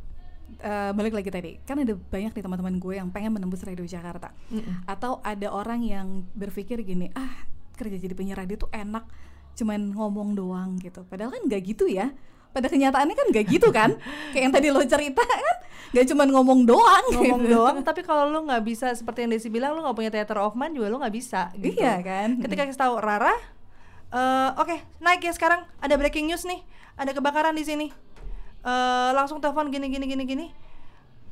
eh, 0.63 0.91
balik 0.95 1.19
lagi 1.19 1.31
tadi. 1.35 1.59
Kan 1.67 1.83
ada 1.83 1.99
banyak 1.99 2.31
nih 2.31 2.45
teman-teman 2.47 2.79
gue 2.79 2.95
yang 2.95 3.11
pengen 3.11 3.35
menembus 3.35 3.67
radio 3.67 3.83
Jakarta. 3.83 4.31
Mm-mm. 4.55 4.87
atau 4.87 5.19
ada 5.27 5.51
orang 5.51 5.83
yang 5.83 6.23
berpikir 6.39 6.79
gini 6.87 7.11
ah 7.19 7.43
kerja 7.75 7.99
jadi 7.99 8.15
penyiar 8.15 8.39
radio 8.47 8.55
tuh 8.55 8.71
enak 8.71 9.03
cuman 9.59 9.91
ngomong 9.99 10.39
doang 10.39 10.79
gitu. 10.79 11.03
Padahal 11.11 11.35
kan 11.35 11.43
nggak 11.51 11.63
gitu 11.75 11.91
ya 11.91 12.15
pada 12.51 12.67
kenyataannya 12.67 13.15
kan 13.15 13.27
nggak 13.31 13.45
gitu 13.49 13.69
kan? 13.71 13.95
Kayak 14.35 14.43
yang 14.49 14.55
tadi 14.55 14.69
lo 14.71 14.83
cerita 14.85 15.23
kan 15.23 15.57
nggak 15.91 16.07
cuman 16.07 16.29
ngomong 16.31 16.61
doang 16.71 17.05
ngomong 17.19 17.41
gitu. 17.43 17.55
doang 17.59 17.77
tapi 17.83 18.07
kalau 18.07 18.31
lu 18.31 18.47
nggak 18.47 18.63
bisa 18.63 18.95
seperti 18.95 19.27
yang 19.27 19.35
Desi 19.35 19.51
bilang 19.51 19.75
lu 19.75 19.83
nggak 19.83 19.97
punya 19.99 20.11
theater 20.15 20.39
of 20.39 20.55
mind 20.55 20.79
juga 20.79 20.87
lu 20.87 21.03
nggak 21.03 21.15
bisa 21.15 21.51
gitu. 21.59 21.83
iya 21.83 21.99
kan? 21.99 22.39
Ketika 22.39 22.63
kita 22.71 22.79
tahu 22.87 23.03
Rara 23.03 23.35
eh, 24.15 24.51
oke 24.55 24.77
naik 25.03 25.27
ya 25.27 25.35
sekarang 25.35 25.67
ada 25.83 25.95
breaking 25.99 26.31
news 26.31 26.47
nih 26.47 26.63
ada 26.95 27.11
kebakaran 27.11 27.59
di 27.59 27.67
sini. 27.67 27.87
Eh, 28.61 29.11
langsung 29.17 29.43
telepon 29.43 29.73
gini 29.75 29.91
gini 29.91 30.07
gini 30.07 30.23
gini. 30.23 30.47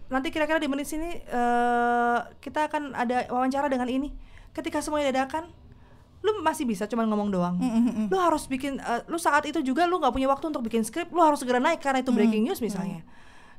Nanti 0.08 0.32
kira-kira 0.34 0.58
di 0.58 0.66
menit 0.66 0.90
sini 0.90 1.06
eh, 1.06 2.18
kita 2.42 2.66
akan 2.66 2.98
ada 2.98 3.30
wawancara 3.30 3.70
dengan 3.70 3.86
ini. 3.86 4.10
Ketika 4.50 4.82
semuanya 4.82 5.14
dadakan 5.14 5.46
lu 6.18 6.42
masih 6.42 6.66
bisa 6.66 6.90
cuman 6.90 7.06
ngomong 7.06 7.28
doang. 7.30 7.56
Mm, 7.58 7.70
mm, 7.70 7.82
mm. 7.86 8.06
lu 8.10 8.16
harus 8.18 8.50
bikin 8.50 8.82
eh, 8.82 9.02
lu 9.06 9.18
saat 9.22 9.46
itu 9.46 9.62
juga 9.62 9.86
lu 9.86 10.02
nggak 10.02 10.10
punya 10.10 10.26
waktu 10.26 10.50
untuk 10.50 10.66
bikin 10.66 10.82
skrip 10.82 11.14
lu 11.14 11.22
harus 11.22 11.38
segera 11.38 11.62
naik 11.62 11.78
karena 11.78 12.02
itu 12.02 12.10
breaking 12.10 12.42
news 12.42 12.58
misalnya. 12.58 13.06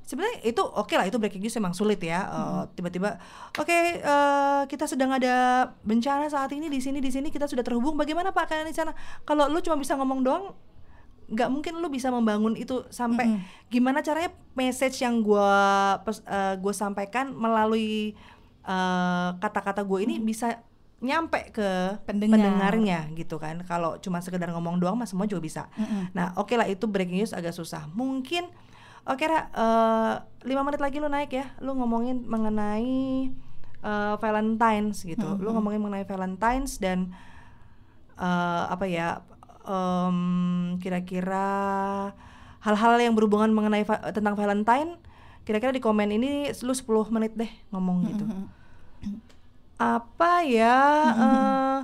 Sebenarnya 0.03 0.41
itu 0.41 0.57
oke 0.65 0.89
lah 0.97 1.05
itu 1.05 1.21
breaking 1.21 1.43
news 1.45 1.53
emang 1.55 1.77
sulit 1.77 2.01
ya 2.01 2.25
Eh, 2.25 2.63
tiba-tiba 2.75 3.21
oke 3.55 3.77
eh, 4.01 4.61
kita 4.67 4.89
sedang 4.89 5.13
ada 5.15 5.69
bencana 5.85 6.27
saat 6.27 6.51
ini 6.51 6.67
di 6.67 6.81
sini 6.83 6.99
di 6.99 7.13
sini 7.13 7.31
kita 7.31 7.47
sudah 7.47 7.63
terhubung 7.63 7.95
bagaimana 7.95 8.35
pak 8.35 8.51
kalian 8.51 8.67
di 8.67 8.75
sana? 8.75 8.91
Kalau 9.23 9.47
lu 9.47 9.63
cuma 9.63 9.79
bisa 9.79 9.95
ngomong 9.95 10.19
doang 10.25 10.51
nggak 11.29 11.49
mungkin 11.53 11.77
lu 11.77 11.87
bisa 11.93 12.09
membangun 12.09 12.57
itu 12.57 12.89
sampai 12.89 13.37
Mm-mm. 13.37 13.69
gimana 13.69 14.01
caranya 14.01 14.33
message 14.57 14.97
yang 15.05 15.21
gua 15.21 16.01
eh, 16.25 16.57
gua 16.57 16.73
sampaikan 16.73 17.31
melalui 17.31 18.17
kata-kata 19.39 19.81
gue 19.81 20.05
ini 20.05 20.21
bisa 20.21 20.61
nyampe 20.99 21.49
ke 21.49 21.95
Pendengar. 22.03 22.35
pendengarnya 22.35 22.99
gitu 23.13 23.35
kan. 23.35 23.63
Kalau 23.63 23.95
cuma 23.97 24.19
sekedar 24.19 24.49
ngomong 24.49 24.77
doang 24.77 24.95
mah 24.95 25.05
semua 25.05 25.23
juga 25.23 25.39
bisa. 25.39 25.63
Mm-mm. 25.73 26.11
nah 26.11 26.35
oke 26.35 26.51
lah 26.53 26.65
itu 26.65 26.85
breaking 26.85 27.19
news 27.19 27.31
agak 27.31 27.51
susah. 27.51 27.87
Mungkin 27.89 28.43
oke 29.03 29.23
Ra, 29.23 29.39
eh, 29.47 30.13
lima 30.43 30.61
menit 30.61 30.77
lagi 30.77 30.97
lu 30.97 31.07
naik 31.07 31.31
ya. 31.31 31.55
Lu 31.57 31.71
ngomongin 31.73 32.23
mengenai 32.23 33.31
eh, 33.79 34.13
Valentines 34.15 35.01
gitu. 35.01 35.37
Lu 35.37 35.51
ngomongin 35.51 35.79
mengenai 35.79 36.03
Valentines 36.03 36.77
dan 36.77 37.15
eh, 38.15 38.63
apa 38.67 38.83
ya 38.83 39.23
em, 39.61 40.17
kira-kira 40.77 41.47
hal-hal 42.59 42.99
yang 42.99 43.15
berhubungan 43.15 43.47
mengenai 43.49 43.83
va- 43.83 44.11
tentang 44.11 44.35
Valentine 44.35 44.99
kira-kira 45.41 45.71
di 45.71 45.79
komen 45.79 46.11
ini 46.11 46.31
lu 46.59 46.73
10 46.73 46.83
menit 47.09 47.33
deh 47.33 47.49
ngomong 47.71 47.97
gitu 48.05 48.25
apa 49.79 50.43
ya 50.43 50.77
eh, 51.23 51.77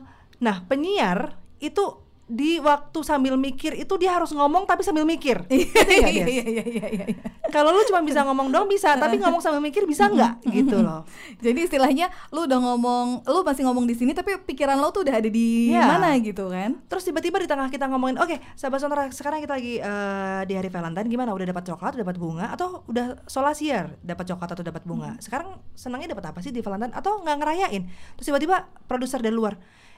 nah 0.44 0.58
penyiar 0.68 1.40
itu 1.64 2.05
di 2.26 2.58
waktu 2.58 3.06
sambil 3.06 3.38
mikir 3.38 3.78
itu 3.78 3.94
dia 4.02 4.18
harus 4.18 4.34
ngomong 4.34 4.66
tapi 4.66 4.82
sambil 4.82 5.06
mikir. 5.06 5.46
Iya 5.46 5.70
Des? 5.86 6.10
iya 6.10 6.26
iya 6.26 6.64
iya 6.66 6.86
iya 6.90 7.06
kalau 7.54 7.70
lu 7.70 7.86
cuma 7.86 8.02
bisa 8.02 8.26
ngomong 8.26 8.50
dong 8.50 8.66
bisa 8.66 8.98
tapi 8.98 9.22
ngomong 9.22 9.38
sambil 9.38 9.62
mikir 9.62 9.86
bisa 9.86 10.10
nggak? 10.14 10.42
Gitu 10.50 10.82
loh. 10.82 11.06
Jadi 11.38 11.70
istilahnya 11.70 12.10
lu 12.34 12.44
udah 12.44 12.58
ngomong, 12.58 13.22
lu 13.24 13.40
masih 13.42 13.64
ngomong 13.64 13.86
di 13.86 13.94
sini 13.94 14.12
tapi 14.12 14.42
pikiran 14.42 14.76
lo 14.76 14.90
tuh 14.90 15.06
udah 15.06 15.22
ada 15.22 15.30
di 15.30 15.70
Iya. 15.70 15.86
mana 15.86 16.18
gitu 16.18 16.50
kan? 16.50 16.82
terus 16.86 17.06
tiba-tiba 17.06 17.38
di 17.38 17.46
tengah 17.46 17.70
kita 17.70 17.86
ngomongin 17.88 18.18
oke 18.18 18.36
sahabat 18.54 18.82
sonora 18.82 19.04
sekarang 19.14 19.40
kita 19.40 19.54
lagi 19.56 19.78
eh, 19.78 20.42
di 20.44 20.54
hari 20.58 20.74
Valentine 20.74 21.06
gimana? 21.06 21.30
Udah 21.30 21.46
dapat 21.46 21.64
coklat 21.64 21.94
udah 21.94 22.04
dapat 22.10 22.18
bunga 22.18 22.46
atau 22.52 22.82
udah 22.90 23.22
solasier 23.30 23.94
dapat 24.02 24.26
coklat 24.26 24.50
atau 24.52 24.64
dapat 24.66 24.82
bunga? 24.82 25.14
Sekarang 25.22 25.62
senangnya 25.78 26.18
dapat 26.18 26.34
apa 26.34 26.40
sih 26.42 26.50
di 26.50 26.60
Valentine? 26.60 26.92
Atau 26.92 27.22
nggak 27.22 27.38
ngerayain? 27.38 27.84
Terus 28.18 28.26
tiba-tiba 28.26 28.66
produser 28.90 29.22
dari 29.22 29.32
luar 29.32 29.56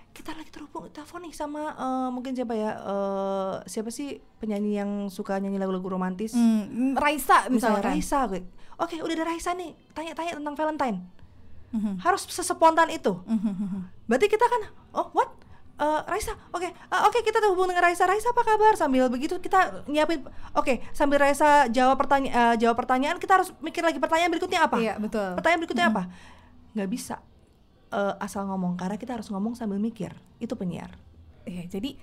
kita 0.10 0.34
lagi 0.34 0.50
terhubung 0.50 0.90
telepon 0.90 1.22
nih 1.22 1.32
sama 1.32 1.72
eh, 1.72 2.10
mungkin 2.10 2.34
siapa 2.34 2.52
ya 2.52 2.72
eh, 2.74 3.54
siapa 3.66 3.88
sih 3.88 4.18
penyanyi 4.38 4.72
yang 4.76 4.92
suka 5.08 5.38
nyanyi 5.38 5.58
lagu-lagu 5.58 5.88
romantis 5.88 6.34
Hmm, 6.34 6.94
Raisa 6.94 7.46
misalnya 7.48 7.80
misalkan. 7.80 7.92
Raisa 7.94 8.20
gue 8.26 8.42
oke 8.76 8.96
udah 8.98 9.14
ada 9.14 9.26
Raisa 9.26 9.52
nih 9.54 9.74
tanya-tanya 9.92 10.36
tentang 10.36 10.56
Valentine 10.56 11.00
Mhm. 11.68 12.00
harus 12.00 12.24
sespontan 12.26 12.88
itu 12.88 13.12
Mhm. 13.24 14.08
berarti 14.08 14.26
kita 14.26 14.44
kan 14.44 14.62
oh 14.94 15.12
what 15.12 15.30
"Eh, 15.78 16.02
Raisa, 16.10 16.34
oke, 16.50 16.66
eh, 16.66 16.74
oke 17.06 17.22
kita 17.22 17.38
terhubung 17.38 17.70
dengan 17.70 17.86
Raisa. 17.86 18.10
Raisa 18.10 18.34
apa 18.34 18.42
kabar? 18.42 18.74
Sambil 18.74 19.06
begitu 19.08 19.38
kita 19.38 19.86
nyiapin, 19.86 20.26
oke, 20.52 20.82
sambil 20.90 21.22
Raisa 21.22 21.70
jawab 21.70 22.02
pertanyaan, 22.02 22.58
jawab 22.58 22.74
pertanyaan, 22.76 23.22
kita 23.22 23.38
harus 23.38 23.54
mikir 23.62 23.86
lagi 23.86 24.02
pertanyaan 24.02 24.34
berikutnya 24.34 24.66
apa? 24.66 24.82
Iya, 24.82 24.98
betul. 24.98 25.38
Pertanyaan 25.38 25.62
berikutnya 25.62 25.86
apa? 25.88 26.02
Nggak 26.74 26.90
bisa 26.90 27.22
eh, 27.90 28.16
asal 28.18 28.46
ngomong 28.46 28.76
karena 28.76 28.96
kita 28.96 29.14
harus 29.14 29.28
ngomong 29.28 29.54
sambil 29.54 29.78
mikir. 29.78 30.12
Itu 30.38 30.54
penyiar. 30.54 30.92
Iya, 31.44 31.66
jadi 31.70 31.96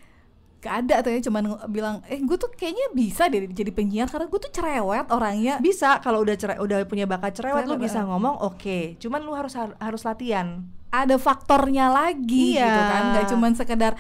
gak 0.59 0.75
ada 0.83 0.97
tuh 0.99 1.11
ya 1.11 1.21
cuman 1.21 1.43
ng- 1.45 1.69
bilang 1.69 2.01
eh 2.07 2.17
gue 2.17 2.35
tuh 2.35 2.49
kayaknya 2.51 2.89
bisa 2.91 3.29
deh 3.29 3.45
jadi 3.47 3.69
penyiar 3.69 4.09
karena 4.09 4.25
gue 4.25 4.41
tuh 4.41 4.49
cerewet 4.51 5.07
orangnya 5.09 5.61
Bisa 5.61 6.01
kalau 6.01 6.21
udah 6.21 6.33
cerai, 6.35 6.57
udah 6.57 6.81
punya 6.85 7.05
bakat 7.05 7.37
cerewet 7.37 7.65
lu 7.65 7.77
Cerewet, 7.77 7.85
bisa 7.85 8.01
eh. 8.01 8.07
ngomong, 8.07 8.41
oke. 8.41 8.97
Cuman 8.97 9.21
lu 9.21 9.33
harus 9.33 9.53
harus 9.55 10.03
latihan. 10.03 10.65
ada 10.91 11.19
faktornya 11.19 11.91
lagi 11.91 12.55
Iya. 12.55 12.65
gitu 12.65 12.81
kan 12.87 13.03
nggak 13.11 13.27
cuman 13.29 13.53
sekedar 13.53 13.93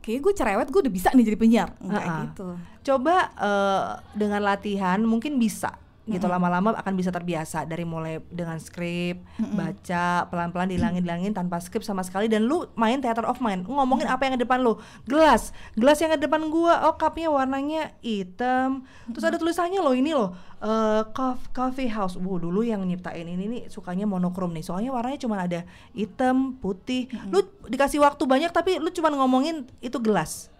kayak 0.00 0.18
gue 0.20 0.32
cerewet 0.34 0.66
gue 0.66 0.80
udah 0.82 0.92
bisa 0.92 1.08
nih 1.08 1.24
jadi 1.24 1.38
penyiar 1.38 1.68
enggak 1.78 2.02
Ha-ha. 2.02 2.22
gitu 2.26 2.46
Coba 2.84 3.16
eh, 3.32 3.84
dengan 4.12 4.42
latihan 4.42 4.98
mungkin 5.00 5.38
bisa 5.38 5.72
gitu 6.04 6.28
lama-lama 6.28 6.76
akan 6.76 7.00
bisa 7.00 7.08
terbiasa 7.08 7.64
dari 7.64 7.88
mulai 7.88 8.20
dengan 8.28 8.60
skrip, 8.60 9.24
baca 9.56 10.28
pelan-pelan 10.28 10.68
dihilangin-hilangin 10.68 11.32
tanpa 11.32 11.56
skrip 11.64 11.80
sama 11.80 12.04
sekali 12.04 12.28
dan 12.28 12.44
lu 12.44 12.68
main 12.76 13.00
theater 13.00 13.24
of 13.24 13.40
mind, 13.40 13.64
ngomongin 13.64 14.04
apa 14.04 14.28
yang 14.28 14.36
ada 14.36 14.44
depan 14.44 14.60
lu. 14.60 14.76
Gelas, 15.08 15.56
gelas 15.72 15.96
yang 16.04 16.12
ada 16.12 16.20
depan 16.20 16.52
gua, 16.52 16.92
oh 16.92 16.94
cupnya 17.00 17.32
warnanya 17.32 17.96
hitam. 18.04 18.84
Terus 19.16 19.24
ada 19.24 19.40
tulisannya 19.40 19.80
loh 19.80 19.96
ini 19.96 20.12
loh, 20.12 20.36
eh, 20.60 21.08
cof- 21.16 21.48
coffee 21.56 21.88
house. 21.88 22.20
Wuh, 22.20 22.36
dulu 22.36 22.60
yang 22.60 22.84
nyiptain 22.84 23.24
ini 23.24 23.48
nih 23.48 23.62
sukanya 23.72 24.04
monokrom 24.04 24.52
nih. 24.52 24.60
Soalnya 24.60 24.92
warnanya 24.92 25.24
cuma 25.24 25.40
ada 25.40 25.64
hitam, 25.96 26.60
putih. 26.60 27.08
Lu 27.32 27.40
dikasih 27.64 28.04
waktu 28.04 28.28
banyak 28.28 28.52
tapi 28.52 28.76
lu 28.76 28.92
cuma 28.92 29.08
ngomongin 29.08 29.64
itu 29.80 29.96
gelas. 30.04 30.52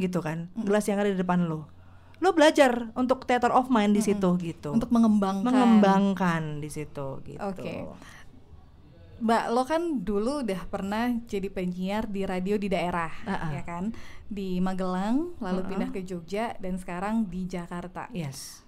Gitu 0.00 0.16
kan? 0.24 0.48
Gelas 0.56 0.88
yang 0.88 0.96
ada 0.96 1.12
di 1.12 1.20
depan 1.20 1.44
lo 1.44 1.75
lo 2.16 2.32
belajar 2.32 2.88
untuk 2.96 3.28
theater 3.28 3.52
of 3.52 3.68
mind 3.68 3.92
di 3.92 4.00
situ 4.00 4.28
gitu. 4.40 4.72
Untuk 4.72 4.88
mengembangkan. 4.88 5.44
Mengembangkan 5.52 6.64
di 6.64 6.70
situ 6.72 7.20
gitu. 7.24 7.40
Oke. 7.44 7.84
Mbak 9.16 9.44
lo 9.48 9.62
kan 9.64 9.82
dulu 10.04 10.44
udah 10.44 10.68
pernah 10.68 11.08
jadi 11.24 11.48
penyiar 11.48 12.04
di 12.04 12.28
radio 12.28 12.60
di 12.60 12.68
daerah 12.68 13.08
Ah, 13.24 13.48
ah. 13.48 13.50
ya 13.56 13.62
kan? 13.64 13.96
Di 14.28 14.60
Magelang 14.60 15.32
lalu 15.40 15.60
pindah 15.72 15.88
ke 15.88 16.04
Jogja 16.04 16.52
dan 16.60 16.76
sekarang 16.76 17.24
di 17.24 17.48
Jakarta. 17.48 18.12
Yes. 18.12 18.60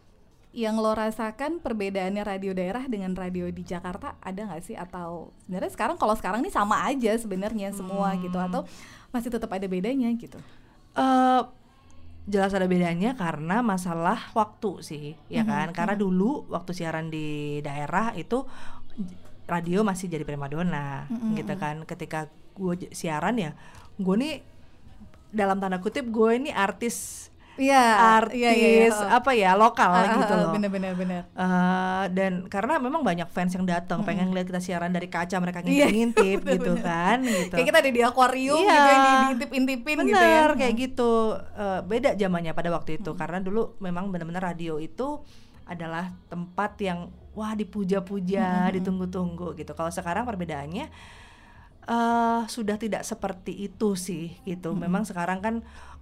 Yang 0.56 0.76
lo 0.80 0.96
rasakan 0.96 1.60
perbedaannya 1.60 2.24
radio 2.24 2.56
daerah 2.56 2.80
dengan 2.88 3.12
radio 3.12 3.52
di 3.52 3.60
Jakarta 3.60 4.16
ada 4.24 4.40
nggak 4.48 4.64
sih? 4.64 4.72
Atau 4.72 5.36
sebenarnya 5.44 5.68
sekarang 5.68 5.96
kalau 6.00 6.16
sekarang 6.16 6.40
nih 6.40 6.52
sama 6.52 6.80
aja 6.88 7.12
sebenarnya 7.20 7.68
semua 7.76 8.16
gitu. 8.16 8.40
Hmm. 8.40 8.48
atau 8.48 8.60
masih 9.12 9.28
tetap 9.28 9.52
ada 9.52 9.68
bedanya 9.68 10.08
gitu? 10.16 10.40
Eh, 10.96 11.40
jelas 12.28 12.52
ada 12.52 12.68
bedanya 12.68 13.16
karena 13.16 13.64
masalah 13.64 14.28
waktu 14.36 14.84
sih 14.84 15.04
ya 15.32 15.48
kan? 15.48 15.72
Karena 15.72 15.96
dulu 15.96 16.44
waktu 16.52 16.76
siaran 16.76 17.08
di 17.08 17.58
daerah 17.64 18.12
itu 18.12 18.44
radio 19.48 19.80
masih 19.80 20.12
jadi 20.12 20.28
primadona 20.28 21.08
gitu 21.32 21.56
kan? 21.56 21.88
Ketika 21.88 22.28
gue 22.52 22.92
siaran 22.92 23.40
ya 23.40 23.56
gue 23.96 24.14
nih 24.14 24.34
dalam 25.32 25.56
tanda 25.60 25.80
kutip 25.80 26.08
gue 26.08 26.30
ini 26.36 26.50
artis 26.52 27.27
Iya, 27.58 27.84
artis 28.22 28.38
iya, 28.38 28.50
iya, 28.54 28.68
iya. 28.86 29.06
apa 29.10 29.34
ya 29.34 29.52
lokal 29.52 29.90
Ah, 29.90 29.98
ah, 30.00 30.14
gitu 30.14 30.30
ah, 30.32 30.38
loh 30.38 30.48
bener-bener 30.54 30.94
bener 30.94 31.22
Eh, 31.34 32.04
dan 32.14 32.46
karena 32.46 32.78
memang 32.78 33.02
banyak 33.02 33.26
fans 33.28 33.50
yang 33.50 33.66
datang 33.66 34.06
pengen 34.06 34.30
lihat 34.30 34.46
kita 34.46 34.62
siaran 34.62 34.94
dari 34.94 35.10
kaca 35.10 35.36
mereka 35.36 35.60
Iya, 35.60 35.90
ngintip-ngintip 35.90 36.38
gitu 36.54 36.78
bener-bener. 36.78 36.86
kan 36.86 37.18
gitu. 37.20 37.52
kayak 37.52 37.66
kita 37.66 37.78
ada 37.82 37.90
di 37.90 38.00
akuarium 38.00 38.56
Iya. 38.56 38.70
gitu 38.70 38.88
yang 38.88 39.02
diintip-intipin 39.02 39.96
Bener 39.98 40.08
gitu 40.08 40.24
ya 40.24 40.42
kayak 40.54 40.74
gitu. 40.78 41.12
Eh, 41.52 41.80
beda 41.82 42.10
zamannya 42.14 42.52
pada 42.54 42.70
waktu 42.70 42.90
itu 42.96 43.10
karena 43.12 43.42
dulu 43.42 43.74
memang 43.78 44.14
benar-benar 44.14 44.54
radio 44.54 44.78
itu 44.78 45.18
adalah 45.66 46.14
tempat 46.30 46.78
yang 46.80 47.10
wah 47.34 47.52
dipuja-puja, 47.52 48.72
ditunggu-tunggu 48.72 49.52
gitu. 49.54 49.74
Kalau 49.74 49.90
sekarang 49.90 50.24
perbedaannya 50.24 50.86
eh 51.88 52.40
sudah 52.46 52.76
tidak 52.76 53.00
seperti 53.02 53.66
itu 53.66 53.96
sih 53.96 54.36
gitu. 54.44 54.76
Memang 54.76 55.08
sekarang 55.08 55.40
kan 55.40 55.54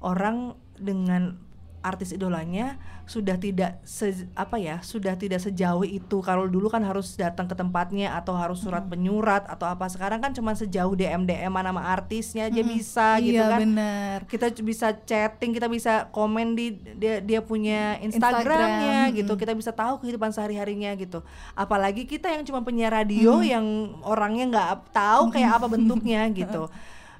orang 0.02 0.52
dengan 0.74 1.38
artis 1.86 2.10
idolanya 2.10 2.74
sudah 3.06 3.38
tidak 3.38 3.78
se, 3.86 4.26
apa 4.34 4.58
ya 4.58 4.82
sudah 4.82 5.14
tidak 5.14 5.38
sejauh 5.38 5.86
itu. 5.86 6.18
Kalau 6.26 6.50
dulu 6.50 6.66
kan 6.66 6.82
harus 6.82 7.14
datang 7.14 7.46
ke 7.46 7.54
tempatnya 7.54 8.18
atau 8.18 8.34
harus 8.34 8.58
surat 8.58 8.82
penyurat 8.90 9.46
atau 9.46 9.70
apa. 9.70 9.86
Sekarang 9.86 10.18
kan 10.18 10.34
cuma 10.34 10.58
sejauh 10.58 10.98
DM 10.98 11.22
DM 11.22 11.54
nama 11.54 11.94
artisnya 11.94 12.50
aja 12.50 12.62
bisa 12.66 13.22
gitu 13.22 13.38
iya 13.38 13.54
kan. 13.54 13.62
bener. 13.62 14.18
Kita 14.26 14.50
bisa 14.58 14.90
chatting 15.06 15.54
kita 15.54 15.70
bisa 15.70 16.10
komen 16.10 16.58
di 16.58 16.74
dia 16.98 17.22
dia 17.22 17.38
punya 17.38 18.02
Instagram, 18.02 18.42
Instagramnya 18.42 19.00
gitu. 19.14 19.32
mm. 19.34 19.40
kita 19.40 19.52
bisa 19.54 19.70
tahu 19.70 20.02
kehidupan 20.02 20.34
sehari 20.34 20.58
harinya 20.58 20.90
gitu. 20.98 21.22
Apalagi 21.54 22.10
kita 22.10 22.26
yang 22.26 22.42
cuma 22.42 22.66
penyiar 22.66 22.90
radio 22.90 23.38
yang 23.38 23.94
orangnya 24.02 24.44
nggak 24.50 24.90
tahu 24.90 25.30
kayak 25.30 25.62
apa 25.62 25.66
bentuknya 25.70 26.26
gitu. 26.34 26.66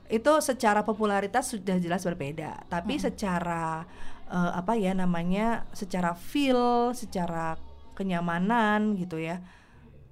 Itu 0.07 0.39
secara 0.43 0.83
popularitas 0.83 1.51
sudah 1.55 1.79
jelas 1.79 2.03
berbeda. 2.03 2.67
Tapi 2.67 2.99
secara 2.99 3.87
eh, 4.27 4.53
apa 4.55 4.75
ya 4.75 4.93
namanya 4.93 5.65
secara 5.73 6.15
feel 6.15 6.93
secara 6.93 7.57
kenyamanan 7.97 8.95
gitu 8.99 9.17
ya 9.17 9.41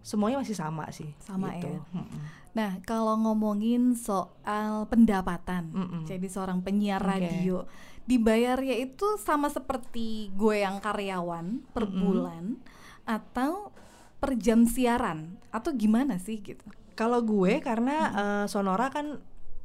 semuanya 0.05 0.45
masih 0.45 0.57
sama 0.57 0.85
sih 0.93 1.09
Sama 1.17 1.57
gitu. 1.57 1.73
ya. 1.73 1.81
Mm-mm. 1.97 2.21
Nah, 2.55 2.79
kalau 2.87 3.19
ngomongin 3.19 3.97
soal 3.99 4.87
pendapatan, 4.87 5.73
Mm-mm. 5.75 6.03
jadi 6.07 6.29
seorang 6.29 6.61
penyiar 6.63 7.01
Oke. 7.03 7.11
radio, 7.19 7.57
dibayarnya 8.05 8.79
itu 8.85 9.17
sama 9.19 9.49
seperti 9.49 10.29
gue 10.37 10.61
yang 10.61 10.79
karyawan 10.79 11.65
per 11.73 11.89
bulan 11.89 12.61
atau 13.09 13.73
per 14.21 14.37
jam 14.39 14.69
siaran 14.69 15.41
atau 15.51 15.73
gimana 15.75 16.21
sih 16.21 16.45
gitu? 16.45 16.63
Kalau 16.95 17.19
gue 17.25 17.59
karena 17.65 17.97
eh, 18.13 18.45
Sonora 18.47 18.93
kan 18.93 19.19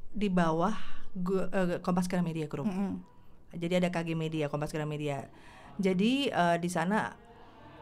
di 0.09 0.31
bawah 0.31 0.73
gue, 1.13 1.45
eh, 1.51 1.77
Kompas 1.83 2.07
Gramedia 2.09 2.47
Group. 2.47 2.65
Mm-mm. 2.65 3.18
Jadi 3.51 3.73
ada 3.75 3.89
KG 3.89 4.13
Media, 4.13 4.45
Kompas 4.47 4.69
Gramedia. 4.69 5.25
Jadi 5.75 6.27
eh, 6.27 6.57
di 6.57 6.69
sana 6.69 7.15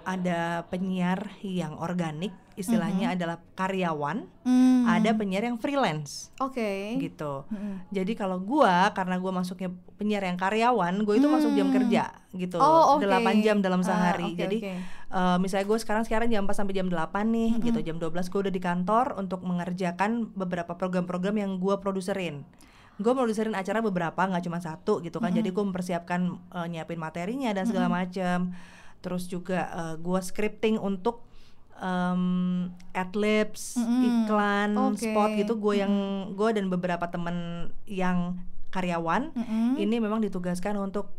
ada 0.08 0.64
penyiar 0.72 1.36
yang 1.44 1.76
organik, 1.76 2.32
istilahnya 2.56 3.12
adalah 3.12 3.44
karyawan, 3.60 4.24
Hmm, 4.48 4.88
ada 4.88 5.12
penyiar 5.12 5.44
yang 5.44 5.60
freelance 5.60 6.32
Oke. 6.40 6.96
gitu. 6.96 7.44
Mm-mm. 7.52 7.84
Jadi 7.92 8.16
kalau 8.16 8.40
gua 8.40 8.96
karena 8.96 9.20
gua 9.20 9.36
masuknya 9.36 9.68
penyiar 10.00 10.24
yang 10.24 10.40
karyawan, 10.40 11.04
gue 11.04 11.12
itu 11.12 11.28
masuk 11.28 11.52
jam 11.60 11.68
Hmm. 11.68 11.76
kerja 11.76 12.04
gitu. 12.32 12.56
Oh, 12.56 12.96
oke. 12.96 13.04
8 13.04 13.44
jam 13.44 13.60
dalam 13.60 13.84
Ah, 13.84 13.88
sehari. 13.92 14.32
oke, 14.32 14.40
Jadi 14.40 14.58
oke. 14.64 14.74
eh, 15.12 15.38
misalnya 15.44 15.66
gue 15.68 15.78
sekarang 15.78 16.04
sekarang 16.08 16.32
jam 16.32 16.48
4 16.48 16.56
sampai 16.56 16.72
jam 16.72 16.88
8 16.88 17.28
nih 17.28 17.52
gitu. 17.60 17.80
Jam 17.84 18.00
12 18.00 18.32
gue 18.32 18.40
udah 18.48 18.54
di 18.54 18.64
kantor 18.64 19.20
untuk 19.20 19.44
mengerjakan 19.44 20.32
beberapa 20.32 20.72
program-program 20.72 21.36
yang 21.36 21.60
gua 21.60 21.84
produserin. 21.84 22.48
Gue 22.98 23.14
produserin 23.14 23.54
acara 23.54 23.80
beberapa 23.82 24.18
nggak 24.18 24.44
cuma 24.46 24.58
satu 24.58 25.00
gitu 25.06 25.22
kan. 25.22 25.30
Jadi 25.30 25.50
gue 25.54 25.64
mempersiapkan 25.64 26.22
eh, 26.34 26.68
nyiapin 26.70 26.98
materinya 26.98 27.54
dan 27.54 27.70
segala 27.70 27.88
macam. 27.90 28.58
Terus 29.06 29.30
juga 29.30 29.70
eh, 29.70 29.96
gua 30.02 30.20
scripting 30.20 30.82
untuk 30.82 31.22
em, 31.78 32.74
adlibs, 32.98 33.78
Mm-mm. 33.78 34.26
iklan, 34.26 34.70
Oke. 34.74 35.06
spot 35.06 35.30
gitu. 35.38 35.54
Gue 35.62 35.80
yang 35.86 35.94
gue 36.34 36.50
dan 36.58 36.68
beberapa 36.74 37.06
temen 37.06 37.70
yang 37.86 38.42
karyawan 38.74 39.32
Mm-mm. 39.32 39.80
ini 39.80 39.96
memang 40.02 40.20
ditugaskan 40.20 40.76
untuk 40.82 41.14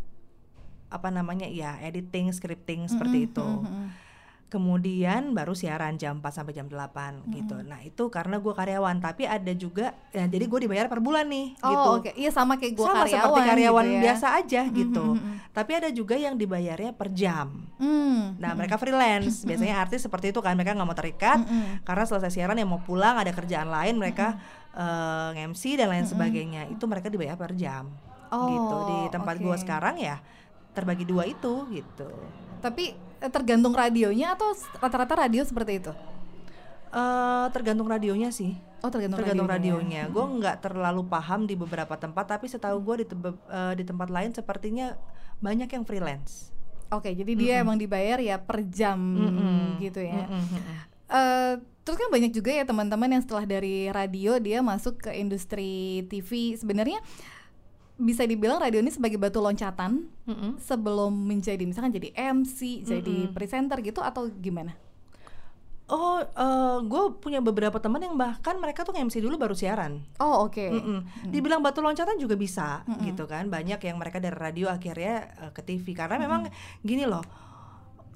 apa 0.89 1.09
namanya 1.13 1.47
ya 1.47 1.79
editing, 1.85 2.33
scripting 2.35 2.91
seperti 2.91 3.31
itu. 3.31 3.45
Mm-mm. 3.45 4.08
Kemudian 4.49 5.37
baru 5.37 5.53
siaran 5.53 6.01
jam 6.01 6.25
4 6.25 6.33
sampai 6.33 6.57
jam 6.57 6.65
8 6.67 7.21
gitu. 7.31 7.61
Nah, 7.61 7.85
itu 7.85 8.09
karena 8.09 8.41
gue 8.41 8.49
karyawan, 8.51 8.97
tapi 8.97 9.29
ada 9.29 9.53
juga 9.53 9.93
ya 10.09 10.25
jadi 10.25 10.45
gue 10.45 10.61
dibayar 10.65 10.89
per 10.89 10.99
bulan 10.99 11.29
nih 11.29 11.53
Oh, 11.61 11.69
gitu. 11.69 11.89
oke. 12.01 12.11
Iya 12.17 12.31
sama 12.33 12.57
kayak 12.57 12.73
gue 12.73 12.83
Sama 12.83 13.05
karyawan 13.05 13.29
seperti 13.29 13.41
karyawan 13.45 13.85
gitu 13.85 13.93
ya. 13.93 14.03
biasa 14.09 14.27
aja 14.35 14.61
gitu. 14.67 15.05
mm, 15.05 15.21
mm. 15.21 15.37
Tapi 15.53 15.73
ada 15.77 15.89
juga 15.93 16.17
yang 16.17 16.35
dibayarnya 16.35 16.93
per 16.93 17.13
jam. 17.13 17.69
Hmm. 17.77 18.41
Nah, 18.41 18.57
mereka 18.57 18.81
freelance. 18.81 19.43
Biasanya 19.49 19.79
artis 19.79 20.01
seperti 20.01 20.33
itu 20.33 20.41
kan, 20.41 20.57
mereka 20.57 20.73
nggak 20.73 20.89
mau 20.89 20.97
terikat 20.97 21.45
karena 21.85 22.05
selesai 22.05 22.33
siaran 22.33 22.57
yang 22.57 22.69
mau 22.69 22.81
pulang 22.81 23.21
ada 23.21 23.29
kerjaan 23.31 23.69
lain, 23.69 24.01
mereka 24.01 24.41
eh, 24.73 25.29
nge-MC 25.37 25.77
dan 25.77 25.93
lain 25.93 26.07
sebagainya. 26.07 26.73
Itu 26.73 26.89
mereka 26.89 27.13
dibayar 27.13 27.37
per 27.37 27.53
jam. 27.53 27.93
Oh, 28.33 28.49
gitu. 28.49 28.77
Di 28.87 28.99
tempat 29.13 29.37
oke. 29.37 29.45
gua 29.45 29.57
sekarang 29.57 29.97
ya 29.97 30.17
terbagi 30.73 31.05
dua 31.05 31.25
itu 31.25 31.69
gitu. 31.69 32.09
Tapi 32.61 33.08
tergantung 33.19 33.75
radionya 33.75 34.39
atau 34.39 34.55
rata-rata 34.79 35.27
radio 35.27 35.43
seperti 35.43 35.83
itu? 35.83 35.93
eh 36.89 37.47
tergantung 37.53 37.85
radionya 37.85 38.33
sih. 38.33 38.57
Oh 38.81 38.89
tergantung, 38.89 39.21
tergantung 39.21 39.45
radionya. 39.45 40.09
radionya. 40.09 40.15
Gue 40.15 40.25
nggak 40.41 40.57
terlalu 40.65 41.05
paham 41.05 41.45
di 41.45 41.53
beberapa 41.53 41.93
tempat, 42.01 42.25
tapi 42.39 42.49
setahu 42.49 42.81
gue 42.81 43.05
di, 43.05 43.07
eh, 43.53 43.73
di 43.77 43.85
tempat 43.85 44.09
lain 44.09 44.33
sepertinya 44.33 44.97
banyak 45.37 45.69
yang 45.69 45.85
freelance. 45.85 46.49
Oke, 46.89 47.13
jadi 47.13 47.33
dia 47.37 47.55
emang 47.61 47.77
dibayar 47.77 48.17
ya 48.17 48.41
per 48.41 48.65
jam 48.73 48.97
Mm-mm. 48.97 49.85
gitu 49.85 50.01
ya. 50.01 50.25
Mm-mm, 50.25 50.45
mm-mm. 50.49 50.77
Eh, 51.13 51.55
Terus 51.89 52.05
kan 52.05 52.13
banyak 52.13 52.37
juga 52.37 52.53
ya 52.53 52.69
teman-teman 52.69 53.09
yang 53.17 53.25
setelah 53.25 53.49
dari 53.49 53.89
radio 53.89 54.37
dia 54.37 54.61
masuk 54.61 55.09
ke 55.09 55.11
industri 55.17 56.05
TV. 56.13 56.53
Sebenarnya 56.53 57.01
bisa 57.99 58.23
dibilang 58.23 58.63
radio 58.63 58.79
ini 58.79 58.95
sebagai 58.95 59.19
batu 59.19 59.43
loncatan 59.43 60.07
Mm-mm. 60.23 60.63
sebelum 60.63 61.11
menjadi 61.11 61.59
misalkan 61.67 61.91
jadi 61.91 62.15
MC, 62.15 62.87
jadi 62.87 63.27
Mm-mm. 63.27 63.35
presenter 63.35 63.83
gitu 63.83 63.99
atau 63.99 64.31
gimana? 64.31 64.79
Oh, 65.89 66.21
gue 66.85 67.17
punya 67.17 67.41
beberapa 67.41 67.81
teman 67.81 68.05
yang 68.05 68.13
bahkan 68.13 68.61
mereka 68.61 68.85
tuh 68.85 68.93
MC 68.93 69.25
dulu 69.25 69.41
baru 69.41 69.57
siaran. 69.57 70.05
Oh 70.21 70.45
oke. 70.45 70.61
Mm-mm. 70.61 71.33
Dibilang 71.33 71.65
batu 71.65 71.81
loncatan 71.81 72.21
juga 72.21 72.37
bisa, 72.37 72.85
gitu 73.01 73.25
kan. 73.25 73.49
Banyak 73.49 73.81
yang 73.81 73.97
mereka 73.97 74.21
dari 74.21 74.37
radio 74.37 74.69
akhirnya 74.69 75.33
eh, 75.49 75.51
ke 75.51 75.65
TV 75.65 75.97
karena 75.97 76.21
memang 76.21 76.53
gini 76.85 77.09
loh, 77.09 77.25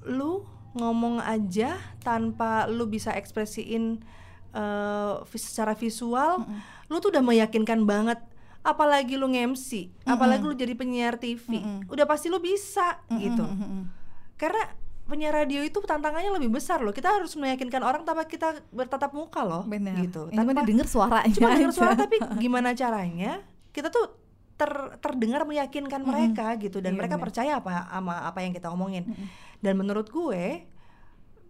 lu 0.05 0.45
ngomong 0.76 1.24
aja 1.24 1.80
tanpa 2.05 2.68
lu 2.68 2.85
bisa 2.85 3.16
ekspresiin 3.16 4.05
eh, 4.53 5.14
vis- 5.33 5.49
secara 5.49 5.72
visual, 5.72 6.45
lu 6.93 7.01
tuh 7.01 7.09
udah 7.09 7.24
meyakinkan 7.24 7.89
banget. 7.89 8.20
Apalagi 8.63 9.15
lu 9.15 9.27
nge-MC, 9.27 9.91
apalagi 10.05 10.43
lu 10.43 10.55
jadi 10.55 10.71
penyiar 10.73 11.15
TV, 11.17 11.59
udah 11.85 12.07
pasti 12.07 12.27
lu 12.27 12.39
bisa 12.39 13.03
gitu. 13.11 13.43
Mm-mm. 13.43 13.91
Karena 14.35 14.63
penyiar 15.03 15.35
radio 15.37 15.61
itu 15.61 15.79
tantangannya 15.79 16.31
lebih 16.31 16.49
besar 16.49 16.79
loh. 16.79 16.91
Kita 16.91 17.11
harus 17.11 17.35
meyakinkan 17.35 17.83
orang 17.83 18.03
tanpa 18.03 18.23
kita 18.25 18.63
bertatap 18.71 19.11
muka 19.13 19.43
loh, 19.43 19.63
Benar. 19.63 19.99
gitu. 19.99 20.31
Yang 20.31 20.47
cuma 20.47 20.53
didengar 20.57 20.87
suaranya. 20.87 21.35
cuma 21.35 21.49
dengar 21.53 21.73
suara 21.73 21.95
tapi 21.95 22.17
gimana 22.43 22.71
caranya 22.73 23.43
kita 23.71 23.89
tuh 23.89 24.15
ter- 24.55 24.95
terdengar 24.99 25.43
meyakinkan 25.43 26.01
mereka 26.01 26.55
gitu 26.57 26.79
dan 26.79 26.95
Iya, 26.95 26.99
mereka 26.99 27.15
benar. 27.19 27.25
percaya 27.27 27.53
apa 27.59 27.71
sama 27.89 28.15
apa 28.23 28.39
yang 28.41 28.53
kita 28.53 28.69
omongin 28.69 29.03
dan 29.59 29.75
menurut 29.75 30.07
gue 30.07 30.71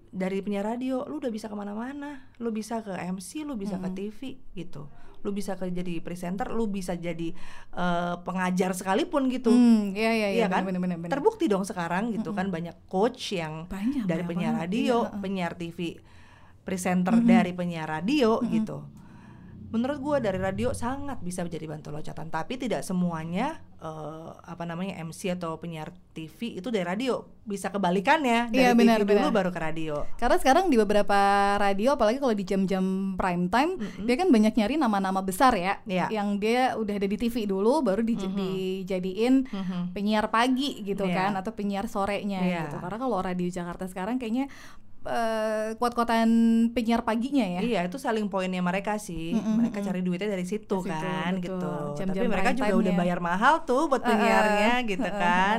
dari 0.08 0.38
penyiar 0.38 0.64
radio 0.66 1.04
lu 1.04 1.18
udah 1.18 1.28
bisa 1.28 1.44
ke 1.44 1.52
mana-mana 1.52 2.24
lu 2.36 2.48
bisa 2.48 2.80
ke 2.80 2.92
MC 2.92 3.42
lu 3.42 3.52
bisa 3.54 3.76
ke 3.76 3.88
TV 3.90 4.20
gitu 4.54 4.86
lu 5.22 5.30
bisa 5.30 5.54
ke 5.54 5.70
jadi 5.70 5.98
presenter 5.98 6.50
lu 6.50 6.66
bisa 6.66 6.92
jadi 6.92 7.30
eh, 7.72 8.14
pengajar 8.20 8.74
sekalipun 8.74 9.26
gitu 9.28 9.48
Hmm, 9.48 9.94
iya 9.94 10.10
iya 10.10 10.28
iya 10.28 10.38
Iya 10.42 10.46
kan? 10.46 10.66
benar, 10.66 10.82
benar, 10.82 10.98
benar. 10.98 11.12
Terbukti 11.12 11.46
dong 11.46 11.62
sekarang 11.62 12.10
gitu 12.10 12.30
kan 12.30 12.48
banyak 12.48 12.74
coach 12.86 13.32
yang 13.32 13.66
Banyak, 13.66 14.04
dari 14.04 14.20
banyak 14.20 14.28
penyiar 14.28 14.52
banget, 14.52 14.62
radio, 14.66 14.96
iya, 15.00 15.18
penyiar 15.18 15.52
TV, 15.54 15.78
presenter 16.62 17.14
dari 17.18 17.52
penyiar 17.52 17.88
radio 17.88 18.38
gitu. 18.44 18.82
Menurut 19.70 19.98
gua 19.98 20.16
dari 20.18 20.36
radio 20.36 20.70
sangat 20.70 21.18
bisa 21.18 21.40
menjadi 21.40 21.64
bantu 21.64 21.88
loncatan, 21.88 22.28
tapi 22.28 22.60
tidak 22.60 22.84
semuanya 22.84 23.56
eh, 23.82 24.30
apa 24.46 24.62
namanya 24.62 24.94
MC 25.02 25.34
atau 25.34 25.58
penyiar 25.58 25.90
TV 26.14 26.62
itu 26.62 26.70
dari 26.70 26.86
radio. 26.86 27.26
Bisa 27.42 27.66
kebalikannya 27.68 28.48
dari 28.48 28.62
Iya, 28.62 28.70
TV 28.70 28.78
benar, 28.78 28.98
dulu 29.02 29.10
benar. 29.10 29.34
baru 29.34 29.50
ke 29.50 29.58
radio. 29.58 30.06
Karena 30.14 30.38
sekarang 30.38 30.70
di 30.70 30.78
beberapa 30.78 31.18
radio, 31.58 31.98
apalagi 31.98 32.22
kalau 32.22 32.30
di 32.30 32.46
jam-jam 32.46 32.84
prime 33.18 33.50
time, 33.50 33.74
dia 34.06 34.14
kan 34.14 34.30
banyak 34.30 34.54
nyari 34.54 34.78
nama-nama 34.78 35.18
besar 35.18 35.50
ya, 35.52 35.82
Iya. 35.82 36.06
yang 36.14 36.38
dia 36.38 36.78
udah 36.78 36.94
ada 36.94 37.08
di 37.10 37.18
TV 37.18 37.42
dulu, 37.44 37.82
baru 37.82 38.00
di- 38.00 38.14
dijadiin 38.14 39.50
Mhm. 39.50 39.80
penyiar 39.90 40.30
pagi 40.30 40.80
gitu 40.80 41.02
Iya. 41.02 41.14
kan, 41.18 41.32
atau 41.34 41.50
penyiar 41.50 41.90
sorenya 41.90 42.38
Iya. 42.38 42.60
gitu. 42.70 42.76
Karena 42.78 42.98
kalau 42.98 43.18
radio 43.18 43.48
Jakarta 43.50 43.90
sekarang 43.90 44.16
kayaknya 44.16 44.46
eh, 45.06 45.74
kuat-kuatan 45.76 46.28
penyiar 46.70 47.02
paginya 47.02 47.44
ya. 47.44 47.60
Iya, 47.60 47.80
itu 47.86 47.98
saling 47.98 48.30
poinnya 48.30 48.62
mereka 48.62 48.98
sih. 48.98 49.34
Mm-mm, 49.34 49.58
mereka 49.58 49.82
cari 49.82 50.00
duitnya 50.02 50.30
dari 50.30 50.46
situ 50.46 50.82
situ, 50.82 50.88
kan 50.88 51.38
betul. 51.38 51.58
gitu. 51.58 51.72
Jam-jam 51.98 52.22
Tapi 52.22 52.30
mereka 52.30 52.50
juga 52.54 52.74
udah 52.78 52.92
bayar 52.94 53.18
mahal 53.18 53.54
tuh 53.66 53.90
buat 53.90 54.02
penyiarnya 54.02 54.74
Uh-uh. 54.80 54.90
gitu 54.90 55.10
kan. 55.10 55.58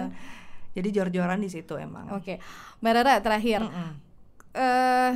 Jadi 0.74 0.88
jor-joran 0.90 1.38
di 1.38 1.50
situ 1.54 1.74
emang. 1.78 2.10
Oke, 2.18 2.42
Mbak 2.82 2.94
Rara 2.98 3.14
terakhir, 3.22 3.62
Mm-mm. 3.62 3.92
eh 4.58 5.14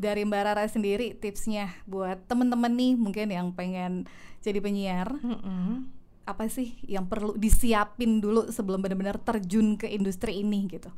dari 0.00 0.24
Mbak 0.24 0.42
Rara 0.44 0.64
sendiri 0.68 1.16
tipsnya 1.16 1.72
buat 1.88 2.24
temen-temen 2.28 2.72
nih 2.72 2.92
mungkin 2.96 3.28
yang 3.32 3.52
pengen 3.56 4.08
jadi 4.44 4.60
penyiar, 4.60 5.16
Mm-mm. 5.20 5.88
apa 6.28 6.44
sih 6.48 6.76
yang 6.84 7.08
perlu 7.08 7.36
disiapin 7.40 8.20
dulu 8.20 8.48
sebelum 8.52 8.84
benar-benar 8.84 9.20
terjun 9.20 9.80
ke 9.80 9.88
industri 9.88 10.40
ini 10.44 10.68
gitu? 10.68 10.92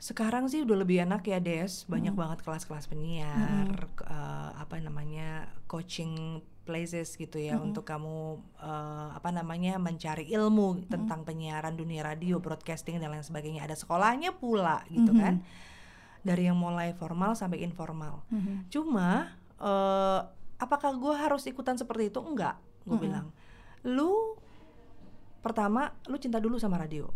Sekarang 0.00 0.48
sih 0.48 0.64
udah 0.64 0.80
lebih 0.80 1.04
enak 1.04 1.20
ya 1.22 1.36
Des, 1.38 1.84
banyak 1.84 2.16
banget 2.16 2.40
kelas-kelas 2.40 2.88
penyiar, 2.88 3.68
k- 3.92 4.08
eh, 4.08 4.50
apa 4.56 4.80
namanya 4.80 5.28
coaching 5.68 6.40
places 6.64 7.14
gitu 7.14 7.36
ya 7.36 7.60
untuk 7.60 7.84
kamu 7.84 8.18
eh, 8.58 9.08
apa 9.12 9.28
namanya 9.28 9.76
mencari 9.76 10.24
ilmu 10.26 10.88
tentang 10.88 11.20
penyiaran 11.22 11.76
dunia 11.76 12.00
radio, 12.00 12.40
broadcasting 12.40 12.96
dan 12.96 13.12
lain 13.12 13.20
sebagainya. 13.20 13.68
Ada 13.68 13.76
sekolahnya 13.76 14.32
pula 14.32 14.80
gitu 14.88 15.12
kan, 15.20 15.44
dari 16.22 16.48
yang 16.48 16.56
mulai 16.56 16.96
formal 16.96 17.36
sampai 17.36 17.60
informal. 17.60 18.24
Cuma 18.72 19.36
eh, 19.60 20.20
apakah 20.56 20.96
gue 20.96 21.12
harus 21.12 21.44
ikutan 21.44 21.76
seperti 21.76 22.08
itu? 22.08 22.24
Enggak, 22.24 22.56
gue 22.88 22.96
bilang. 22.96 23.28
Lu 23.84 24.40
pertama 25.40 25.92
lu 26.04 26.16
cinta 26.16 26.36
dulu 26.36 26.56
sama 26.56 26.76
radio 26.76 27.08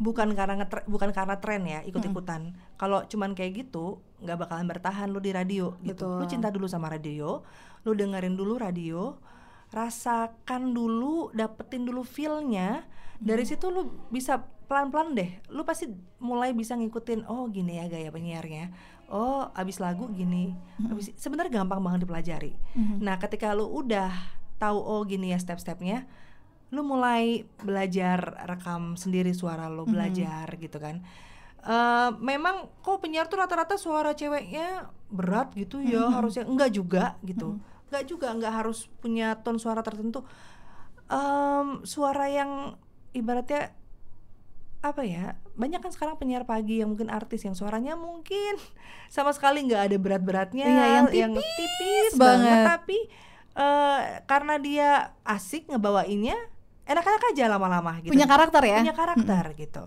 bukan 0.00 0.32
karena 0.32 0.64
ngetre- 0.64 0.88
bukan 0.88 1.10
karena 1.12 1.36
tren 1.38 1.62
ya 1.68 1.80
ikut-ikutan 1.84 2.56
kalau 2.80 3.04
cuman 3.06 3.36
kayak 3.36 3.66
gitu 3.66 4.00
nggak 4.24 4.46
bakalan 4.46 4.66
bertahan 4.66 5.08
lu 5.10 5.20
di 5.20 5.30
radio 5.34 5.76
gitu. 5.84 6.06
Lu 6.06 6.24
Betul. 6.24 6.30
cinta 6.30 6.48
dulu 6.48 6.66
sama 6.70 6.88
radio 6.88 7.42
lu 7.82 7.92
dengerin 7.98 8.38
dulu 8.38 8.58
radio 8.62 9.18
rasakan 9.72 10.76
dulu 10.76 11.32
dapetin 11.34 11.88
dulu 11.88 12.04
feelnya. 12.06 12.86
Dari 13.22 13.46
situ 13.46 13.70
lu 13.70 13.86
bisa 14.10 14.42
pelan-pelan 14.66 15.14
deh 15.14 15.30
lu 15.52 15.62
pasti 15.62 15.86
mulai 16.18 16.50
bisa 16.56 16.74
ngikutin 16.74 17.28
oh 17.30 17.46
gini 17.50 17.78
ya 17.78 17.86
gaya 17.86 18.10
penyiarnya. 18.10 18.74
Oh 19.12 19.50
abis 19.54 19.78
lagu 19.78 20.10
gini. 20.10 20.56
Abis 20.88 21.14
sebenarnya 21.20 21.62
gampang 21.62 21.78
banget 21.84 22.08
dipelajari. 22.08 22.52
Nah 22.98 23.20
ketika 23.22 23.54
lu 23.54 23.70
udah 23.70 24.10
tahu 24.58 24.78
oh 24.78 25.02
gini 25.06 25.34
ya 25.34 25.38
step-stepnya 25.38 26.06
lu 26.72 26.80
mulai 26.80 27.44
belajar 27.60 28.48
rekam 28.48 28.96
sendiri 28.96 29.30
suara 29.30 29.68
lu 29.68 29.84
belajar 29.84 30.48
gitu 30.56 30.80
kan. 30.80 31.04
Eh, 31.62 32.10
memang 32.18 32.66
kok 32.80 32.98
penyiar 32.98 33.28
tuh 33.28 33.38
rata-rata 33.38 33.76
suara 33.76 34.16
ceweknya 34.16 34.88
berat 35.12 35.52
gitu 35.52 35.78
ya 35.78 36.08
harusnya. 36.08 36.42
Enggak 36.42 36.72
juga 36.72 37.20
gitu. 37.22 37.60
Enggak 37.92 38.04
juga 38.08 38.26
enggak 38.32 38.52
harus 38.56 38.88
punya 38.98 39.36
ton 39.36 39.60
suara 39.60 39.84
tertentu. 39.84 40.24
Em, 41.06 41.84
suara 41.84 42.26
yang 42.26 42.80
ibaratnya 43.12 43.76
apa 44.82 45.04
ya 45.06 45.38
banyak 45.54 45.78
kan 45.78 45.92
sekarang 45.94 46.16
penyiar 46.18 46.42
pagi 46.42 46.82
yang 46.82 46.90
mungkin 46.90 47.06
artis 47.06 47.46
yang 47.46 47.54
suaranya 47.54 47.94
mungkin 47.94 48.56
sama 49.14 49.30
sekali 49.30 49.62
nggak 49.62 49.92
ada 49.92 49.96
berat-beratnya 50.00 50.66
Iya, 50.66 51.12
yang 51.12 51.36
tipis 51.36 52.16
banget. 52.16 52.18
banget. 52.18 52.58
Tapi 52.66 52.98
eh, 53.54 53.98
karena 54.24 54.54
dia 54.56 54.88
asik 55.22 55.68
ngebawainnya 55.68 56.34
enak-enak 56.86 57.22
aja 57.34 57.44
lama-lama 57.46 57.98
gitu. 58.02 58.12
Punya 58.12 58.26
karakter 58.26 58.62
ya? 58.66 58.78
punya 58.82 58.96
karakter 58.96 59.44
gitu. 59.54 59.84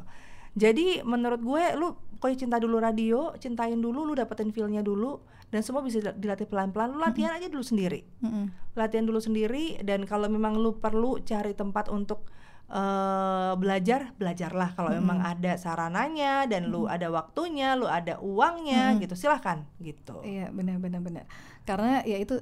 Jadi 0.55 1.03
menurut 1.03 1.43
gue 1.43 1.63
lu 1.75 1.99
pokoknya 2.15 2.47
cinta 2.47 2.57
dulu 2.63 2.79
radio 2.79 3.35
cintain 3.35 3.75
dulu 3.75 4.07
lu 4.07 4.15
dapetin 4.15 4.55
feelnya 4.55 4.79
dulu 4.79 5.19
dan 5.51 5.59
semua 5.59 5.83
bisa 5.83 5.99
dil- 5.99 6.15
dilatih 6.15 6.47
pelan-pelan 6.47 6.95
lu 6.95 6.99
latihan 7.03 7.35
aja 7.35 7.51
dulu 7.51 7.63
sendiri. 7.63 8.07
Mm-mm. 8.23 8.55
latihan 8.75 9.03
dulu 9.03 9.19
sendiri 9.19 9.79
dan 9.83 10.03
kalau 10.07 10.27
memang 10.31 10.55
lu 10.55 10.79
perlu 10.79 11.19
cari 11.23 11.51
tempat 11.51 11.91
untuk 11.91 12.27
eh, 12.71 13.53
belajar 13.59 14.15
belajarlah. 14.15 14.71
Kalau 14.79 14.95
memang 14.95 15.19
ada 15.19 15.59
sarananya 15.59 16.47
dan 16.47 16.71
lu 16.71 16.87
ada 16.87 17.11
waktunya 17.11 17.75
lu 17.75 17.91
ada 17.91 18.17
uangnya 18.23 18.95
gitu 19.03 19.13
silahkan 19.19 19.67
gitu. 19.83 20.23
Iya 20.23 20.55
benar-benar 20.55 21.03
benar. 21.03 21.23
Karena 21.67 21.99
ya 22.07 22.15
itu 22.15 22.39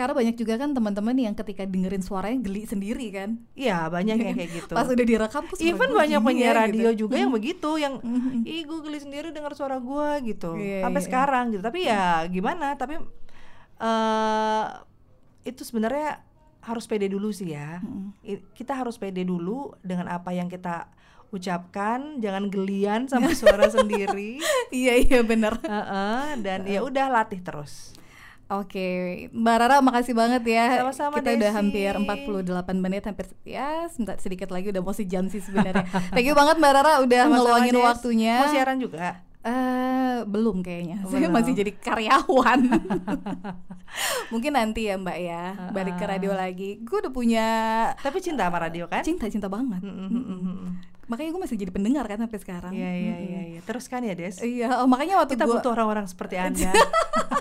karena 0.00 0.16
banyak 0.16 0.32
juga 0.34 0.56
kan 0.56 0.72
teman-teman 0.72 1.12
yang 1.12 1.34
ketika 1.34 1.62
dengerin 1.62 2.00
suaranya 2.00 2.40
geli 2.40 2.64
sendiri 2.64 3.06
kan. 3.10 3.36
iya 3.52 3.84
banyak 3.86 4.16
yang 4.16 4.32
kayak 4.38 4.50
gitu 4.54 4.72
Pas 4.72 4.88
udah 4.88 5.04
direkam 5.04 5.44
tuh 5.44 5.60
Even 5.60 5.92
banyak 5.92 6.16
penyiar 6.18 6.56
ya, 6.56 6.60
radio 6.64 6.88
gitu. 6.90 7.00
juga 7.02 7.14
yang 7.14 7.28
begitu, 7.30 7.70
yang 7.76 7.94
ih 8.42 8.64
gue 8.64 8.80
geli 8.80 8.96
sendiri 8.98 9.28
dengar 9.28 9.52
suara 9.52 9.76
gue 9.76 10.08
gitu, 10.26 10.56
Iya, 10.56 10.80
sampai 10.82 10.98
iya. 10.98 11.06
sekarang 11.06 11.44
gitu. 11.50 11.60
Tapi 11.60 11.78
ya 11.82 12.04
gimana? 12.26 12.72
Tapi 12.74 12.96
eh 13.78 14.66
itu 15.42 15.62
sebenarnya 15.62 16.20
harus 16.60 16.84
pede 16.84 17.08
dulu 17.08 17.28
sih 17.30 17.50
ya. 17.50 17.80
I- 18.22 18.44
Kita 18.50 18.72
harus 18.74 18.96
pede 18.96 19.22
dulu 19.22 19.72
dengan 19.80 20.08
apa 20.08 20.30
yang 20.30 20.46
kita 20.46 20.88
ucapkan, 21.30 22.18
jangan 22.18 22.48
gelian 22.48 23.06
sama 23.06 23.32
suara 23.32 23.70
sendiri. 23.72 24.40
Iya 24.68 24.94
iya 24.98 25.20
benar. 25.22 25.56
Heeh, 25.60 26.40
dan 26.40 26.64
ya 26.64 26.80
udah 26.80 27.06
latih 27.08 27.40
terus. 27.40 27.96
Oke, 28.50 28.88
Mbak 29.30 29.56
Rara 29.56 29.78
makasih 29.78 30.10
banget 30.10 30.42
ya. 30.44 30.82
Sama-sama, 30.82 31.14
Kita 31.16 31.30
udah 31.32 31.50
Desi. 31.50 31.56
hampir 31.56 31.92
48 31.94 32.42
menit, 32.76 33.06
hampir 33.06 33.30
ya 33.46 33.86
sebentar 33.86 34.18
sedikit 34.18 34.50
lagi 34.50 34.68
udah 34.68 34.82
mau 34.82 34.90
sejam 34.90 35.30
sih 35.30 35.38
sebenarnya. 35.38 35.86
Thank 36.10 36.26
you 36.26 36.34
banget 36.34 36.58
Mbak 36.58 36.72
Rara 36.74 36.92
udah 36.98 37.20
Sama-sama, 37.20 37.30
ngeluangin 37.32 37.72
Des. 37.72 37.86
waktunya. 37.86 38.34
Mau 38.36 38.50
siaran 38.50 38.78
juga? 38.78 39.22
Eh, 39.40 40.18
belum 40.26 40.60
kayaknya. 40.60 41.00
Saya 41.06 41.24
Belum. 41.24 41.32
masih 41.32 41.52
jadi 41.54 41.72
karyawan. 41.72 42.60
Mungkin 44.32 44.52
nanti 44.52 44.86
ya 44.86 44.94
Mbak 44.94 45.18
ya, 45.18 45.42
balik 45.70 45.96
ke 45.96 46.04
radio 46.04 46.32
lagi. 46.32 46.82
Gue 46.82 47.00
udah 47.00 47.08
punya 47.08 47.46
Tapi 47.96 48.18
cinta 48.18 48.46
sama 48.46 48.60
radio 48.60 48.84
kan? 48.84 49.00
cinta-cinta 49.00 49.46
banget. 49.46 49.80
Mm, 49.80 49.90
mm, 49.90 50.08
mm, 50.10 50.20
mm, 50.20 50.42
mm. 50.44 50.72
Makanya 51.10 51.30
gue 51.34 51.42
masih 51.42 51.56
jadi 51.58 51.72
pendengar 51.74 52.06
kan 52.06 52.22
sampai 52.22 52.38
sekarang. 52.38 52.72
Iya 52.72 52.92
iya 52.94 53.16
iya 53.18 53.40
iya. 53.56 53.60
Terus 53.66 53.90
kan 53.90 54.06
ya 54.06 54.14
Des. 54.14 54.38
iya 54.38 54.78
oh, 54.78 54.86
makanya 54.86 55.18
waktu 55.18 55.34
Kita 55.34 55.50
gue 55.50 55.58
butuh 55.58 55.74
orang-orang 55.74 56.06
seperti 56.06 56.38
Anda. 56.46 56.70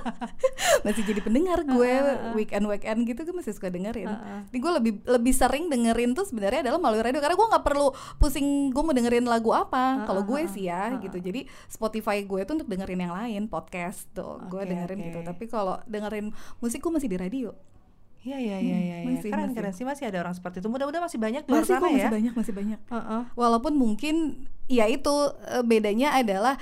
masih 0.86 1.03
jadi 1.05 1.22
pendengar 1.22 1.61
gue 1.67 1.93
weekend 2.34 2.65
weekend 2.65 2.99
gitu 3.05 3.22
gue 3.30 3.36
masih 3.38 3.53
suka 3.53 3.70
dengerin. 3.70 4.09
Jadi 4.49 4.57
gue 4.57 4.72
lebih 4.82 4.93
lebih 5.05 5.34
sering 5.38 5.70
dengerin 5.70 6.17
tuh 6.17 6.26
sebenarnya 6.26 6.65
adalah 6.65 6.82
melalui 6.82 7.05
radio. 7.05 7.22
Karena 7.22 7.38
gue 7.38 7.47
nggak 7.53 7.65
perlu 7.65 7.88
pusing 8.17 8.74
gue 8.74 8.82
mau 8.82 8.95
dengerin 8.95 9.30
lagu 9.30 9.53
apa. 9.53 10.09
Kalau 10.09 10.26
gue 10.26 10.49
sih 10.49 10.65
ya 10.65 10.97
gitu. 10.97 11.22
jadi 11.22 11.45
Spotify 11.70 12.26
gue 12.26 12.41
tuh 12.41 12.57
untuk 12.57 12.70
dengerin 12.74 13.05
yang 13.05 13.13
lain 13.13 13.45
podcast 13.45 14.09
tuh 14.17 14.41
gue 14.49 14.61
dengerin 14.65 14.99
gitu. 15.11 15.20
tapi 15.22 15.45
kalau 15.45 15.78
dengerin 15.86 16.34
musik 16.63 16.82
gue 16.82 16.91
masih 16.93 17.09
di 17.11 17.17
radio 17.20 17.51
Iya 18.20 18.36
iya 18.36 18.57
iya 18.59 18.78
iya. 18.78 18.97
iya. 18.99 19.07
masih, 19.07 19.32
Keren 19.32 19.47
masih. 19.47 19.55
keren 19.55 19.74
sih 19.74 19.86
masih 19.88 20.05
ada 20.05 20.20
orang 20.20 20.36
seperti 20.36 20.59
itu. 20.59 20.67
Mudah-mudahan 20.67 21.03
masih 21.03 21.17
banyak 21.17 21.43
di 21.43 21.49
luar 21.49 21.63
masih 21.63 21.72
sana 21.72 21.80
kok 21.80 21.89
masih 21.89 22.03
ya. 22.03 22.11
banyak 22.11 22.34
masih 22.36 22.53
banyak 22.53 22.80
Heeh. 22.86 23.22
walaupun 23.34 23.74
mungkin 23.74 24.15
ya 24.67 24.86
itu 24.86 25.15
eh, 25.47 25.63
bedanya 25.63 26.13
adalah 26.13 26.59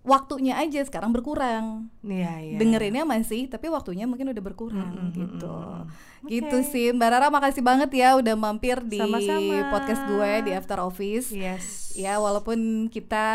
waktunya 0.00 0.56
aja 0.56 0.80
sekarang 0.80 1.12
berkurang 1.12 1.92
Iya 2.00 2.32
iya. 2.40 2.56
dengerinnya 2.56 3.04
masih 3.04 3.46
tapi 3.46 3.68
waktunya 3.68 4.08
mungkin 4.08 4.32
udah 4.32 4.40
berkurang 4.40 4.96
Mm, 4.96 5.04
mm, 5.04 5.12
gitu 5.12 5.52
mm, 5.52 5.84
mm. 6.20 6.28
gitu 6.28 6.56
sih 6.62 6.90
Mbak 6.90 7.08
Rara 7.10 7.28
makasih 7.28 7.60
banget 7.60 7.90
ya 7.92 8.14
udah 8.14 8.34
mampir 8.34 8.80
di 8.82 8.96
Sama-sama. 8.96 9.70
podcast 9.70 10.02
gue 10.04 10.30
di 10.42 10.50
After 10.50 10.78
Office 10.78 11.28
Yes. 11.30 11.92
ya 11.92 12.16
walaupun 12.16 12.58
kita 12.86 13.26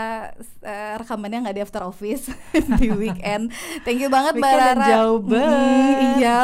eh, 0.60 0.94
rekamannya 0.96 1.44
nggak 1.44 1.56
di 1.56 1.62
After 1.62 1.84
Office 1.84 2.30
di 2.80 2.88
weekend 2.90 3.52
thank 3.82 3.98
you 3.98 4.08
banget 4.08 4.36
Mbak 4.36 4.54
Rara 4.54 4.86
jauh 4.88 5.18
Mm, 5.18 5.28
banget. 5.28 5.98
iya 6.16 6.42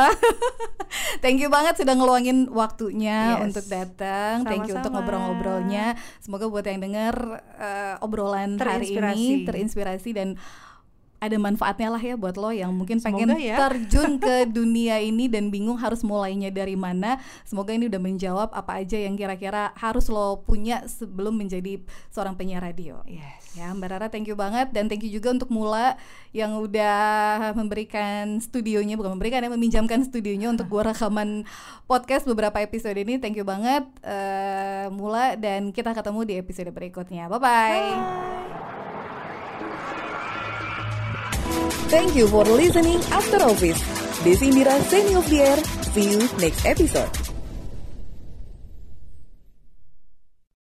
thank 1.24 1.38
you 1.38 1.48
banget 1.48 1.78
sudah 1.78 1.94
ngeluangin 1.94 2.50
waktunya 2.50 3.38
Yes. 3.38 3.44
untuk 3.46 3.66
datang 3.68 4.44
thank 4.44 4.66
you 4.66 4.74
untuk 4.74 4.92
ngobrol-ngobrolnya 4.92 5.94
semoga 6.18 6.46
buat 6.46 6.64
yang 6.64 6.82
denger 6.82 7.16
eh, 7.56 7.96
obrolan 8.00 8.58
hari 8.58 8.92
ini 8.92 9.44
terinspirasi 9.44 10.10
dan 10.12 10.36
ada 11.22 11.38
manfaatnya 11.38 11.94
lah 11.94 12.02
ya 12.02 12.18
buat 12.18 12.34
lo 12.34 12.50
yang 12.50 12.74
mungkin 12.74 12.98
pengen 12.98 13.30
Semoga 13.30 13.38
ya. 13.38 13.58
terjun 13.70 14.18
ke 14.18 14.50
dunia 14.58 14.98
ini 14.98 15.30
dan 15.30 15.54
bingung 15.54 15.78
harus 15.78 16.02
mulainya 16.02 16.50
dari 16.50 16.74
mana. 16.74 17.22
Semoga 17.46 17.78
ini 17.78 17.86
udah 17.86 18.02
menjawab 18.02 18.50
apa 18.50 18.82
aja 18.82 18.98
yang 18.98 19.14
kira-kira 19.14 19.70
harus 19.78 20.10
lo 20.10 20.42
punya 20.42 20.82
sebelum 20.90 21.38
menjadi 21.38 21.78
seorang 22.10 22.34
penyiar 22.34 22.66
radio. 22.66 23.06
Yes. 23.06 23.54
Ya 23.54 23.70
Mbak 23.70 23.88
Rara 23.94 24.08
thank 24.10 24.26
you 24.26 24.34
banget 24.34 24.74
dan 24.74 24.90
thank 24.90 25.06
you 25.06 25.14
juga 25.14 25.30
untuk 25.30 25.54
Mula 25.54 25.94
yang 26.34 26.58
udah 26.58 27.54
memberikan 27.54 28.42
studionya 28.42 28.98
bukan 28.98 29.14
memberikan 29.14 29.46
ya 29.46 29.52
meminjamkan 29.52 30.02
studionya 30.08 30.50
untuk 30.50 30.72
gua 30.72 30.90
rekaman 30.90 31.44
podcast 31.86 32.24
beberapa 32.26 32.64
episode 32.64 32.96
ini 32.96 33.20
thank 33.22 33.38
you 33.38 33.46
banget 33.46 33.86
eh, 34.02 34.88
Mula 34.90 35.38
dan 35.38 35.70
kita 35.70 35.94
ketemu 35.94 36.20
di 36.26 36.34
episode 36.42 36.72
berikutnya 36.74 37.30
bye 37.30 37.38
bye. 37.38 38.81
Thank 41.90 42.16
you 42.16 42.28
for 42.28 42.44
listening 42.46 43.00
After 43.12 43.38
Office. 43.44 43.82
Desi 44.24 44.52
Indira 44.52 44.82
signing 44.84 45.18
off 45.18 45.30
the 45.30 45.42
air. 45.42 45.58
See 45.94 46.12
you 46.12 46.20
next 46.40 46.66
episode. 46.66 47.31